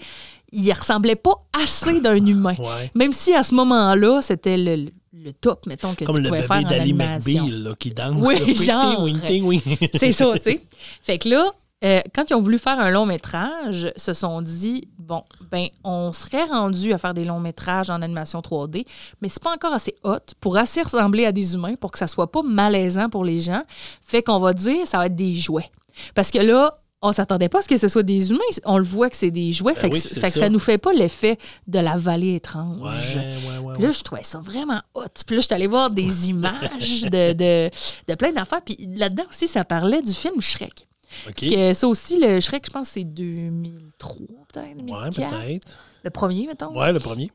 [0.51, 2.55] il ressemblait pas assez d'un humain.
[2.57, 2.91] Ouais.
[2.95, 6.57] Même si à ce moment-là, c'était le, le top, mettons, que Comme tu pouvais faire
[6.57, 7.43] en animation.
[7.43, 8.15] McBeal là, qui danse.
[8.17, 8.63] Oui, là.
[8.63, 9.07] Genre.
[9.95, 10.61] C'est ça, tu sais.
[11.01, 11.51] Fait que là,
[11.83, 16.11] euh, quand ils ont voulu faire un long métrage, se sont dit bon, ben, on
[16.11, 18.85] serait rendu à faire des longs métrages en animation 3D,
[19.21, 22.07] mais c'est pas encore assez hot pour assez ressembler à des humains pour que ça
[22.07, 23.63] soit pas malaisant pour les gens.
[24.01, 25.71] Fait qu'on va dire ça va être des jouets.
[26.15, 28.39] Parce que là, on s'attendait pas à ce que ce soit des humains.
[28.65, 29.73] On le voit que c'est des jouets.
[29.73, 30.39] Ben fait que, fait c'est que ça.
[30.41, 30.49] ça.
[30.49, 31.37] nous fait pas l'effet
[31.67, 32.81] de la vallée étrange.
[32.81, 33.73] Ouais, ouais, ouais.
[33.75, 35.03] Puis là, je trouvais ça vraiment hot.
[35.25, 37.69] Puis là, je suis allée voir des images de, de,
[38.07, 38.61] de plein d'affaires.
[38.61, 40.87] Puis là-dedans aussi, ça parlait du film Shrek.
[41.27, 41.33] OK.
[41.35, 44.17] Parce que ça aussi, le Shrek, je pense que c'est 2003,
[44.53, 45.11] peut-être, Ouais, 2004.
[45.41, 45.77] peut-être.
[46.03, 46.77] le premier, mettons.
[46.77, 47.31] Ouais, le premier.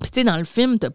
[0.00, 0.88] Puis tu sais, dans le film, t'as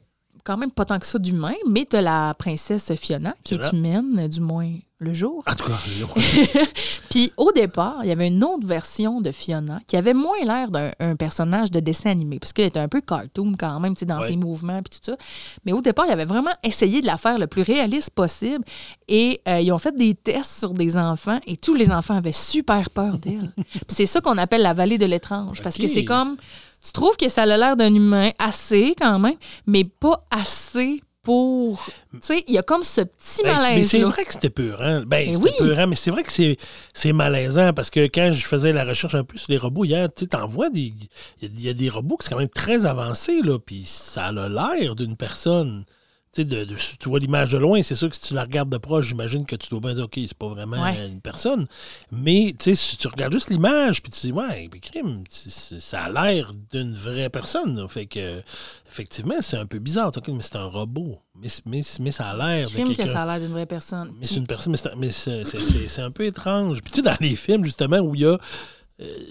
[0.44, 3.68] quand même pas tant que ça d'humain, mais t'as la princesse Fiona, qui Fiona.
[3.68, 4.72] est humaine, du moins
[5.02, 5.44] le jour.
[5.48, 5.80] En tout cas,
[7.10, 10.70] Puis au départ, il y avait une autre version de Fiona qui avait moins l'air
[10.70, 14.02] d'un un personnage de dessin animé, parce qu'elle était un peu cartoon quand même, tu
[14.02, 14.28] sais, dans Ouais.
[14.28, 15.18] ses mouvements puis tout ça.
[15.66, 18.64] Mais au départ, il avait vraiment essayé de la faire le plus réaliste possible
[19.08, 22.32] et euh, ils ont fait des tests sur des enfants et tous les enfants avaient
[22.34, 23.52] super peur d'elle.
[23.58, 26.36] Puis c'est ça qu'on appelle la vallée de l'étrange, parce que c'est comme
[26.84, 29.36] tu trouves que ça a l'air d'un humain assez quand même,
[29.68, 31.86] mais pas assez pour.
[32.14, 34.50] Tu sais, il y a comme ce petit Ben, c'est- mais c'est vrai que c'était
[34.50, 35.02] peurant.
[35.06, 35.68] Ben, Mais c'était oui.
[35.68, 36.58] peurant, mais c'est vrai que c'est,
[36.94, 40.08] c'est malaisant parce que quand je faisais la recherche un peu sur les robots hier,
[40.14, 40.94] tu t'en vois des.
[41.42, 44.28] Il y y, a des robots qui sont quand même très avancés, là, puis ça
[44.28, 45.86] a l'air d'une personne.
[46.32, 48.34] Tu sais, de, de- si tu vois l'image de loin, c'est sûr que si tu
[48.36, 51.08] la regardes de proche, j'imagine que tu dois bien dire, OK, c'est pas vraiment Ouais.
[51.08, 51.66] une personne.
[52.12, 56.04] Mais, tu sais, si tu regardes juste l'image, puis tu dis, ouais, mais crime, ça
[56.04, 57.76] a l'air d'une vraie personne.
[57.76, 57.88] là.
[57.88, 58.44] Fait que,
[58.88, 60.12] effectivement, c'est un peu bizarre.
[60.16, 61.20] OK, mais c'est un robot.
[61.42, 63.12] Mais, mais, mais ça a l'air de Crime que quelqu'un.
[63.14, 64.12] ça a l'air d'une vraie personne.
[64.20, 66.82] Mais c'est une personne, mais c'est- un peu étrange.
[66.84, 68.38] Puis tu sais, dans les films, justement, où il y a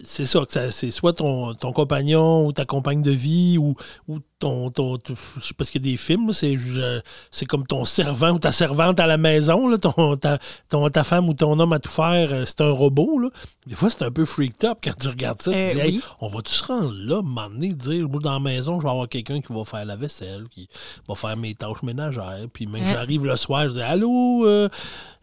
[0.05, 3.75] c'est ça, que ça- c'est soit ton, ton compagnon ou ta compagne de vie ou,
[4.09, 4.71] ou ton.
[4.71, 7.01] ton, ton- je sais pas parce qu'il y a des films, là, c'est, je-
[7.31, 10.39] c'est comme ton servant ou ta servante à la maison, là, ton, ta,
[10.69, 13.19] ton- ta femme ou ton homme à tout faire, euh, c'est un robot.
[13.19, 13.29] Là.
[13.66, 15.51] Des fois, c'est un peu freaked up quand tu regardes ça.
[15.51, 18.85] Euh, tu dis, hey, on va-tu se rendre là, m'emmener, dire, dans la maison, je
[18.87, 20.69] vais avoir quelqu'un qui va faire la vaisselle, qui
[21.09, 22.47] va faire mes tâches ménagères.
[22.53, 22.91] Puis même Hein?
[22.93, 24.47] j'arrive le soir, je dis, allô.
[24.47, 24.69] euh,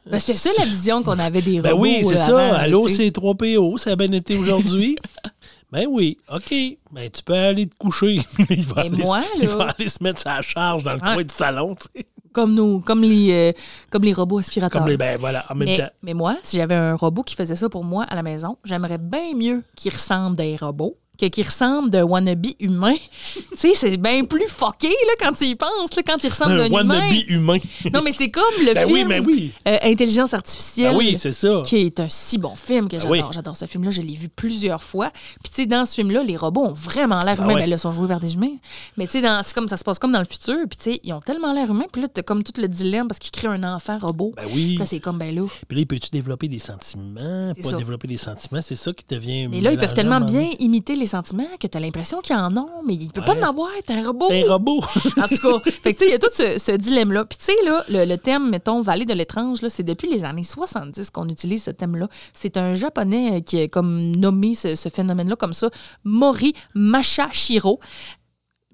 [0.09, 1.83] Ben, C'était ça la vision qu'on avait des ben robots.
[1.83, 2.57] oui, c'est ça.
[2.57, 4.97] Allô, c'est 3PO, ça a bien été aujourd'hui.
[5.71, 6.53] ben oui, OK.
[6.91, 8.19] Ben tu peux aller te coucher.
[8.49, 11.13] il, va aller, moi, il va aller se mettre sa charge dans le Ouais.
[11.13, 12.05] coin du salon, tu sais.
[12.33, 13.51] Comme, nous, comme, les, euh,
[13.89, 14.81] comme les robots aspirateurs.
[14.81, 15.89] Comme les, ben voilà, en même mais, temps.
[16.03, 18.97] mais moi, si j'avais un robot qui faisait ça pour moi à la maison, j'aimerais
[18.97, 22.95] bien mieux qu'il ressemble à des robots que qu'il ressemble d'un wannabe humain.
[23.51, 26.53] tu sais, c'est bien plus fucké là, quand tu y penses, là, quand il ressemble
[26.53, 26.77] Un d'un humain.
[26.77, 27.57] wannabe humain.
[27.93, 29.51] Non, mais c'est comme le Ben film oui, ben oui.
[29.67, 30.91] euh, Intelligence artificielle.
[30.93, 31.61] Ben oui, c'est ça.
[31.65, 33.11] qui est un si bon film que j'adore.
[33.11, 33.21] oui.
[33.31, 35.11] J'adore ce film-là, je l'ai vu plusieurs fois.
[35.43, 37.55] Puis tu sais, dans ce film-là, les robots ont vraiment l'air humains.
[37.55, 38.55] Ben là, ils sont joués par des humains.
[38.97, 40.55] Mais tu sais, c'est comme ça se passe comme dans le futur.
[40.69, 41.85] Puis tu sais, ils ont tellement l'air humains.
[41.91, 44.33] Puis là, t'as comme tout le dilemme parce qu'ils créent un enfant robot.
[44.35, 44.65] Ben oui.
[44.69, 45.45] Puis là, c'est comme, ben là.
[45.67, 47.53] Puis là, peux-tu développer des sentiments?
[47.61, 47.77] Pas ça.
[47.77, 49.47] développer des sentiments, c'est ça qui devient.
[49.47, 52.55] Mais là, ils peuvent tellement bien imiter les sentiments que tu as l'impression qu'ils en
[52.57, 53.69] ont, mais ils ne peuvent pas en avoir.
[53.85, 54.27] T'es un robot.
[54.27, 54.81] T'es un robot.
[55.17, 57.25] En tout cas, fait que, il y a tout ce, ce dilemme-là.
[57.25, 60.43] Puis, tu sais, là, le, le thème, mettons, Vallée de l'étrange, c'est depuis les années
[60.43, 62.07] 70 qu'on utilise ce thème-là.
[62.33, 65.69] C'est un Japonais qui a comme nommé ce, ce phénomène-là comme ça,
[66.03, 67.79] Mori Masashiro.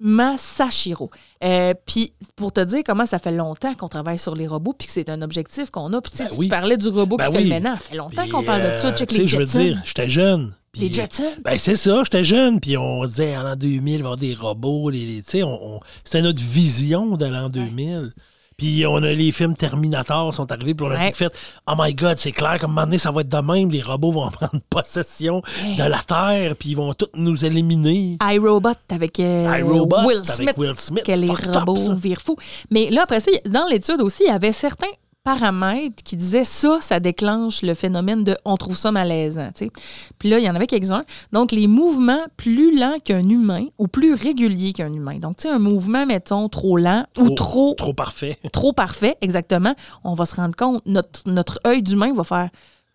[0.04, 1.10] Masashiro.
[1.44, 4.86] Euh, puis, pour te dire comment ça fait longtemps qu'on travaille sur les robots, puis
[4.86, 6.00] que c'est un objectif qu'on a.
[6.00, 6.48] Puis, Ben tu oui.
[6.48, 7.78] parlais du robot Ben qui fait le ménage.
[7.80, 8.88] Ça fait longtemps qu'on parle de ça.
[8.88, 10.54] euh, Check tu sais, les Je veux dire, j'étais jeune.
[10.78, 11.24] Les Jetsons?
[11.44, 14.16] Ben, c'est ça, j'étais jeune, puis on disait en l'an 2000, il va y avoir
[14.16, 18.12] des robots, les, sais, on, on- c'était notre vision de l'an 2000.
[18.56, 21.10] Puis on a les films Terminator sont arrivés, puis on a Ouais.
[21.10, 21.32] tout fait
[21.66, 23.82] Oh my God, c'est clair, comme un moment donné, ça va être de même, les
[23.82, 25.42] robots vont prendre possession
[25.76, 28.16] de la Terre, puis ils vont tous nous éliminer.
[28.22, 30.54] iRobot avec euh, Will avec Smith.
[30.56, 31.04] Will Smith.
[31.04, 31.94] Que les robots ça.
[31.94, 32.36] virent fous.
[32.70, 34.86] Mais là, après ça, dans l'étude aussi, il y avait certains
[35.24, 39.50] paramètres qui disaient ça, ça déclenche le phénomène de on trouve ça malaisant.
[39.54, 39.70] tu sais.
[40.18, 41.04] Puis là, il y en avait quelques-uns.
[41.32, 45.18] Donc, les mouvements plus lents qu'un humain ou plus réguliers qu'un humain.
[45.18, 48.36] Donc, tu sais, un mouvement, mettons, trop lent ou trop, Trop parfait.
[48.52, 49.74] trop parfait, exactement,
[50.04, 52.50] on va se rendre compte, notre, notre œil d'humain va faire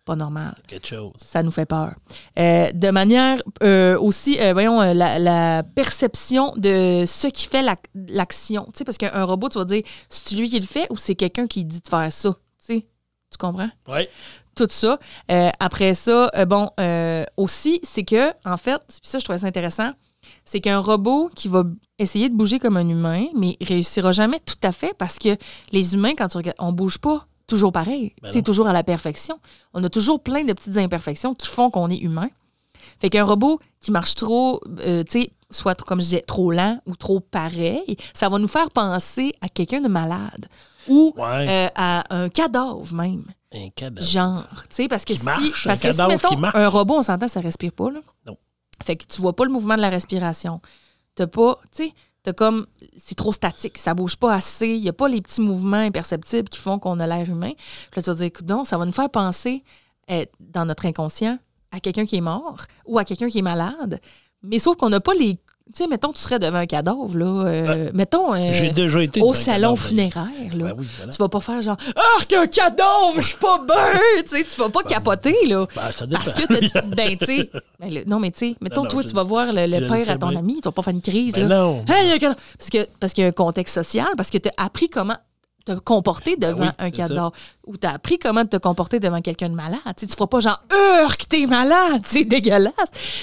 [0.08, 1.12] pas normal Quelque chose.
[1.22, 1.92] ça nous fait peur.
[2.38, 7.88] Euh, de manière euh, aussi, euh, voyons, la, la perception de ce qui fait l'ac-
[7.94, 8.64] l'action.
[8.72, 11.14] tu sais, parce qu'un robot, tu vas dire, c'est lui qui le fait ou c'est
[11.14, 12.30] quelqu'un qui dit de faire ça?
[12.58, 12.86] Tu sais,
[13.30, 13.70] tu comprends?
[13.86, 14.08] Ouais.
[14.56, 14.98] Tout ça.
[15.60, 16.68] Après ça, bon,
[17.36, 19.90] aussi, c'est que, en fait, puis ça, je trouvais ça intéressant,
[20.44, 21.64] c'est qu'un robot qui va
[21.98, 25.36] essayer de bouger comme un humain, mais réussira jamais tout à fait parce que
[25.72, 28.44] les humains, quand tu regardes, on bouge pas toujours pareil, Ben sais, non.
[28.44, 29.40] toujours à la perfection.
[29.74, 32.28] On a toujours plein de petites imperfections qui font qu'on est humain.
[33.00, 36.80] Fait qu'un robot qui marche trop, euh, tu sais, soit, comme je disais, trop lent
[36.86, 40.46] ou trop pareil, ça va nous faire penser à quelqu'un de malade
[40.88, 41.46] ou Ouais.
[41.48, 43.24] euh, à un cadavre même.
[43.52, 44.06] Un cadavre.
[44.06, 46.98] Genre, tu sais, parce que Qui si, marche, un parce que si, mettons, un robot,
[46.98, 48.00] on s'entend, ça respire pas, là.
[48.26, 48.36] Non.
[48.84, 50.60] Fait que tu vois pas le mouvement de la respiration.
[51.14, 51.92] T'as pas, tu sais,
[52.22, 52.66] t'as comme,
[52.96, 56.48] c'est trop statique, ça bouge pas assez, il y a pas les petits mouvements imperceptibles
[56.48, 57.52] qui font qu'on a l'air humain.
[57.56, 59.64] Puis là, tu vas dire, écoute donc, ça va nous faire penser,
[60.10, 61.38] euh, dans notre inconscient,
[61.70, 64.00] à quelqu'un qui est mort ou à quelqu'un qui est malade.
[64.42, 65.38] Mais sauf qu'on n'a pas les,
[65.74, 69.20] tu sais, mettons, tu serais devant un cadavre, là, euh, mettons, euh, J'ai déjà été
[69.20, 70.24] au salon funéraire,
[70.56, 70.64] là.
[70.66, 71.12] Ben oui, voilà.
[71.12, 74.00] Tu vas pas faire genre Ah, qu'un cadavre, je suis pas bien!
[74.22, 75.66] tu sais, tu vas pas capoter, là.
[75.76, 76.06] Ben, ça.
[76.10, 77.50] Parce que, ben, tu sais,
[77.80, 80.08] ben, le- non, mais tu sais, mettons, non, toi, tu vas voir le, le père
[80.10, 80.38] à ton bien.
[80.38, 81.58] ami, tu vas pas faire une crise, Ben là.
[81.60, 81.84] non.
[81.88, 82.40] Hey, il y a un cadavre.
[82.58, 85.16] Parce que parce qu'il y a un contexte social, parce que tu as appris comment
[85.74, 87.32] te comporter devant Ben oui, un cadavre.
[87.66, 89.80] Ou tu as appris comment te comporter devant quelqu'un de malade.
[89.96, 90.62] Tu tu feras pas genre
[91.04, 92.72] Urk, t'es malade, c'est dégueulasse.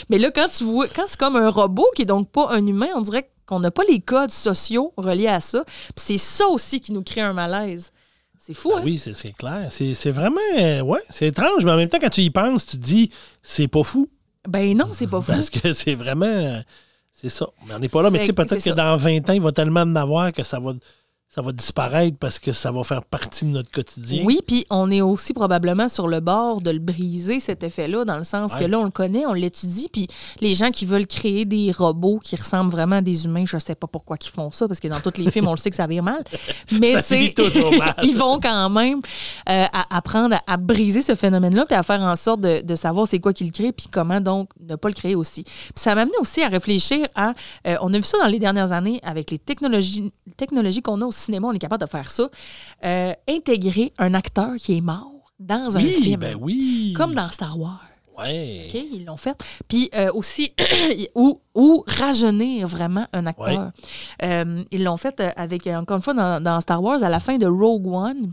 [0.10, 2.66] Mais là, quand tu vois, quand c'est comme un robot qui est donc pas un
[2.66, 5.64] humain, on dirait qu'on n'a pas les codes sociaux reliés à ça.
[5.66, 7.92] Puis c'est ça aussi qui nous crée un malaise.
[8.38, 8.82] C'est fou, Ben hein?
[8.86, 9.68] oui, c'est clair.
[9.72, 10.40] C'est vraiment.
[10.60, 13.10] euh, ouais, c'est étrange, mais en même temps, quand tu y penses, tu te dis,
[13.42, 14.08] c'est pas fou.
[14.48, 15.32] Ben non, c'est pas fou.
[15.32, 16.26] Parce que c'est vraiment.
[16.28, 16.60] euh,
[17.12, 17.48] C'est ça.
[17.68, 18.12] Mais on n'est pas là.
[18.12, 18.74] Mais tu sais, peut-être que ça.
[18.74, 20.74] dans 20 ans, il va tellement en avoir que ça va,
[21.36, 24.24] ça va disparaître parce que ça va faire partie de notre quotidien.
[24.24, 28.18] Oui, puis on est aussi probablement sur le bord de le briser, cet effet-là, dans
[28.18, 30.08] le sens que là, on le connaît, on l'étudie, puis
[30.40, 33.76] les gens qui veulent créer des robots qui ressemblent vraiment à des humains, je sais
[33.76, 35.76] pas pourquoi ils font ça, parce que dans tous les films, on le sait que
[35.76, 36.24] ça vire mal.
[36.72, 36.94] Mais
[37.78, 37.96] mal.
[38.04, 39.00] ils vont quand même
[39.50, 42.76] euh, à- apprendre à, à briser ce phénomène-là, puis à faire en sorte de, de
[42.76, 45.44] savoir c'est quoi qu'ils créent, puis comment donc ne pas le créer aussi.
[45.44, 47.34] Puis ça m'a amené aussi à réfléchir à,
[47.68, 51.06] euh, on a vu ça dans les dernières années avec les technologies, technologies qu'on a
[51.06, 52.30] au cinéma, on est capable de faire ça,
[52.86, 56.20] euh, intégrer un acteur qui est mort dans un Oui, film.
[56.20, 56.94] ben oui.
[56.96, 57.82] Comme dans Star Wars.
[58.18, 58.68] Ouais.
[58.70, 59.38] OK, ils l'ont fait.
[59.68, 60.54] Puis euh, aussi,
[61.16, 63.72] ou, ou rajeunir vraiment un acteur.
[64.24, 67.38] Euh, ils l'ont fait avec, encore une fois, dans, dans Star Wars, à la fin
[67.38, 68.32] de Rogue One,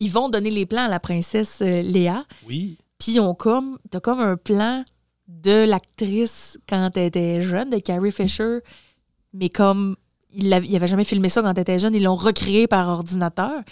[0.00, 2.24] ils vont donner les plans à la princesse Léa.
[2.46, 2.78] Oui.
[2.98, 4.82] Puis ils ont comme, t'as comme un plan
[5.28, 8.60] de l'actrice quand elle était jeune, de Carrie Fisher,
[9.34, 9.96] mais comme
[10.36, 13.62] il n'avait jamais filmé ça quand elle était jeune, ils l'ont recréé par ordinateur.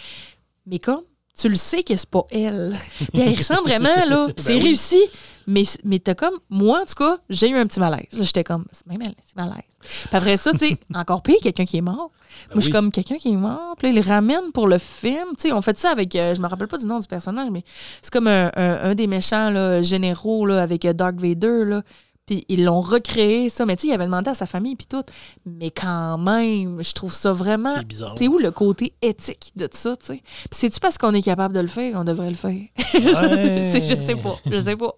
[0.65, 1.01] Mais comme
[1.37, 2.77] tu le sais que c'est pas elle.
[3.11, 4.27] Puis elle ressemble vraiment, là.
[4.37, 4.63] C'est Ben oui.
[4.67, 4.99] réussi.
[5.47, 8.05] Mais, mais t'as comme, moi, en tout cas, j'ai eu un petit malaise.
[8.13, 9.57] J'étais comme, c'est même c'est malaise.
[9.81, 12.11] Puis après ça, tu sais, encore pire, quelqu'un qui est mort.
[12.51, 13.75] Moi, je suis comme quelqu'un qui est mort.
[13.77, 15.29] Puis là, ils le ramènent pour le film.
[15.37, 17.49] Tu sais, on fait ça avec, euh, je me rappelle pas du nom du personnage,
[17.51, 17.63] mais
[18.01, 21.65] c'est comme un, un- un des méchants là, généraux là, avec euh, Dark Vader.
[21.65, 21.81] Là.
[22.25, 23.65] Puis ils l'ont recréé, ça.
[23.65, 25.03] Mais tu sais, il avait demandé à sa famille, puis tout.
[25.45, 27.75] Mais quand même, je trouve ça vraiment.
[27.77, 28.15] C'est bizarre.
[28.17, 30.15] C'est où le côté éthique de ça, tu sais?
[30.23, 32.53] Puis c'est-tu parce qu'on est capable de le faire qu'on devrait le faire?
[32.93, 33.69] Ouais.
[33.71, 34.37] C'est- je sais pas.
[34.45, 34.93] Je sais pas.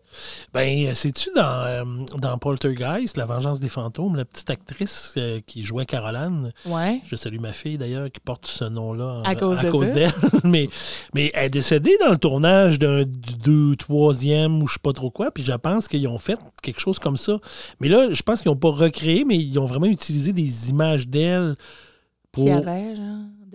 [0.53, 1.83] Ben, sais-tu dans, euh,
[2.17, 7.01] dans Poltergeist, La vengeance des fantômes, la petite actrice euh, qui jouait Caroline, Ouais.
[7.05, 10.11] je salue ma fille d'ailleurs qui porte ce nom-là en- À cause de d'elle,
[10.43, 10.69] mais,
[11.13, 14.93] mais elle est décédée dans le tournage d'un du deux, troisième ou je sais pas
[14.93, 17.37] trop quoi, puis je pense qu'ils ont fait quelque chose comme ça.
[17.79, 21.07] Mais là, je pense qu'ils n'ont pas recréé, mais ils ont vraiment utilisé des images
[21.07, 21.55] d'elle
[22.31, 23.05] pour Qui avait, genre,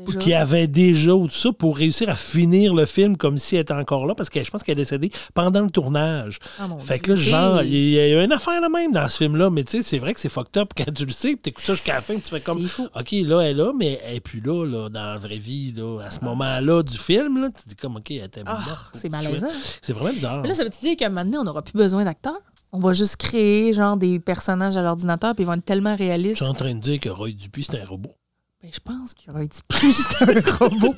[0.07, 0.19] déjà.
[0.21, 3.61] qui avait déjà ou tout ça pour réussir à finir le film comme si elle
[3.63, 6.39] était encore là parce que je pense qu'elle est décédée pendant le tournage.
[6.59, 9.51] Ah, Fait que là, genre, il y a une affaire là même dans ce film-là,
[9.51, 11.63] mais tu sais, c'est vrai que c'est fucked up quand tu le sais, puis t'écoutes
[11.65, 12.59] ça jusqu'à la fin, tu fais comme.
[12.65, 15.75] OK, là, elle est là, mais elle est plus là, là, dans la vraie vie,
[15.77, 18.93] là, à ce moment-là du film, là, tu dis comme, OK, elle était morte.
[18.95, 19.49] c'est malaisant.
[19.83, 20.41] C'est vraiment bizarre.
[20.41, 22.41] Mais là, ça veut-tu dire qu'à un moment donné, on n'aura plus besoin d'acteurs?
[22.73, 26.03] On va juste créer, genre, des personnages à l'ordinateur, puis ils vont être tellement Je
[26.05, 26.37] réalistes.
[26.37, 28.15] suis en train de dire que Roy Dupuis, c'est un robot.
[28.63, 30.95] Ben, je pense qu'il y aurait été plus un robot.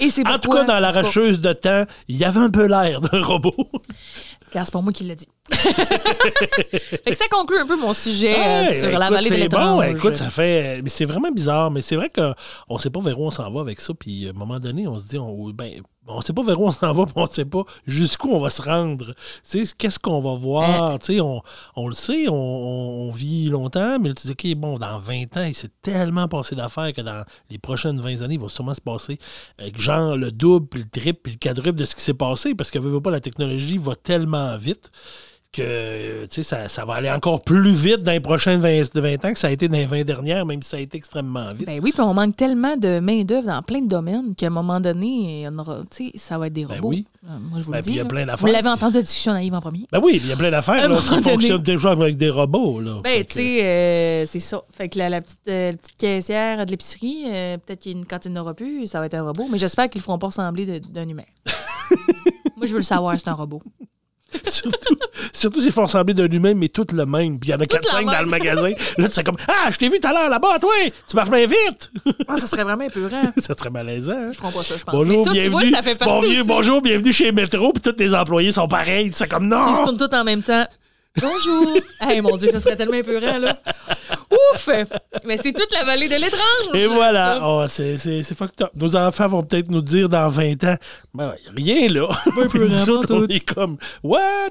[0.00, 3.02] Et c'est En tout cas, dans l'arracheuse de temps, il y avait un peu l'air
[3.02, 3.54] d'un robot.
[4.50, 5.28] Car c'est pas moi qui l'ai dit.
[5.52, 9.84] fait que ça conclut un peu mon sujet euh, sur la vallée de l'étrange.
[9.84, 10.80] Bon, écoute, ça fait.
[10.82, 11.70] Mais c'est vraiment bizarre.
[11.70, 12.34] Mais c'est vrai qu'on
[12.74, 13.92] ne sait pas vers où on s'en va avec ça.
[13.92, 16.66] Puis à un moment donné, on se dit, on, ben, on sait pas vers où
[16.66, 19.14] on s'en va, puis on sait pas jusqu'où on va se rendre.
[19.78, 20.98] Qu'est-ce qu'on va voir?
[21.02, 21.42] Sais, on,
[21.76, 25.36] on le sait, on, on vit longtemps, mais là, tu dis, OK, bon, dans 20
[25.36, 28.74] ans, il s'est tellement passé d'affaires que dans les prochaines 20 années, il va sûrement
[28.74, 29.18] se passer
[29.60, 32.54] euh, genre le double, puis le triple, puis le quadruple de ce qui s'est passé,
[32.54, 34.90] parce que, veux, veux pas, la technologie va tellement vite
[35.62, 39.32] que sais, ça, ça va aller encore plus vite dans les prochains 20, 20 ans
[39.32, 41.66] que ça a été dans les 20 dernières, même si ça a été extrêmement vite.
[41.66, 44.80] Ben oui, puis on manque tellement de main-d'œuvre dans plein de domaines qu'à un moment
[44.80, 45.46] donné,
[46.14, 46.88] ça va être des Ben robots.
[46.88, 47.06] oui.
[47.24, 47.90] Euh, Moi, je vous Ben, le dis.
[47.90, 48.52] il y a plein Vous d'affaires.
[48.52, 49.86] l'avez entendu la discussion naïve en premier.
[49.92, 52.80] Ben oui, il y a plein d'affaires qui fonctionnent déjà avec des robots.
[52.80, 53.00] Là.
[53.02, 54.62] Ben, tu sais, euh, c'est ça.
[54.70, 58.54] Fait que la, la petite, euh, caissière de l'épicerie, euh, peut-être qu'il- quand il n'aura
[58.54, 59.46] plus, ça va être un robot.
[59.50, 61.24] Mais j'espère qu'ils ne feront pas ressembler d'un humain.
[62.56, 63.62] Moi, je veux le savoir, c'est un robot.
[64.46, 64.96] surtout,
[65.32, 67.38] surtout s'ils font ressembler d'un humain, mais tout le même.
[67.38, 68.70] Puis il y en a la 4-5 dans le magasin.
[68.98, 70.70] Là, tu sais comme Ah, je t'ai vu tout à l'heure là-bas, toi!
[71.08, 71.90] Tu marches bien vite!
[72.28, 73.22] Ah, ça serait vraiment épeurant.
[73.38, 74.12] ça serait malaisant.
[74.12, 74.28] hein?
[74.32, 74.94] Ils feront pas ça, je pense.
[74.94, 75.70] Bonjour, Mais ça, tu bienvenue.
[75.70, 79.10] vois, ça fait partie bonjour, bienvenue chez Métro, puis tous les employés sont pareils.
[79.14, 79.62] C'est comme non!
[79.70, 80.66] Ils se tournent tous en même temps.
[81.20, 81.76] Bonjour!
[82.02, 83.56] hey, mon Dieu, ça serait tellement épeurant, là.
[84.30, 84.68] Ouf!
[85.24, 86.74] Mais c'est toute la vallée de l'étrange.
[86.74, 87.40] Et voilà.
[87.42, 88.70] Oh, c'est c'est- c'est fucked up.
[88.74, 90.76] Nos enfants vont peut-être nous dire dans 20 ans,
[91.14, 92.08] ben, rien là.
[92.50, 94.50] Puis nous autres, on est comme, what?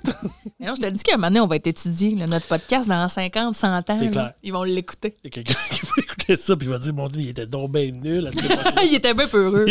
[0.60, 2.48] Mais non, je te dis qu'à un moment donné, on va être étudié, là, notre
[2.48, 3.82] podcast, dans 50, 100 ans.
[3.88, 4.10] C'est là.
[4.12, 4.32] clair.
[4.44, 5.16] Ils vont l'écouter.
[5.24, 7.30] Il y a quelqu'un qui va écouter ça, puis il va dire, mon Dieu, il
[7.30, 8.28] était donc bien nul.
[8.28, 8.82] À.
[8.84, 9.66] Il était bien peureux.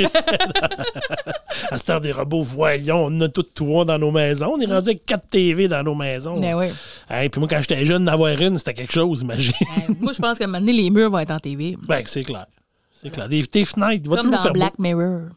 [1.71, 4.55] à cette heure des robots, voyons, on a tout toi dans nos maisons.
[4.57, 6.39] On est rendu avec 4 TV dans nos maisons.
[6.39, 6.67] Mais oui.
[7.11, 9.53] Hey, puis moi, quand j'étais jeune, d'avoir une, c'était quelque chose, imagine.
[9.89, 11.77] Euh, moi, je pense qu'à un moment donné, les murs vont être en TV.
[11.87, 12.47] ben, c'est clair.
[12.93, 13.29] C'est clair.
[13.29, 15.21] Des, tes fenêtres, il va Comme dans faire Black Mirror.
[15.21, 15.35] beau.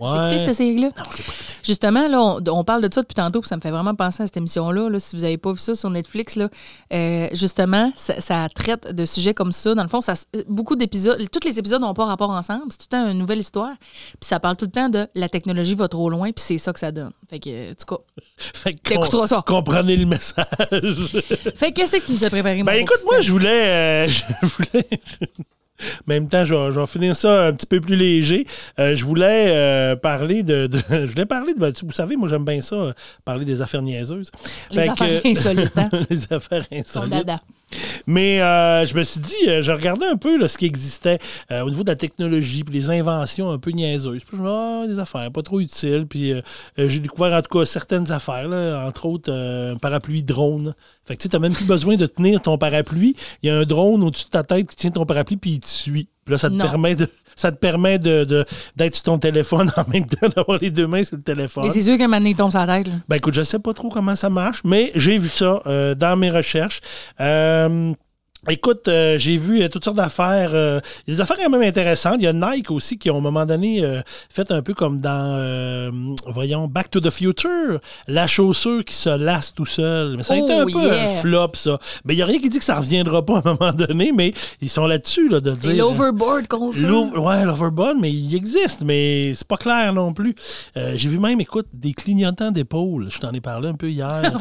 [0.00, 0.38] Ouais.
[0.38, 0.88] cette série-là?
[0.96, 1.32] Non, je pas.
[1.62, 4.22] Justement, là, on, on parle de ça depuis tantôt, puis ça me fait vraiment penser
[4.22, 4.88] à cette émission-là.
[4.88, 4.98] là.
[4.98, 6.48] si vous n'avez pas vu ça sur Netflix, là,
[6.92, 9.74] euh, justement, ça, ça traite de sujets comme ça.
[9.74, 12.64] Dans le fond, ça, s- beaucoup d'épisodes, tous les épisodes n'ont pas rapport ensemble.
[12.70, 13.72] C'est tout le temps une nouvelle histoire.
[13.80, 16.72] Puis ça parle tout le temps de la technologie va trop loin, puis c'est ça
[16.72, 17.12] que ça donne.
[17.30, 18.02] Fait que, euh, en tout cas.
[18.38, 19.42] Fait que ça.
[19.46, 20.44] Comprenez le message.
[21.54, 24.06] Fait que qu'est-ce que tu nous as préparé, Ben écoute, moi, je voulais.
[24.06, 24.88] euh, je voulais.
[25.82, 28.46] En même temps, je vais, je vais finir ça un petit peu plus léger.
[28.78, 31.58] Euh, je voulais euh, parler de, de- Je voulais parler de.
[31.60, 32.92] ben, vous savez, moi, j'aime bien ça, euh,
[33.24, 34.30] parler des affaires niaiseuses.
[34.70, 35.90] Les Fait affaires que- insolites, hein?
[36.10, 37.30] les affaires insolites.
[38.06, 41.18] Mais euh, je me suis dit, euh, je regardais un peu là, ce qui existait
[41.50, 44.24] euh, au niveau de la technologie, puis les inventions un peu niaiseuses.
[44.24, 46.06] Puis je me dis, ah, des affaires pas trop utiles.
[46.08, 46.40] Puis euh,
[46.78, 50.74] euh, j'ai découvert en tout cas certaines affaires, là, entre autres euh, un parapluie drone.
[51.04, 53.16] Fait que tu n'as même plus besoin de tenir ton parapluie.
[53.42, 55.60] Il y a un drone au-dessus de ta tête qui tient ton parapluie, puis il
[56.24, 56.64] Puis là, ça te Non.
[56.64, 57.08] permet de.
[57.34, 58.44] Ça te permet de, de-
[58.76, 61.64] d'être sur ton téléphone en même temps, d'avoir les deux mains sur le téléphone.
[61.64, 62.86] Mais c'est sûr qu'un moment donné, il tombe sur la tête.
[62.88, 62.92] là.
[63.08, 66.14] Ben écoute, je sais pas trop comment ça marche, mais j'ai vu ça euh, dans
[66.16, 66.80] mes recherches.
[67.20, 67.92] Euh,
[68.48, 70.50] Écoute, euh, j'ai vu euh, toutes sortes d'affaires.
[70.52, 72.16] euh, des affaires quand même intéressantes.
[72.18, 74.74] Il y a Nike aussi qui, ont, à un moment donné, euh, fait un peu
[74.74, 75.92] comme dans,
[76.26, 77.78] voyons, Back to the Future,
[78.08, 80.16] la chaussure qui se lasse tout seul.
[80.16, 81.78] Mais ça a été Oh, un peu un flop, ça.
[82.04, 84.10] Mais il n'y a rien qui dit que ça reviendra pas à un moment donné,
[84.12, 85.84] mais ils sont là-dessus, là, de C'est dire...
[85.84, 86.80] l'overboard qu'on fait.
[86.84, 90.34] Ouais, l'overboard, mais il existe, mais c'est pas clair non plus.
[90.74, 93.06] J'ai vu même, écoute, des clignotants d'épaule.
[93.08, 94.08] Je t'en ai parlé un peu hier.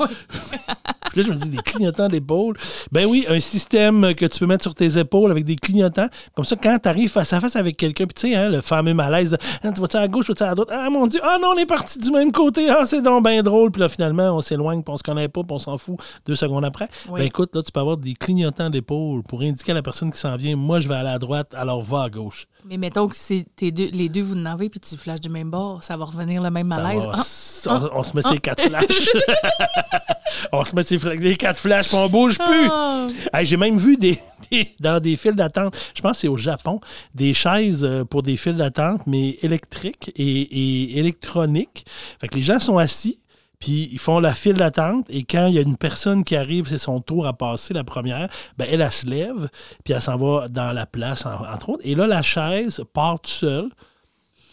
[1.11, 2.57] Puis là, je me dis, des clignotants d'épaule.
[2.91, 6.07] Ben oui, un système que tu peux mettre sur tes épaules avec des clignotants.
[6.35, 8.61] Comme ça, quand tu arrives face à face avec quelqu'un, puis tu sais, hein, le
[8.61, 10.69] fameux malaise, de, Ah, tu vas-tu à gauche, tu vas-tu à droite?
[10.71, 12.69] Ah mon Dieu, ah non, on est parti du même côté.
[12.69, 13.71] Ah, c'est donc bien drôle.
[13.71, 16.35] Puis là, finalement, on s'éloigne, puis on se connaît pas, puis on s'en fout deux
[16.35, 16.87] secondes après.
[17.09, 17.19] Oui.
[17.19, 20.17] Ben écoute, là, tu peux avoir des clignotants d'épaule pour indiquer à la personne qui
[20.19, 22.47] s'en vient, moi, je vais aller à droite, alors va à gauche.
[22.65, 25.49] Mais mettons que c'est deux, les deux, vous en avez, puis tu flashes du même
[25.49, 27.03] bord, ça va revenir le même malaise.
[27.05, 29.09] va, Ah, on, on se met ces quatre flashs.
[30.51, 32.67] on se met ces fla- les quatre flashs, puis on bouge plus.
[32.71, 33.07] ah.
[33.33, 34.17] Hey, J'ai même vu des,
[34.51, 36.79] des- dans des files d'attente, je pense que c'est au Japon,
[37.15, 41.85] des chaises euh, pour des files d'attente, mais électriques et, et électroniques.
[42.19, 43.19] Fait que les gens sont assis,
[43.59, 46.67] puis ils font la file d'attente, et quand il y a une personne qui arrive,
[46.67, 49.49] c'est son tour à passer, la première, ben elle, elle se lève,
[49.83, 51.81] puis elle s'en va dans la place, en- entre autres.
[51.83, 53.69] Et là, la chaise part toute seule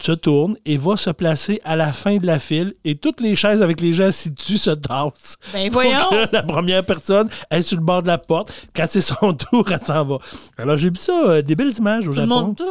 [0.01, 3.35] se tourne et va se placer à la fin de la file et toutes les
[3.35, 5.37] chaises avec les gens assis dessus se tassent.
[5.53, 6.09] Ben Pour voyons.
[6.09, 8.51] que la première personne est sur le bord de la porte.
[8.75, 10.17] Quand c'est son tour, elle s'en va.
[10.57, 12.41] Alors, j'ai vu ça, euh, des belles images au Tout le Japon.
[12.41, 12.61] monde.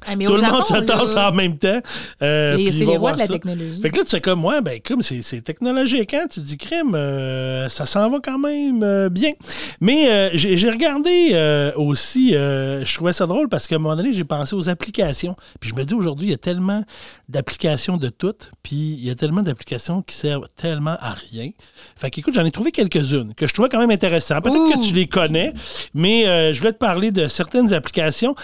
[0.00, 1.80] Tout, Ah, mais Tout le Japon, monde tasse en même temps.
[2.22, 3.32] Euh, les- c'est les rois de la ça.
[3.32, 3.80] technologie.
[3.82, 6.26] Fait que là, tu fais comme moi, ben, comme c'est c'est technologique, hein?
[6.30, 9.32] Tu te dis, crème, euh, ça s'en va quand même euh, bien.
[9.80, 14.12] Mais euh, j'ai j'ai regardé aussi, je trouvais ça drôle parce qu'à un moment donné,
[14.12, 15.34] j'ai pensé aux applications.
[15.60, 16.84] Puis je me dis, aujourd'hui, il y a tellement
[17.28, 21.50] d'applications de toutes, puis il y a tellement d'applications qui servent tellement à rien.
[21.96, 24.44] Fait qu'écoute, j'en ai trouvé quelques-unes que je trouvais quand même intéressantes.
[24.44, 25.52] Peut-être que tu les connais,
[25.94, 28.34] mais je voulais te parler de certaines applications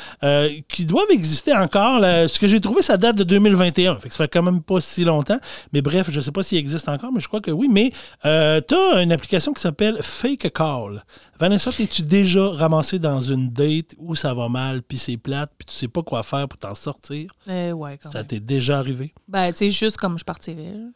[0.69, 1.99] qui doivent exister encore.
[1.99, 2.29] là.
[2.29, 3.97] Ce que j'ai trouvé, ça date de 2021.
[3.99, 5.39] Fait que ça fait quand même pas si longtemps.
[5.73, 7.69] Mais bref, je sais pas s'il existe encore, mais je crois que oui.
[7.71, 7.91] Mais
[8.25, 11.03] euh, tu as une application qui s'appelle Fake Call.
[11.39, 15.67] Vanessa, t'es-tu déjà ramassé dans une date où ça va mal, puis c'est plate, puis
[15.67, 17.31] tu sais pas quoi faire pour t'en sortir?
[17.49, 19.13] Euh, ouais, quand Ça t'est déjà arrivé?
[19.29, 20.73] Ben, tu sais, juste comme je partirais.
[20.75, 20.87] là.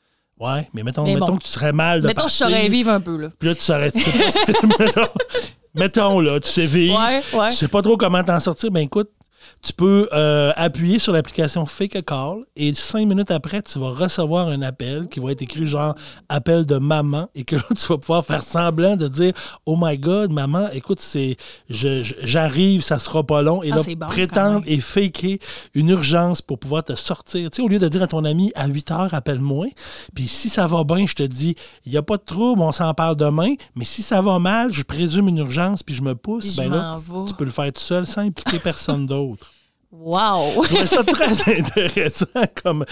[0.41, 1.37] Ouais, mais mettons, Mais mettons bon.
[1.39, 2.47] que tu serais mal de Mettons, je partir.
[2.47, 3.29] saurais vivre un peu, là.
[3.37, 3.91] Puis là, tu saurais.
[4.79, 5.09] mettons,
[5.75, 6.97] mettons, là, tu sais vivre.
[6.97, 7.49] Ouais, ouais.
[7.51, 8.71] Tu sais pas trop comment t'en sortir.
[8.71, 9.11] Ben écoute,
[9.61, 13.91] tu peux euh, appuyer sur l'application Fake a Call et cinq minutes après, tu vas
[13.91, 15.95] recevoir un appel qui va être écrit genre
[16.29, 19.33] appel de maman et que là, tu vas pouvoir faire semblant de dire
[19.67, 21.37] Oh my God, maman, écoute, c'est
[21.69, 23.63] j'arrive, ça sera pas long.
[23.63, 25.39] Et Ah, là, bon, prétendre et faker
[25.75, 27.51] une urgence pour pouvoir te sortir.
[27.51, 29.67] Tu sais, au lieu de dire à ton ami à 8 heures, appelle-moi.
[30.15, 31.55] Puis si ça va bien, je te dis,
[31.85, 33.55] il n'y a pas de trouble, on s'en parle demain.
[33.75, 36.45] Mais si ça va mal, je présume une urgence, puis je me pousse.
[36.45, 39.48] Puis je ben là, tu peux le faire tout seul sans impliquer personne d'autre.
[39.91, 40.65] Wow!
[40.71, 42.27] Je ça très intéressant
[42.63, 42.85] comme,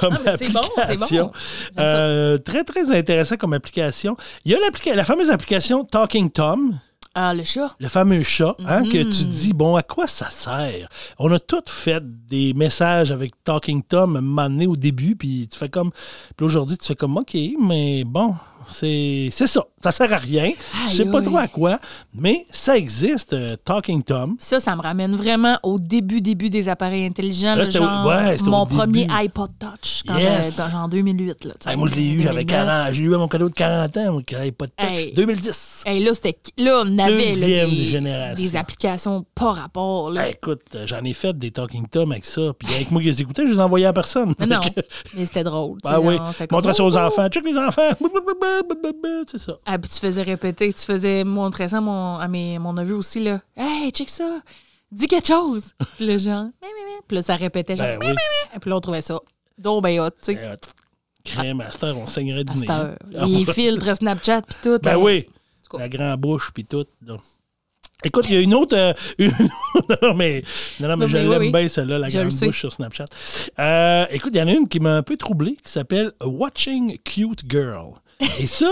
[0.00, 0.62] comme Ah, bon, application.
[0.86, 1.30] c'est bon.
[1.76, 1.80] Ça.
[1.82, 4.16] Euh, très, très intéressant comme application.
[4.44, 4.58] Il y a
[4.94, 6.78] la fameuse application Talking Tom
[7.14, 7.74] Ah, le chat.
[7.78, 9.10] le fameux chat, hein, que Mhm.
[9.10, 10.88] tu dis, bon, à quoi ça sert?
[11.18, 15.16] On a tous fait des messages avec Talking Tom à un moment donné au début,
[15.16, 15.90] puis tu fais comme.
[16.36, 18.34] Puis aujourd'hui, tu fais comme, OK, mais bon,
[18.70, 19.64] c'est ça.
[19.82, 20.50] Ça sert à rien.
[20.86, 21.24] tu sais Aïe, pas aïe.
[21.24, 21.78] trop à quoi,
[22.14, 24.36] mais ça existe, euh, Talking Tom.
[24.38, 27.56] Ça, ça me ramène vraiment au début, début des appareils intelligents.
[27.56, 30.54] Là, au- genre, ouais, mon premier iPod Touch, quand Yes.
[30.56, 31.44] j'avais- dans, en 2008.
[31.44, 32.66] Là, sais, moi, je l'ai eu, j'avais 2009.
[32.66, 32.92] 40.
[32.94, 34.20] J'ai eu à mon cadeau de 40 ans,
[34.56, 34.88] pas de touch.
[34.88, 35.12] Hey.
[35.14, 35.82] 2010.
[35.86, 38.44] Hey, là, c'était, là, on avait là, des, génération.
[38.44, 40.10] des applications pas rapport.
[40.10, 40.28] Là.
[40.28, 42.52] Écoute, euh, j'en ai fait des Talking Tom avec ça.
[42.58, 44.32] Puis avec moi qui les écoutais, je les envoyais à personne.
[44.38, 44.60] Mais non,
[45.16, 45.78] mais c'était drôle.
[45.84, 46.16] sais, Ah oui.
[46.52, 47.06] Montre ça aux Oh, oh.
[47.06, 47.28] enfants.
[47.28, 47.82] Check les enfants.
[49.30, 49.58] C'est ça.
[49.64, 52.94] Ah, puis tu faisais répéter, tu faisais montrer ça à mon, à mes, mon neveu
[52.96, 53.40] aussi, là.
[53.56, 54.40] Hey, check ça!
[54.90, 55.72] Dis quelque chose!
[55.96, 57.00] Puis le genre, mais, mais, mais.
[57.08, 58.14] Puis là, ça répétait, genre, Ben oui.
[58.52, 58.58] mais.
[58.60, 59.18] Puis là, on trouvait ça.
[59.56, 60.38] Donc, ben, hot, tu sais.
[60.38, 60.56] Euh,
[61.24, 62.70] Crème, à cette heure, on saignerait du nez.
[62.70, 62.96] heure.
[63.16, 64.78] Ah, Les on- filtres Snapchat, puis tout.
[64.82, 64.96] Ben hein.
[64.98, 65.26] oui.
[65.78, 66.84] La grande bouche, puis tout.
[68.04, 68.76] Écoute, il y a une autre.
[68.76, 69.30] euh, une-
[70.02, 70.42] non, mais,
[70.80, 71.50] non, non, mais Non, je oui, l'aime oui.
[71.52, 73.06] bien, celle-là, la Je grande bouche sur Snapchat.
[73.58, 76.98] Euh, écoute, il y en a une qui m'a un peu troublé, qui s'appelle Watching
[77.04, 77.92] Cute Girl.
[78.40, 78.70] Et ça,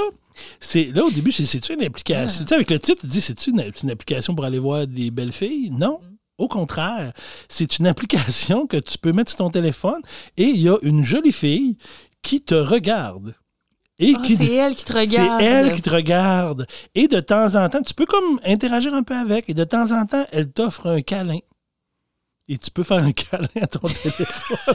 [0.61, 2.45] c'est là, au début, c'est- c'est-tu une application?
[2.45, 5.11] Tu sais, avec le titre, tu dis, c'est-tu une, une application pour aller voir des
[5.11, 5.71] belles filles?
[5.71, 6.01] Non.
[6.39, 7.13] Au contraire,
[7.49, 10.01] c'est une application que tu peux mettre sur ton téléphone
[10.39, 11.77] et il y a une jolie fille
[12.23, 13.35] qui te regarde.
[13.99, 15.43] Et Ah, qui c'est elle qui te c'est regarde.
[15.43, 16.67] elle qui te regarde.
[16.95, 19.51] Et de temps en temps, tu peux comme interagir un peu avec.
[19.51, 21.41] Et de temps en temps, elle t'offre un câlin.
[22.49, 24.75] et tu peux faire un câlin à ton téléphone.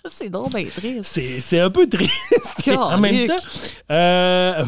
[0.10, 1.20] C'est donc bien triste.
[1.40, 2.68] C'est, un peu triste.
[2.76, 3.34] en même temps,
[3.90, 4.64] euh,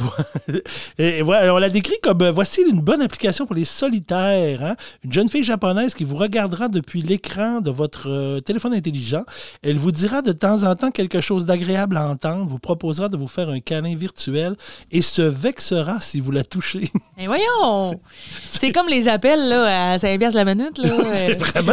[0.98, 4.62] et voilà, on l'a décrit comme euh, voici une bonne application pour les solitaires.
[4.62, 4.76] hein.
[5.04, 9.24] Une jeune fille japonaise qui vous regardera depuis l'écran de votre euh, téléphone intelligent.
[9.62, 13.16] Elle vous dira de temps en temps quelque chose d'agréable à entendre, vous proposera de
[13.16, 14.56] vous faire un câlin virtuel
[14.90, 16.90] et se vexera si vous la touchez.
[17.16, 18.00] Mais voyons!
[18.44, 20.78] C'est comme les appels là, à 5 piastres la minute.
[20.78, 20.90] Là.
[21.12, 21.72] c'est vraiment.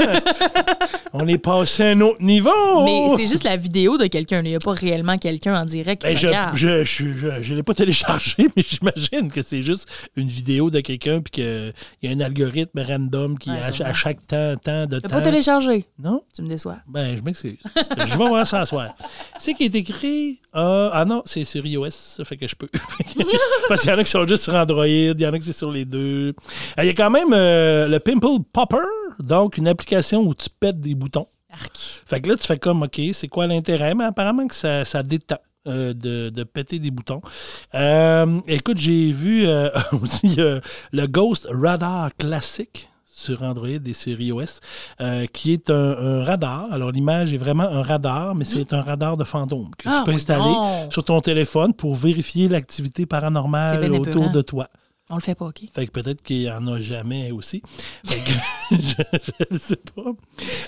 [1.14, 2.84] on est passé à un autre niveau.
[2.84, 4.42] Mais c'est juste la vidéo de quelqu'un.
[4.44, 6.58] Il n'y a pas réellement quelqu'un en direct qui Ben, je regarde.
[6.58, 10.80] je, je, je- je l'ai pas téléchargé, mais j'imagine que c'est juste une vidéo de
[10.82, 15.00] quelqu'un puis qu'il y a un algorithme random qui, Ouais, à, chaque temps, temps de
[15.00, 15.16] T'as temps.
[15.16, 15.86] pas téléchargé?
[16.00, 16.22] Non?
[16.36, 16.78] Tu me déçois.
[16.88, 17.58] Ben, je m'excuse.
[17.98, 18.94] je vais voir ça soir.
[19.40, 20.40] C'est qui est écrit.
[20.56, 22.70] euh, ah non, c'est sur iOS, ça fait que je peux.
[23.68, 25.46] Parce qu'il y en a qui sont juste sur Android, il y en a qui
[25.46, 26.34] c'est sur les deux.
[26.78, 28.78] Euh, Il y a quand même euh, le Pimple Popper,
[29.20, 31.28] donc une application où tu pètes des boutons.
[31.52, 32.02] Arc.
[32.06, 33.96] Fait que là, tu fais comme, OK, c'est quoi l'intérêt?
[33.96, 35.38] Mais apparemment que ça, ça détend.
[35.68, 37.22] euh, de, de péter des boutons.
[37.76, 39.70] Euh, écoute, j'ai vu euh,
[40.02, 44.62] aussi le Ghost Radar classique sur Android et sur iOS,
[45.34, 46.72] qui est un, un radar.
[46.72, 50.04] Alors, l'image est vraiment un radar, mais c'est un radar de fantôme que Ah, tu
[50.06, 54.70] peux oui, installer sur ton téléphone pour vérifier l'activité paranormale autour de toi.
[55.10, 55.62] On le fait pas, OK?
[55.74, 57.62] Fait que peut-être qu'il n'y en a jamais aussi.
[58.06, 58.32] Fait que
[58.72, 60.12] je ne sais pas.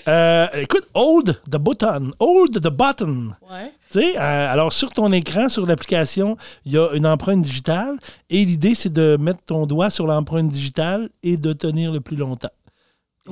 [0.08, 2.12] Euh, écoute, hold the button.
[2.18, 3.34] Hold the button.
[3.50, 3.72] Ouais.
[3.90, 7.98] Tu sais, euh, alors sur ton écran, sur l'application, il y a une empreinte digitale
[8.30, 12.16] et l'idée, c'est de mettre ton doigt sur l'empreinte digitale et de tenir le plus
[12.16, 12.50] longtemps.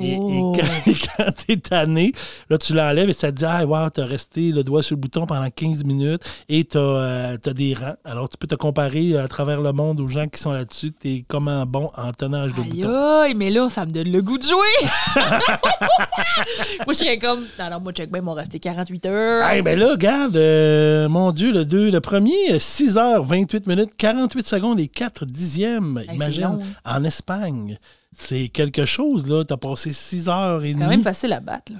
[0.00, 0.54] Et, et Oh.
[0.56, 2.12] quand, quand t'es tanné,
[2.50, 5.00] là, tu l'enlèves et ça te dit Ah, wow, t'as resté le doigt sur le
[5.00, 7.96] bouton pendant 15 minutes et t'as euh, t'as des rangs.
[8.04, 10.92] Alors, tu peux te comparer à travers le monde aux gens qui sont là-dessus.
[10.92, 13.20] T'es comme un bon en tenage de Aïe, bouton.
[13.22, 14.88] aïe, mais là, ça me donne le goût de jouer.
[15.66, 17.40] moi, je serais comme.
[17.58, 19.44] Non, non, moi, check bien, il m'en resté 48 heures.
[19.46, 24.80] Ah, ben là, regarde, euh, mon Dieu, le, deux, le premier, 6h28 minutes, 48 secondes
[24.80, 26.02] et 4 dixièmes.
[26.12, 27.78] Imagine, long, en Espagne.
[28.20, 29.44] C'est quelque chose, là.
[29.44, 31.78] T'as passé 6 heures et C'est quand même facile à battre, là.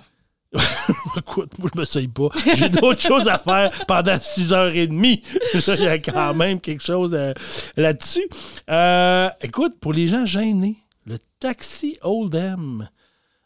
[1.19, 2.29] Écoute, moi, je me sais pas.
[2.55, 5.21] J'ai d'autres choses à faire pendant 6 heures et demie.
[5.55, 7.35] Il y a quand même quelque chose euh,
[7.77, 8.27] là-dessus.
[8.71, 12.89] Euh, écoute, pour les gens gênés, le Taxi Hold'em.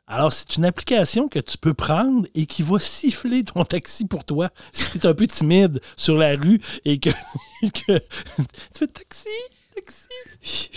[0.06, 4.24] Alors, c'est une application que tu peux prendre et qui va siffler ton taxi pour
[4.24, 7.10] toi si tu es un peu timide sur la rue et que,
[7.62, 9.28] que tu fais taxi,
[9.74, 10.08] taxi.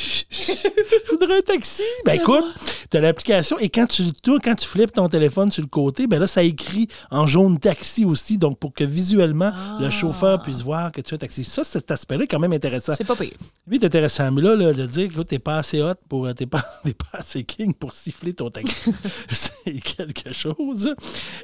[1.05, 1.83] Je voudrais un taxi.
[2.05, 2.45] Ben écoute,
[2.89, 5.67] tu as l'application et quand tu le tournes, quand tu flippes ton téléphone sur le
[5.67, 10.41] côté, ben là, ça écrit en jaune taxi aussi, donc pour que visuellement, le chauffeur
[10.41, 11.43] puisse voir que tu es un taxi.
[11.43, 12.93] Ça, cet aspect-là est quand même intéressant.
[12.95, 13.31] C'est pas pire.
[13.67, 14.31] Lui, c'est intéressant.
[14.31, 16.33] Mais là, là, de dire que t'es pas assez hot pour.
[16.33, 18.75] T'es pas, t'es pas assez king pour siffler ton taxi.
[19.29, 20.95] c'est quelque chose.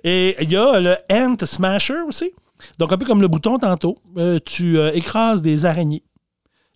[0.03, 2.31] Et il y a le Ant Smasher aussi.
[2.77, 3.97] Donc, un peu comme le bouton tantôt.
[4.17, 6.03] Euh, tu euh, écrases des araignées.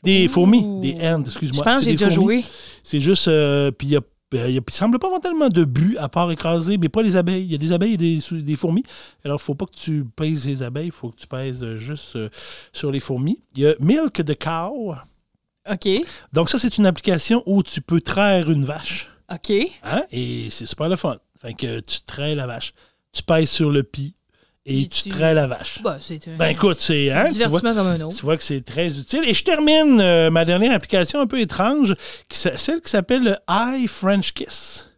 [0.06, 0.82] Des fourmis.
[0.82, 1.64] Des ants, Je excuse-moi.
[1.64, 2.41] pense que C'est j'ai déjà fourmis.
[2.41, 2.45] joué.
[2.84, 3.27] C'est juste.
[3.27, 4.02] euh, puis il y a.
[4.36, 7.44] euh, il semble pas avoir tellement de but à part écraser, mais pas les abeilles.
[7.44, 8.84] Il y a des abeilles et des, fourmis.
[9.23, 11.77] Alors, il faut pas que tu pèses les abeilles, il faut que tu pèses euh,
[11.77, 12.30] juste euh,
[12.73, 13.40] sur les fourmis.
[13.56, 14.95] Il y a Milk the Cow.
[15.72, 15.88] OK.
[16.34, 19.10] Donc, ça, c'est une application où tu peux traire une vache.
[19.34, 19.52] OK.
[19.84, 20.03] Hein?
[20.11, 21.18] Et c'est super le fun.
[21.41, 22.73] Fait que tu traies la vache.
[23.11, 24.15] Tu pèses sur le pis
[24.66, 25.80] et Et tu, tu- traies la vache.
[25.84, 25.98] Bah,
[26.28, 27.12] un Ben écoute, c'est.
[27.12, 28.16] Hein, tu, vois, comme un autre.
[28.16, 29.22] tu vois que c'est très utile.
[29.28, 31.96] Et je termine euh, ma dernière application un peu étrange,
[32.30, 34.90] qui celle qui s'appelle le i French Kiss.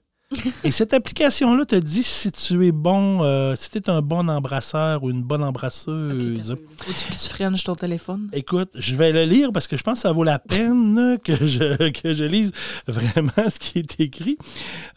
[0.66, 4.30] Et cette application-là te dit si tu es bon, euh, si tu es un bon
[4.30, 6.58] embrasseur ou une bonne embrasseuse.
[6.84, 8.30] Faut-tu que tu frenches ton téléphone?
[8.34, 11.34] Écoute, je vais le lire parce que je pense que ça vaut la peine que
[11.46, 12.52] je, que je lise
[12.88, 14.38] vraiment ce qui est écrit.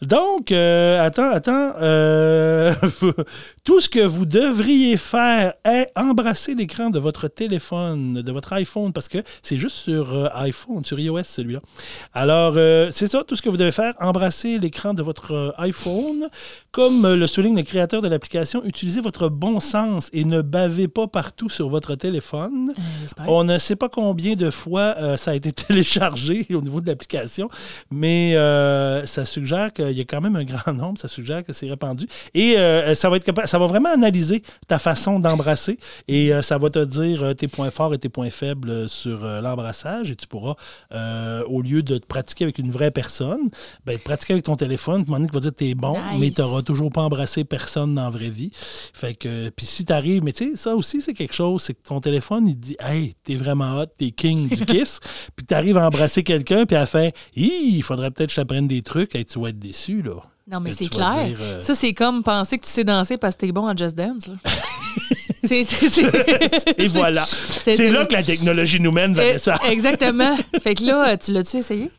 [0.01, 1.75] Donc, euh, attends, attends.
[1.81, 2.73] euh,
[3.63, 8.91] tout ce que vous devriez faire est embrasser l'écran de votre téléphone, de votre iPhone,
[8.91, 11.61] parce que c'est juste sur iPhone, sur iOS celui-là.
[12.13, 12.55] Alors,
[12.91, 16.27] c'est ça, tout ce que vous devez faire, embrasser l'écran de votre euh, iPhone.
[16.71, 20.87] Comme euh, le souligne le créateur de l'application, utilisez votre bon sens et ne bavez
[20.87, 22.73] pas partout sur votre téléphone.
[23.01, 23.29] J'espère.
[23.29, 26.87] On ne sait pas combien de fois euh, ça a été téléchargé au niveau de
[26.87, 27.49] l'application,
[27.91, 31.53] mais euh, ça suggère qu'il y a quand même un grand nombre, ça suggère que
[31.53, 32.07] c'est répandu.
[32.33, 35.77] Et euh, ça, va être ça va vraiment analyser ta façon d'embrasser
[36.07, 38.87] et euh, ça va te dire euh, tes points forts et tes points faibles euh,
[38.87, 40.55] sur euh, l'embrassage et tu pourras,
[40.93, 43.49] euh, au lieu de te pratiquer avec une vraie personne,
[43.85, 46.19] ben, pratiquer avec ton téléphone, tu vas dire que t'es bon, Nice.
[46.19, 48.51] mais tu n'auras toujours pas embrassé personne dans la vraie vie.
[48.93, 51.73] Fait que, puis si tu arrives, mais tu sais, ça aussi, c'est quelque chose, c'est
[51.73, 54.99] que ton téléphone, il te dit, hey, t'es vraiment hot, t'es king du kiss.
[55.35, 58.67] puis tu arrives à embrasser quelqu'un, puis fait, Hi, il faudrait peut-être que je t'apprenne
[58.67, 60.13] des trucs, et tu vas être déçu, là.
[60.51, 61.25] Non, mais c'est clair.
[61.25, 63.75] dire, euh, Ça, c'est comme penser que tu sais danser parce que t'es bon à
[63.75, 64.27] Just Dance.
[64.27, 64.33] là.
[65.43, 67.23] c'est- Et voilà.
[67.25, 69.57] C'est là que la technologie nous mène, Vanessa.
[69.65, 70.35] Eh, Exactement.
[70.61, 71.89] Fait que là, tu l'as-tu essayé?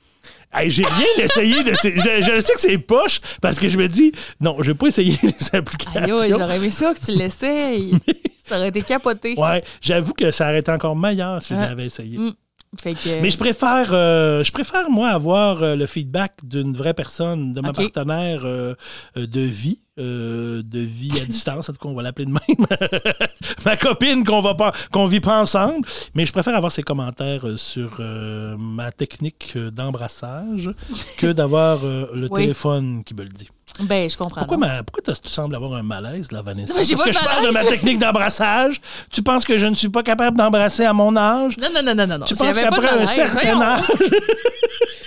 [0.53, 1.73] Hey, j'ai rien essayé de.
[1.73, 4.89] Je, je sais que c'est poche parce que je me dis, non, je vais pas
[4.89, 6.19] essayer les applications.
[6.21, 7.93] aïe, j'aurais aimé ça que tu l'essayes.
[8.47, 9.35] ça aurait été capoté.
[9.39, 11.67] Ouais, j'avoue que ça aurait été encore meilleur si je Ah.
[11.69, 12.19] l'avais essayé.
[12.19, 12.33] Mm.
[12.81, 16.95] Fait que, Mais je préfère, euh, je préfère, moi, avoir euh, le feedback d'une vraie
[16.95, 18.75] personne, de ma partenaire euh,
[19.19, 22.31] euh, de vie, euh, de vie à distance, en tout cas, on va l'appeler de
[22.33, 22.67] même.
[23.65, 25.87] ma copine qu'on va pas, qu'on vit pas ensemble.
[26.15, 30.71] Mais je préfère avoir ses commentaires euh, sur euh, ma technique d'embrassage
[31.19, 32.43] que d'avoir euh, le Oui.
[32.43, 33.49] téléphone qui me le dit.
[33.81, 34.41] Ben, je comprends.
[34.43, 36.75] Pourquoi, ma- tu sembles avoir un malaise, là, Vanessa?
[36.75, 38.81] Parce que je parle de ma technique d'embrassage.
[39.11, 41.57] Tu penses que je ne suis pas capable d'embrasser à mon âge?
[41.57, 42.27] Non, non, non, non, non.
[42.27, 43.81] Tu penses qu'après un certain âge...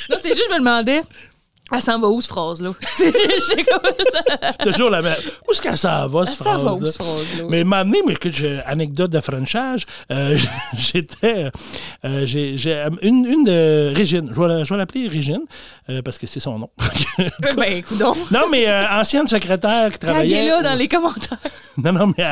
[0.10, 1.02] Non, c'est juste, je me demandais,
[1.74, 2.72] elle s'en va où, cette phrase-là?
[4.64, 5.16] Toujours la même.
[5.48, 6.88] Où est-ce que ça va, cette Ça va où, phrase-là?
[6.92, 7.44] cette phrase-là?
[7.50, 10.38] Mais m'a amené, mais écoute, j'ai- anecdote de Frenchage, euh,
[10.78, 11.52] j'étais.
[12.06, 14.30] euh, j'ai j'ai une, une de Régine.
[14.32, 15.42] Je vais la- je vais l'appeler Régine,
[15.90, 16.70] euh, parce que c'est son nom.
[17.56, 17.82] Ben,
[18.32, 20.36] non, mais euh, ancienne secrétaire qui travaillait.
[20.38, 21.38] Taguez-la dans les commentaires.
[21.84, 22.24] Non, non, mais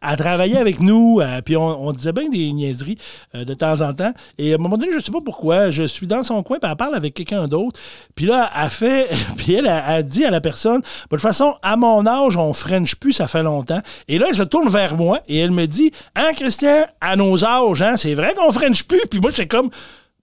[0.00, 2.98] elle travaillait avec nous, puis on, on disait bien des niaiseries
[3.34, 4.12] euh, de temps en temps.
[4.38, 6.70] Et à un moment donné, je sais pas pourquoi, je suis dans son coin, puis
[6.70, 7.78] elle parle avec quelqu'un d'autre.
[8.14, 11.76] Puis là, elle fait, puis elle a, dit à la personne, de toute façon, à
[11.76, 13.80] mon âge, on French plus, ça fait longtemps.
[14.08, 17.44] Et là, elle se tourne vers moi et elle me dit, hein, Christian, à nos
[17.44, 19.02] âges, hein, c'est vrai qu'on French plus.
[19.10, 19.70] Puis moi, j'étais comme,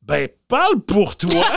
[0.05, 1.45] ben, parle pour toi.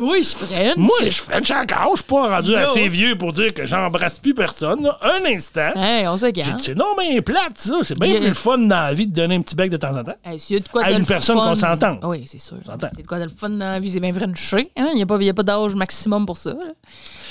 [0.00, 0.74] Oui, je freine.
[0.76, 4.32] moi, je French encore, je suis pas rendu assez vieux pour dire que j'embrasse plus
[4.32, 4.82] personne.
[4.84, 4.96] là.
[5.02, 5.70] Un instant.
[5.74, 6.56] Hey, on garde.
[6.56, 7.80] dit, C'est non, mais plate, ça.
[7.82, 9.96] C'est bien plus le fun dans la vie de donner un petit bec de temps
[9.96, 10.14] en temps.
[10.24, 11.98] Hey, s'il y a de quoi À de une personne qu'on s'entende.
[12.04, 12.56] Oui, c'est sûr.
[12.64, 12.88] s'entend.
[12.94, 14.70] C'est de quoi de le fun dans la vie, c'est bien frenché.
[14.76, 14.88] Hein?
[14.92, 16.50] Il n'y a pas, il y a pas d'âge maximum pour ça.
[16.50, 16.72] là.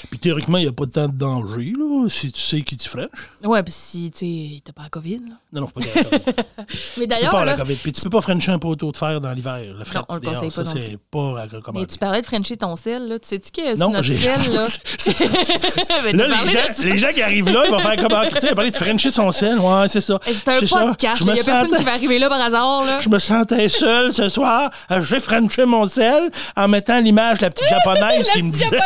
[0.10, 2.76] Puis théoriquement, il n'y a pas de temps de danger, là, si tu sais qui
[2.78, 3.10] tu French.
[3.44, 5.18] Ouais, puis si, tu sais, t'as pas la COVID.
[5.20, 5.36] Là.
[5.54, 6.06] Non, non, pas grave.
[6.12, 7.76] tu Mais peux d'ailleurs, pas avoir la là, COVID.
[7.76, 9.60] Puis tu peux pas Frencher un poteau de fer dans l'hiver.
[9.60, 11.80] Le Non, on le conseille pas c'est pas recommandé.
[11.82, 13.20] mais tu parlais de frencher ton sel, là.
[13.20, 14.68] Tu sais-tu que sur notre sel, là...
[14.98, 15.26] C'est ça.
[16.12, 18.52] Là, les gens, les gens qui arrivent là, ils vont faire comme Ah, Christian, il
[18.52, 19.58] a parlé de Frencher son sel.
[19.60, 20.20] Ouais, c'est ça.
[20.26, 21.22] C'est un podcast.
[21.22, 23.00] Il y a personne qui va arriver là par hasard, là.
[23.00, 24.70] Je me sentais seul ce soir.
[25.02, 28.70] J'ai Frenché mon sel en mettant l'image de la petite japonaise La qui me petite
[28.70, 28.82] disait.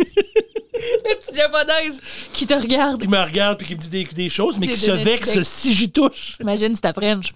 [1.04, 2.00] La petite japonaise
[2.32, 3.02] qui te regarde.
[3.02, 5.74] qui me regarde puis qui me dit des, des choses, mais qui se vexe si
[5.74, 6.36] j'y touche.
[6.40, 7.32] Imagine si t'as French.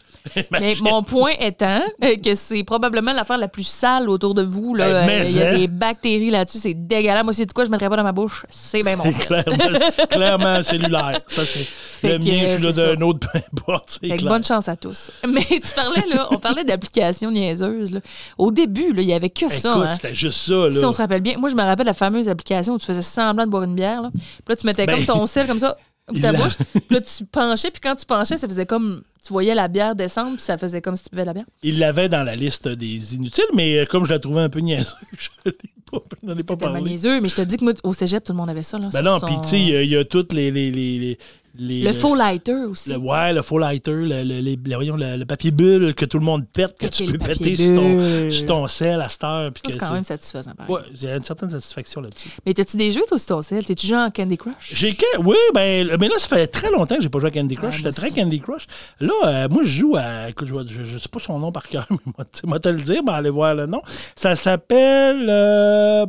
[0.51, 4.75] Mais mon point étant que c'est probablement l'affaire la plus sale autour de vous.
[4.75, 4.89] là.
[4.89, 5.57] Ben, mais Il y a hein?
[5.57, 7.25] des bactéries là-dessus, c'est dégueulasse.
[7.25, 8.47] Moi, c'est de quoi je mettrais pas dans ma bouche.
[8.49, 9.79] C'est bien mon clairement,
[10.11, 11.21] clairement cellulaire.
[11.27, 11.67] Ça, c'est
[12.03, 13.99] le que, mien, celui-là c'est d'un autre, peu importe.
[14.23, 15.11] Bonne chance à tous.
[15.29, 17.93] Mais tu parlais, là, on parlait d'applications niaiseuses.
[17.93, 18.01] là.
[18.39, 19.75] Au début, là, il y avait que ça.
[19.75, 19.91] Hein.
[19.93, 20.55] c'était juste ça.
[20.55, 20.71] Là.
[20.71, 23.03] Si on se rappelle bien, moi je me rappelle la fameuse application où tu faisais
[23.03, 24.03] semblant de boire une bière.
[24.03, 24.11] Là.
[24.13, 25.77] Puis là, tu mettais Ben, comme ton sel comme ça
[26.13, 26.57] il ta bouche.
[26.73, 29.03] Puis là, tu penchais, puis quand tu penchais, ça faisait comme.
[29.25, 31.47] Tu voyais la bière descendre, puis ça faisait comme si tu buvais la bière.
[31.63, 34.59] Il l'avait dans la liste des inutiles, mais euh, comme je la trouvais un peu
[34.61, 35.57] niaiseuse, je n'en ai
[35.91, 36.83] pas, je n'en ai pas parlé.
[36.83, 38.79] niaiseux, mais je te dis que moi, au cégep, tout le monde avait ça.
[38.79, 40.51] Là, Ben non, son- puis tu sais, il y a- il y, a toutes les.
[40.51, 41.19] les, les, les-
[41.57, 42.91] les- Le faux lighter aussi.
[42.91, 46.05] Le, ouais, le faux lighter, le, le- les- le- voyons, le, le papier bulle que
[46.05, 49.09] tout le monde pète, que Péter tu peux péter sur ton, sur ton sel à
[49.09, 49.53] cette heure.
[49.53, 50.51] puis c'est quand même satisfaisant.
[50.59, 50.85] exemple.
[50.95, 52.31] j'ai une certaine satisfaction là-dessus.
[52.45, 53.65] Mais t'as-tu des jeux, toi, sur ton sel?
[53.65, 54.55] T'es-tu joué en Candy Crush?
[54.75, 57.55] J'ai oui, ben, mais là, ça fait très longtemps que j'ai pas joué à Candy
[57.55, 57.77] Crush.
[57.77, 58.17] J'étais très aussi.
[58.17, 58.67] Candy Crush.
[59.01, 60.29] Là, euh, moi, je joue à.
[60.31, 62.81] Écoute, je, je, je sais pas son nom par cœur, mais moi, moi te le
[62.81, 63.81] dire, ben, allez voir le nom.
[64.17, 65.27] Ça s'appelle.
[65.29, 66.07] euh,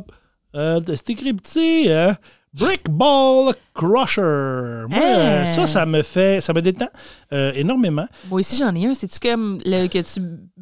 [0.54, 2.16] euh, c'est écrit petit, hein?
[2.58, 4.86] Brick Ball Crusher.
[4.88, 5.46] Moi, euh, Ah.
[5.46, 6.40] ça, ça me fait.
[6.40, 6.88] Ça me détend
[7.32, 8.06] euh, énormément.
[8.30, 8.94] Moi aussi, j'en ai un.
[8.94, 10.20] C'est-tu comme le, que tu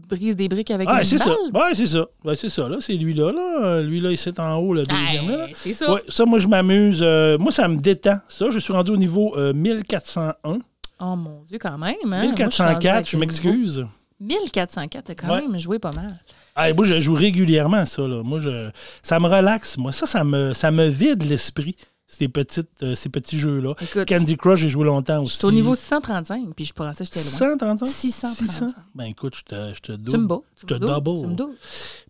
[0.08, 1.30] brises des briques avec Ah, une c'est ça.
[1.52, 2.06] Ouais, c'est ça.
[2.24, 2.68] Ouais, c'est ça.
[2.68, 3.32] Là, c'est lui-là.
[3.32, 3.80] Là.
[3.82, 5.28] Lui-là, il est en haut, le deuxième.
[5.28, 5.46] là.
[5.54, 5.92] C'est ça.
[5.92, 7.00] Ouais, ça, moi, je m'amuse.
[7.02, 8.18] Euh, moi, ça me détend.
[8.28, 10.58] Ça, je suis rendu au niveau euh, 1401.
[11.00, 11.94] Oh mon Dieu, quand même.
[12.02, 12.06] Hein?
[12.06, 13.76] Moi, je suis rendu 1404, avec je m'excuse.
[13.78, 13.88] niveau
[14.20, 15.42] 1404, t'as quand Ouais.
[15.42, 16.18] même joué pas mal.
[16.54, 18.06] Ah, moi, je joue régulièrement ça.
[18.06, 18.22] Là.
[18.22, 18.70] Moi, je,
[19.02, 19.76] ça me relaxe.
[19.76, 21.76] Moi, ça, ça me, ça me vide l'esprit,
[22.06, 23.74] ces, petites, euh, ces petits jeux-là.
[24.06, 25.34] Candy Crush, j'ai joué longtemps aussi.
[25.34, 27.28] j'étais au niveau 635, puis je pensais que j'étais loin.
[27.28, 27.86] 635?
[27.86, 28.74] 635.
[28.94, 30.10] Ben écoute, je te, je te double.
[30.10, 30.40] Tu me bats.
[30.60, 31.54] Je te double.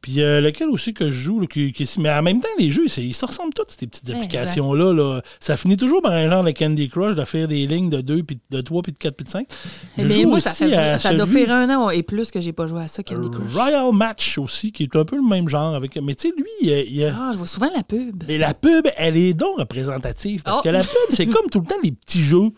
[0.03, 2.71] Puis euh, lequel aussi que je joue, là, qui, qui- mais en même temps, les
[2.71, 4.93] jeux, c'est- ils se ressemblent tous, ces petites applications-là.
[4.93, 5.23] là.
[5.41, 8.23] Ça finit toujours par un genre de Candy Crush, de faire des lignes de 2,
[8.23, 9.47] puis de 3, puis de 4, puis de 5.
[9.97, 12.67] Eh bien, moi, ça, fait, ça doit faire un an et plus que j'ai pas
[12.67, 13.53] joué à ça, Candy Crush.
[13.55, 15.75] Royal Match aussi, qui est un peu le même genre.
[15.75, 18.25] avec Mais tu sais, lui, il, il- Ah, je vois souvent la pub.
[18.29, 20.43] Mais la pub, elle est donc représentative.
[20.43, 20.63] Parce Oh.
[20.63, 22.51] que la pub, c'est comme tout le temps les petits jeux.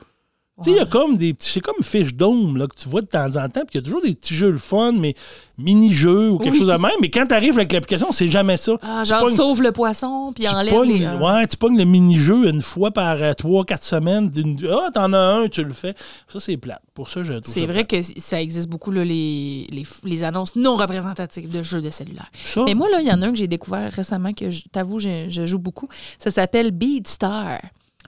[0.63, 1.51] Tu sais, il y a comme des petits.
[1.51, 3.79] C'est comme Fish Dome là, que tu vois de temps en temps, puis il y
[3.79, 5.15] a toujours des petits jeux le fun, mais
[5.59, 6.59] mini-jeux ou quelque Oui.
[6.61, 6.93] chose de même.
[7.01, 8.73] Mais quand tu arrives avec l'application, c'est jamais ça.
[8.83, 11.05] Ah, genre, pognes- sauve le poisson, puis enlève pognes- les...
[11.05, 14.31] euh, Ouais, tu pognes le mini-jeu une fois par 3-4 semaines.
[14.31, 15.95] d'une- Ah, t'en as un, tu le fais.
[16.29, 16.81] Ça, c'est plate.
[16.95, 18.15] Pour ça, je trouve C'est vrai plate.
[18.15, 22.31] que ça existe beaucoup, là, les, les, les annonces non représentatives de jeux de cellulaire.
[22.45, 24.63] Ça, Mais moi, là, il y en a un que j'ai découvert récemment que je
[24.73, 25.89] t'avoue, je, je joue beaucoup.
[26.19, 27.61] Ça s'appelle Beatstar.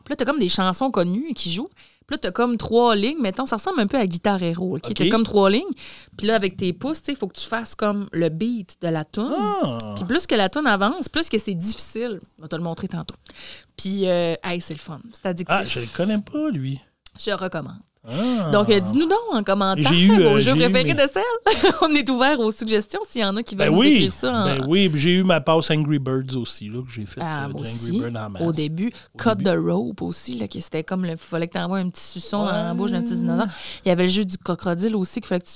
[0.05, 1.69] Puis là, t'as comme des chansons connues qui jouent.
[2.09, 3.21] Puis là, t'as comme trois lignes.
[3.21, 4.77] Mettons, ça ressemble un peu à Guitar Hero.
[4.77, 4.87] OK?
[4.87, 4.95] OK.
[4.95, 5.71] T'as comme trois lignes.
[6.17, 9.05] Puis là, avec tes pouces, il faut que tu fasses comme le beat de la
[9.05, 9.31] tune.
[9.37, 9.77] Ah.
[9.95, 12.19] Puis plus que la tune avance, plus que c'est difficile.
[12.39, 13.15] On va te le montrer tantôt.
[13.77, 15.01] Puis, euh, hey, c'est le fun.
[15.13, 15.55] C'est addictif.
[15.61, 16.81] Ah, je le connais pas, lui.
[17.19, 17.77] Je recommande.
[18.11, 18.51] Ah.
[18.51, 20.95] Donc, euh, dis-nous donc en commentaire J'ai eu, euh, vos jeux j'ai eu préférés mes-
[20.95, 21.23] de sel.
[21.83, 24.13] On est ouvert aux suggestions s'il y en a qui veulent Ben nous oui, écrire
[24.13, 24.33] ça.
[24.33, 27.47] en- ben oui, j'ai eu ma passe Angry Birds aussi, là, que j'ai fait Ah,
[27.47, 27.91] euh, du aussi.
[27.99, 28.43] Angry Birds en masse.
[28.43, 31.79] Au début, Cut the Rope aussi, là, qui c'était comme, il fallait que tu envoies
[31.79, 32.75] un petit suçon dans la Ouais.
[32.77, 33.47] bouche d'un petit dinosaure.
[33.85, 35.53] Il y avait le jeu du crocodile aussi, qu'il fallait que tu,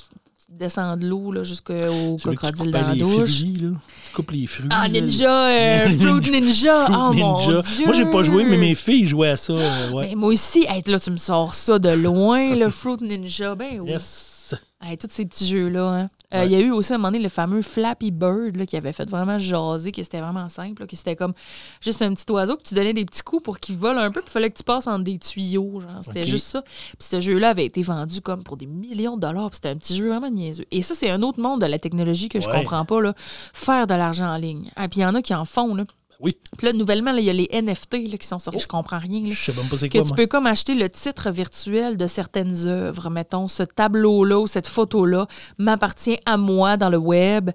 [0.52, 3.38] tu descendes de l'eau jusqu'au crocodile dans la douche?
[3.40, 3.68] fruits, là?
[4.08, 4.68] Tu coupes les fruits.
[4.70, 5.00] Ah, là.
[5.00, 6.84] Ninja, euh, Fruit Ninja.
[6.84, 7.62] Fruit oh mon Ninja.
[7.62, 7.84] Dieu.
[7.86, 9.52] Moi, j'ai pas joué, mais mes filles jouaient à ça.
[9.54, 10.08] euh, ouais.
[10.10, 13.54] Mais moi aussi, hey, là, tu me sors ça de loin, le Fruit Ninja.
[13.54, 13.90] Ben oui.
[13.90, 14.54] Yes.
[14.84, 15.88] Hey, tous ces petits jeux-là.
[15.88, 16.08] hein.
[16.34, 16.46] Euh, Ouais.
[16.46, 18.76] Il y a eu aussi à un moment donné le fameux Flappy Bird là, qui
[18.76, 21.34] avait fait vraiment jaser, que c'était vraiment simple, là, que c'était comme
[21.80, 24.20] juste un petit oiseau, que tu donnais des petits coups pour qu'il vole un peu,
[24.20, 25.80] puis il fallait que tu passes entre des tuyaux.
[25.80, 26.62] genre C'était juste ça.
[26.62, 29.76] Puis ce jeu-là avait été vendu comme pour des millions de dollars, puis c'était un
[29.76, 30.64] petit jeu vraiment niaiseux.
[30.70, 32.58] Et ça, c'est un autre monde de la technologie que je Ouais.
[32.58, 33.00] comprends pas.
[33.00, 33.14] Là.
[33.52, 34.70] Faire de l'argent en ligne.
[34.76, 35.74] Ah, puis il y en a qui en font.
[35.74, 35.84] Là.
[36.22, 36.36] Oui.
[36.56, 38.60] Puis là, nouvellement, il y a les NFT là, qui sont sortis.
[38.60, 39.22] Je comprends rien.
[39.22, 40.16] là Je sais même pas c'est que quoi, tu moi.
[40.16, 43.10] peux comme acheter le titre virtuel de certaines œuvres.
[43.10, 45.26] Mettons, ce tableau-là ou cette photo-là
[45.58, 47.50] m'appartient à moi dans le web,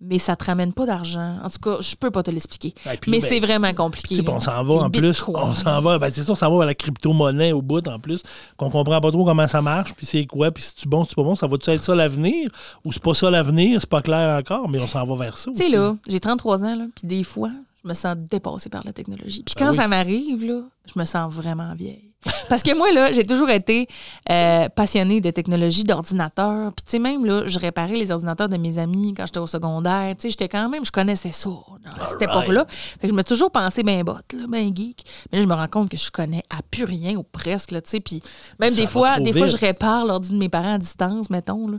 [0.00, 1.38] mais ça te ramène pas d'argent.
[1.44, 2.72] En tout cas, je peux pas te l'expliquer.
[3.00, 4.20] Puis mais ben, c'est vraiment compliqué.
[4.28, 5.24] on s'en va en plus.
[5.28, 5.98] On s'en va.
[5.98, 8.22] Ben, c'est ça, on s'en va à la crypto-monnaie au bout en plus.
[8.56, 11.10] Qu'on comprend pas trop comment ça marche, puis c'est quoi, puis si tu bon, si
[11.10, 12.50] tu pas bon, ça va-tu être ça l'avenir?
[12.84, 13.80] Ou c'est pas ça l'avenir?
[13.80, 15.50] C'est pas clair encore, mais on s'en va vers ça.
[15.56, 17.50] Tu sais, là, j'ai 33 ans, là, puis des fois,
[17.88, 19.42] je me sens dépassée par la technologie.
[19.42, 19.76] Puis Ben quand oui.
[19.76, 22.12] ça m'arrive, là, je me sens vraiment vieille.
[22.48, 23.86] Parce que moi, là, j'ai toujours été
[24.30, 26.72] euh, passionnée de technologie, d'ordinateur.
[26.74, 29.46] Puis, tu sais, même, là, je réparais les ordinateurs de mes amis quand j'étais au
[29.46, 30.14] secondaire.
[30.18, 32.66] Tu sais, j'étais quand même, je connaissais ça dans cette époque-là.
[32.68, 35.04] Fait que je me suis toujours pensé ben botte, là, ben geek.
[35.30, 37.80] Mais là, je me rends compte que je connais à plus rien ou presque, là,
[37.80, 38.00] tu sais.
[38.00, 38.20] Puis,
[38.58, 41.68] même Ça des fois, des fois, je répare l'ordi de mes parents à distance, mettons,
[41.68, 41.78] là.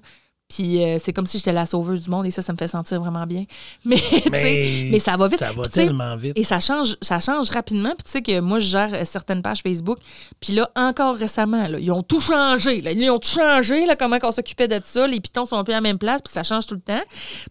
[0.50, 2.68] Puis euh, c'est comme si j'étais la sauveuse du monde et ça, ça me fait
[2.68, 3.46] sentir vraiment bien.
[3.86, 5.40] Mais, tu sais, Mais, mais ça va vite.
[5.40, 6.34] Ça va tellement vite.
[6.36, 7.92] et ça change, ça change rapidement.
[7.92, 10.00] Puis tu sais que moi, je gère euh, certaines pages Facebook.
[10.40, 12.82] Puis là, encore récemment, là, ils ont tout changé.
[12.82, 12.92] là.
[12.92, 15.06] Ils ont tout changé, là, comment on s'occupait de ça.
[15.08, 17.02] Les pitons sont plus à la même place, puis ça change tout le temps.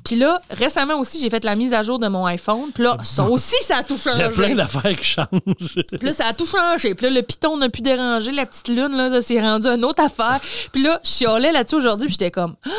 [0.04, 2.72] Puis là, récemment aussi, j'ai fait la mise à jour de mon iPhone.
[2.74, 4.54] Puis là, ça aussi, ça a tout Il y a plein changé.
[4.56, 5.28] d'affaires qui changent.
[5.88, 6.94] Puis là, ça a tout changé.
[6.96, 8.32] Puis là, le piton n'a plus dérangé.
[8.32, 10.40] La petite lune, là, ça s'est rendu une autre affaire.
[10.72, 12.06] Puis là, je chialais là-dessus aujourd'hui.
[12.06, 12.70] Puis j'étais comme, Ah,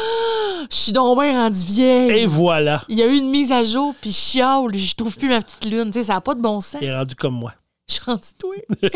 [0.69, 2.11] je suis donc bien rendue vieille.
[2.22, 2.84] Et voilà.
[2.90, 5.41] Il y a eu une mise à jour, puis je chiale, je trouve plus ma
[5.41, 5.86] petite lune.
[5.88, 6.81] Tu sais, ça n'a pas de bon sens.
[6.81, 7.53] Il est rendu comme moi.
[7.88, 8.56] Je suis rendue toi.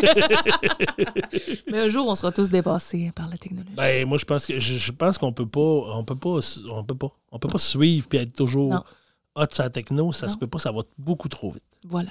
[1.70, 3.74] Mais un jour, on sera tous dépassés par la technologie.
[3.76, 5.60] Ben, moi, je pense que je, je pense qu'on peut pas.
[5.60, 6.38] On peut pas.
[6.70, 7.10] On peut pas.
[7.32, 8.84] On peut pas suivre puis être toujours Non.
[9.34, 10.12] hot sa techno.
[10.12, 10.32] Ça Non.
[10.32, 11.64] se peut pas, ça va beaucoup trop vite.
[11.84, 12.10] Voilà.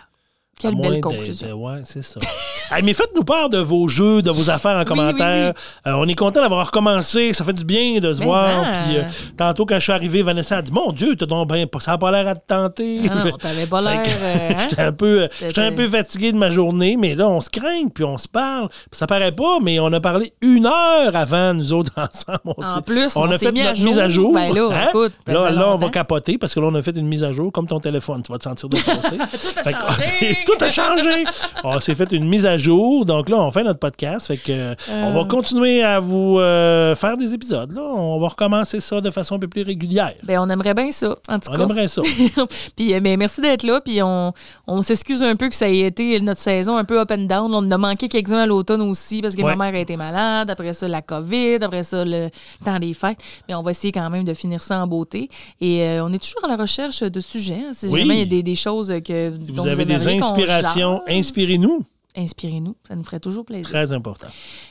[0.59, 1.53] À Quelle belle conclusion.
[1.63, 2.19] ouais, c'est ça.
[2.71, 5.53] Hey, mais faites-nous part de vos jeux, de vos affaires en commentaire.
[5.85, 7.31] Euh, on est content d'avoir recommencé.
[7.33, 8.63] Ça fait du bien de se Mais voir.
[8.63, 8.79] ça.
[8.87, 9.03] Puis, euh,
[9.37, 11.97] tantôt, quand je suis arrivé, Vanessa a dit Mon Dieu, t'as donc ben, ça n'a
[11.99, 13.01] pas l'air à te tenter.
[13.11, 14.01] Ah non, t'avais pas l'air.
[14.07, 14.55] euh, hein?
[14.69, 15.27] J'étais un, peu,
[15.57, 18.69] un peu fatigué de ma journée, mais là, on se craint, puis on se parle.
[18.91, 22.39] Ça paraît pas, mais on a parlé une heure avant, nous autres, ensemble.
[22.57, 24.33] On En plus, on, on a fait mis à notre mise à jour.
[24.33, 24.85] Ben là, Hein?
[24.89, 27.31] écoute, là, là, on va capoter parce que là, on a fait une mise à
[27.33, 28.23] jour, comme ton téléphone.
[28.23, 29.09] Tu vas te sentir défoncé.
[29.17, 30.42] Tout a Fait que, changé.
[30.57, 31.23] tout a changé.
[31.63, 33.05] On s'est fait une mise à jour.
[33.05, 34.27] Donc là, on fait notre podcast.
[34.27, 37.71] Fait que euh, on va continuer à vous euh, faire des épisodes.
[37.71, 37.81] Là.
[37.81, 40.13] On va recommencer ça de façon un peu plus régulière.
[40.23, 41.63] Ben, on aimerait bien ça, en tout On cas.
[41.63, 42.01] aimerait ça.
[42.75, 43.81] puis, euh, mais merci d'être là.
[43.81, 44.33] Puis, on,
[44.67, 47.53] on s'excuse un peu que ça ait été notre saison un peu up and down.
[47.53, 49.55] On en a manqué quelques-uns à l'automne aussi parce que Ouais.
[49.55, 50.49] ma mère a été malade.
[50.49, 51.55] Après ça, la COVID.
[51.61, 52.29] Après ça, le
[52.63, 53.17] temps des fêtes.
[53.47, 55.29] Mais on va essayer quand même de finir ça en beauté.
[55.61, 57.61] Et euh, on est toujours à la recherche de sujets.
[57.67, 57.71] hein.
[57.73, 58.01] Si Oui.
[58.01, 60.77] jamais il y a des, des choses que Si dont vous avez des inspirations, jase,
[61.07, 61.83] inspirez-nous.
[62.15, 62.75] inspirez-nous.
[62.87, 63.65] Ça nous ferait toujours plaisir.
[63.67, 64.27] Très important.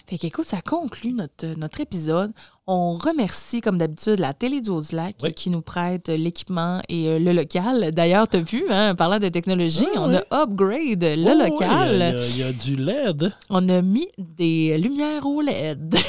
[0.07, 2.33] Fait qu'écoute, ça conclut notre, notre épisode.
[2.69, 5.35] On remercie, comme d'habitude, la Télé du Haut-du-Lac Oui.
[5.35, 7.91] qui nous prête l'équipement et euh, le local.
[7.93, 10.17] D'ailleurs, tu as vu, hein, parlant de technologie, Oui, on oui.
[10.31, 11.93] a upgrade le Oh, local.
[11.95, 13.33] Il y, a- il y a du LED.
[13.51, 15.97] On a mis des lumières au LED.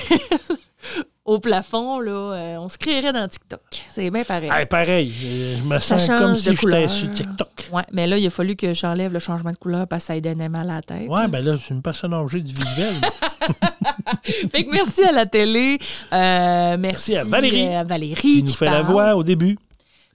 [1.25, 3.61] au plafond, là, euh, on se créerait dans TikTok.
[3.87, 4.49] C'est bien pareil.
[4.69, 7.69] Pareil, euh, je me Ça sens comme si j'étais sur TikTok.
[7.71, 10.17] Ouais, mais là, il a fallu que j'enlève le changement de couleur parce que ça
[10.17, 11.07] aidait mal à la tête.
[11.07, 12.93] Ouais, ben là, suis une personne âgée du visuel.
[14.51, 15.77] Fait que merci à la télé.
[16.11, 17.67] euh, merci, Merci à Valérie.
[17.73, 19.57] à Valérie qui nous fait la voix au début.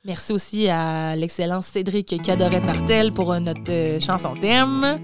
[0.05, 5.01] Merci aussi à l'excellence Cédric Cadorette Martel pour notre chanson thème.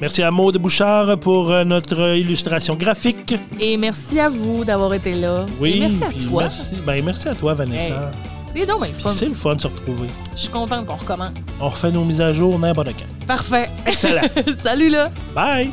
[0.00, 3.34] Merci à Maude Bouchard pour euh, notre illustration graphique.
[3.60, 5.46] Et merci à vous d'avoir été là.
[5.60, 5.74] Oui.
[5.76, 6.42] Et merci à toi.
[6.44, 8.10] Merci, ben, merci à toi, Vanessa.
[8.54, 9.10] C'est bien Puis fun.
[9.10, 10.06] C'est le fun de se retrouver.
[10.34, 11.32] Je suis contente qu'on recommence.
[11.60, 13.26] On refait nos mises à jour n'importe quand.
[13.26, 13.68] Parfait.
[13.86, 14.22] Excellent.
[14.56, 15.10] Salut là.
[15.34, 15.70] Bye!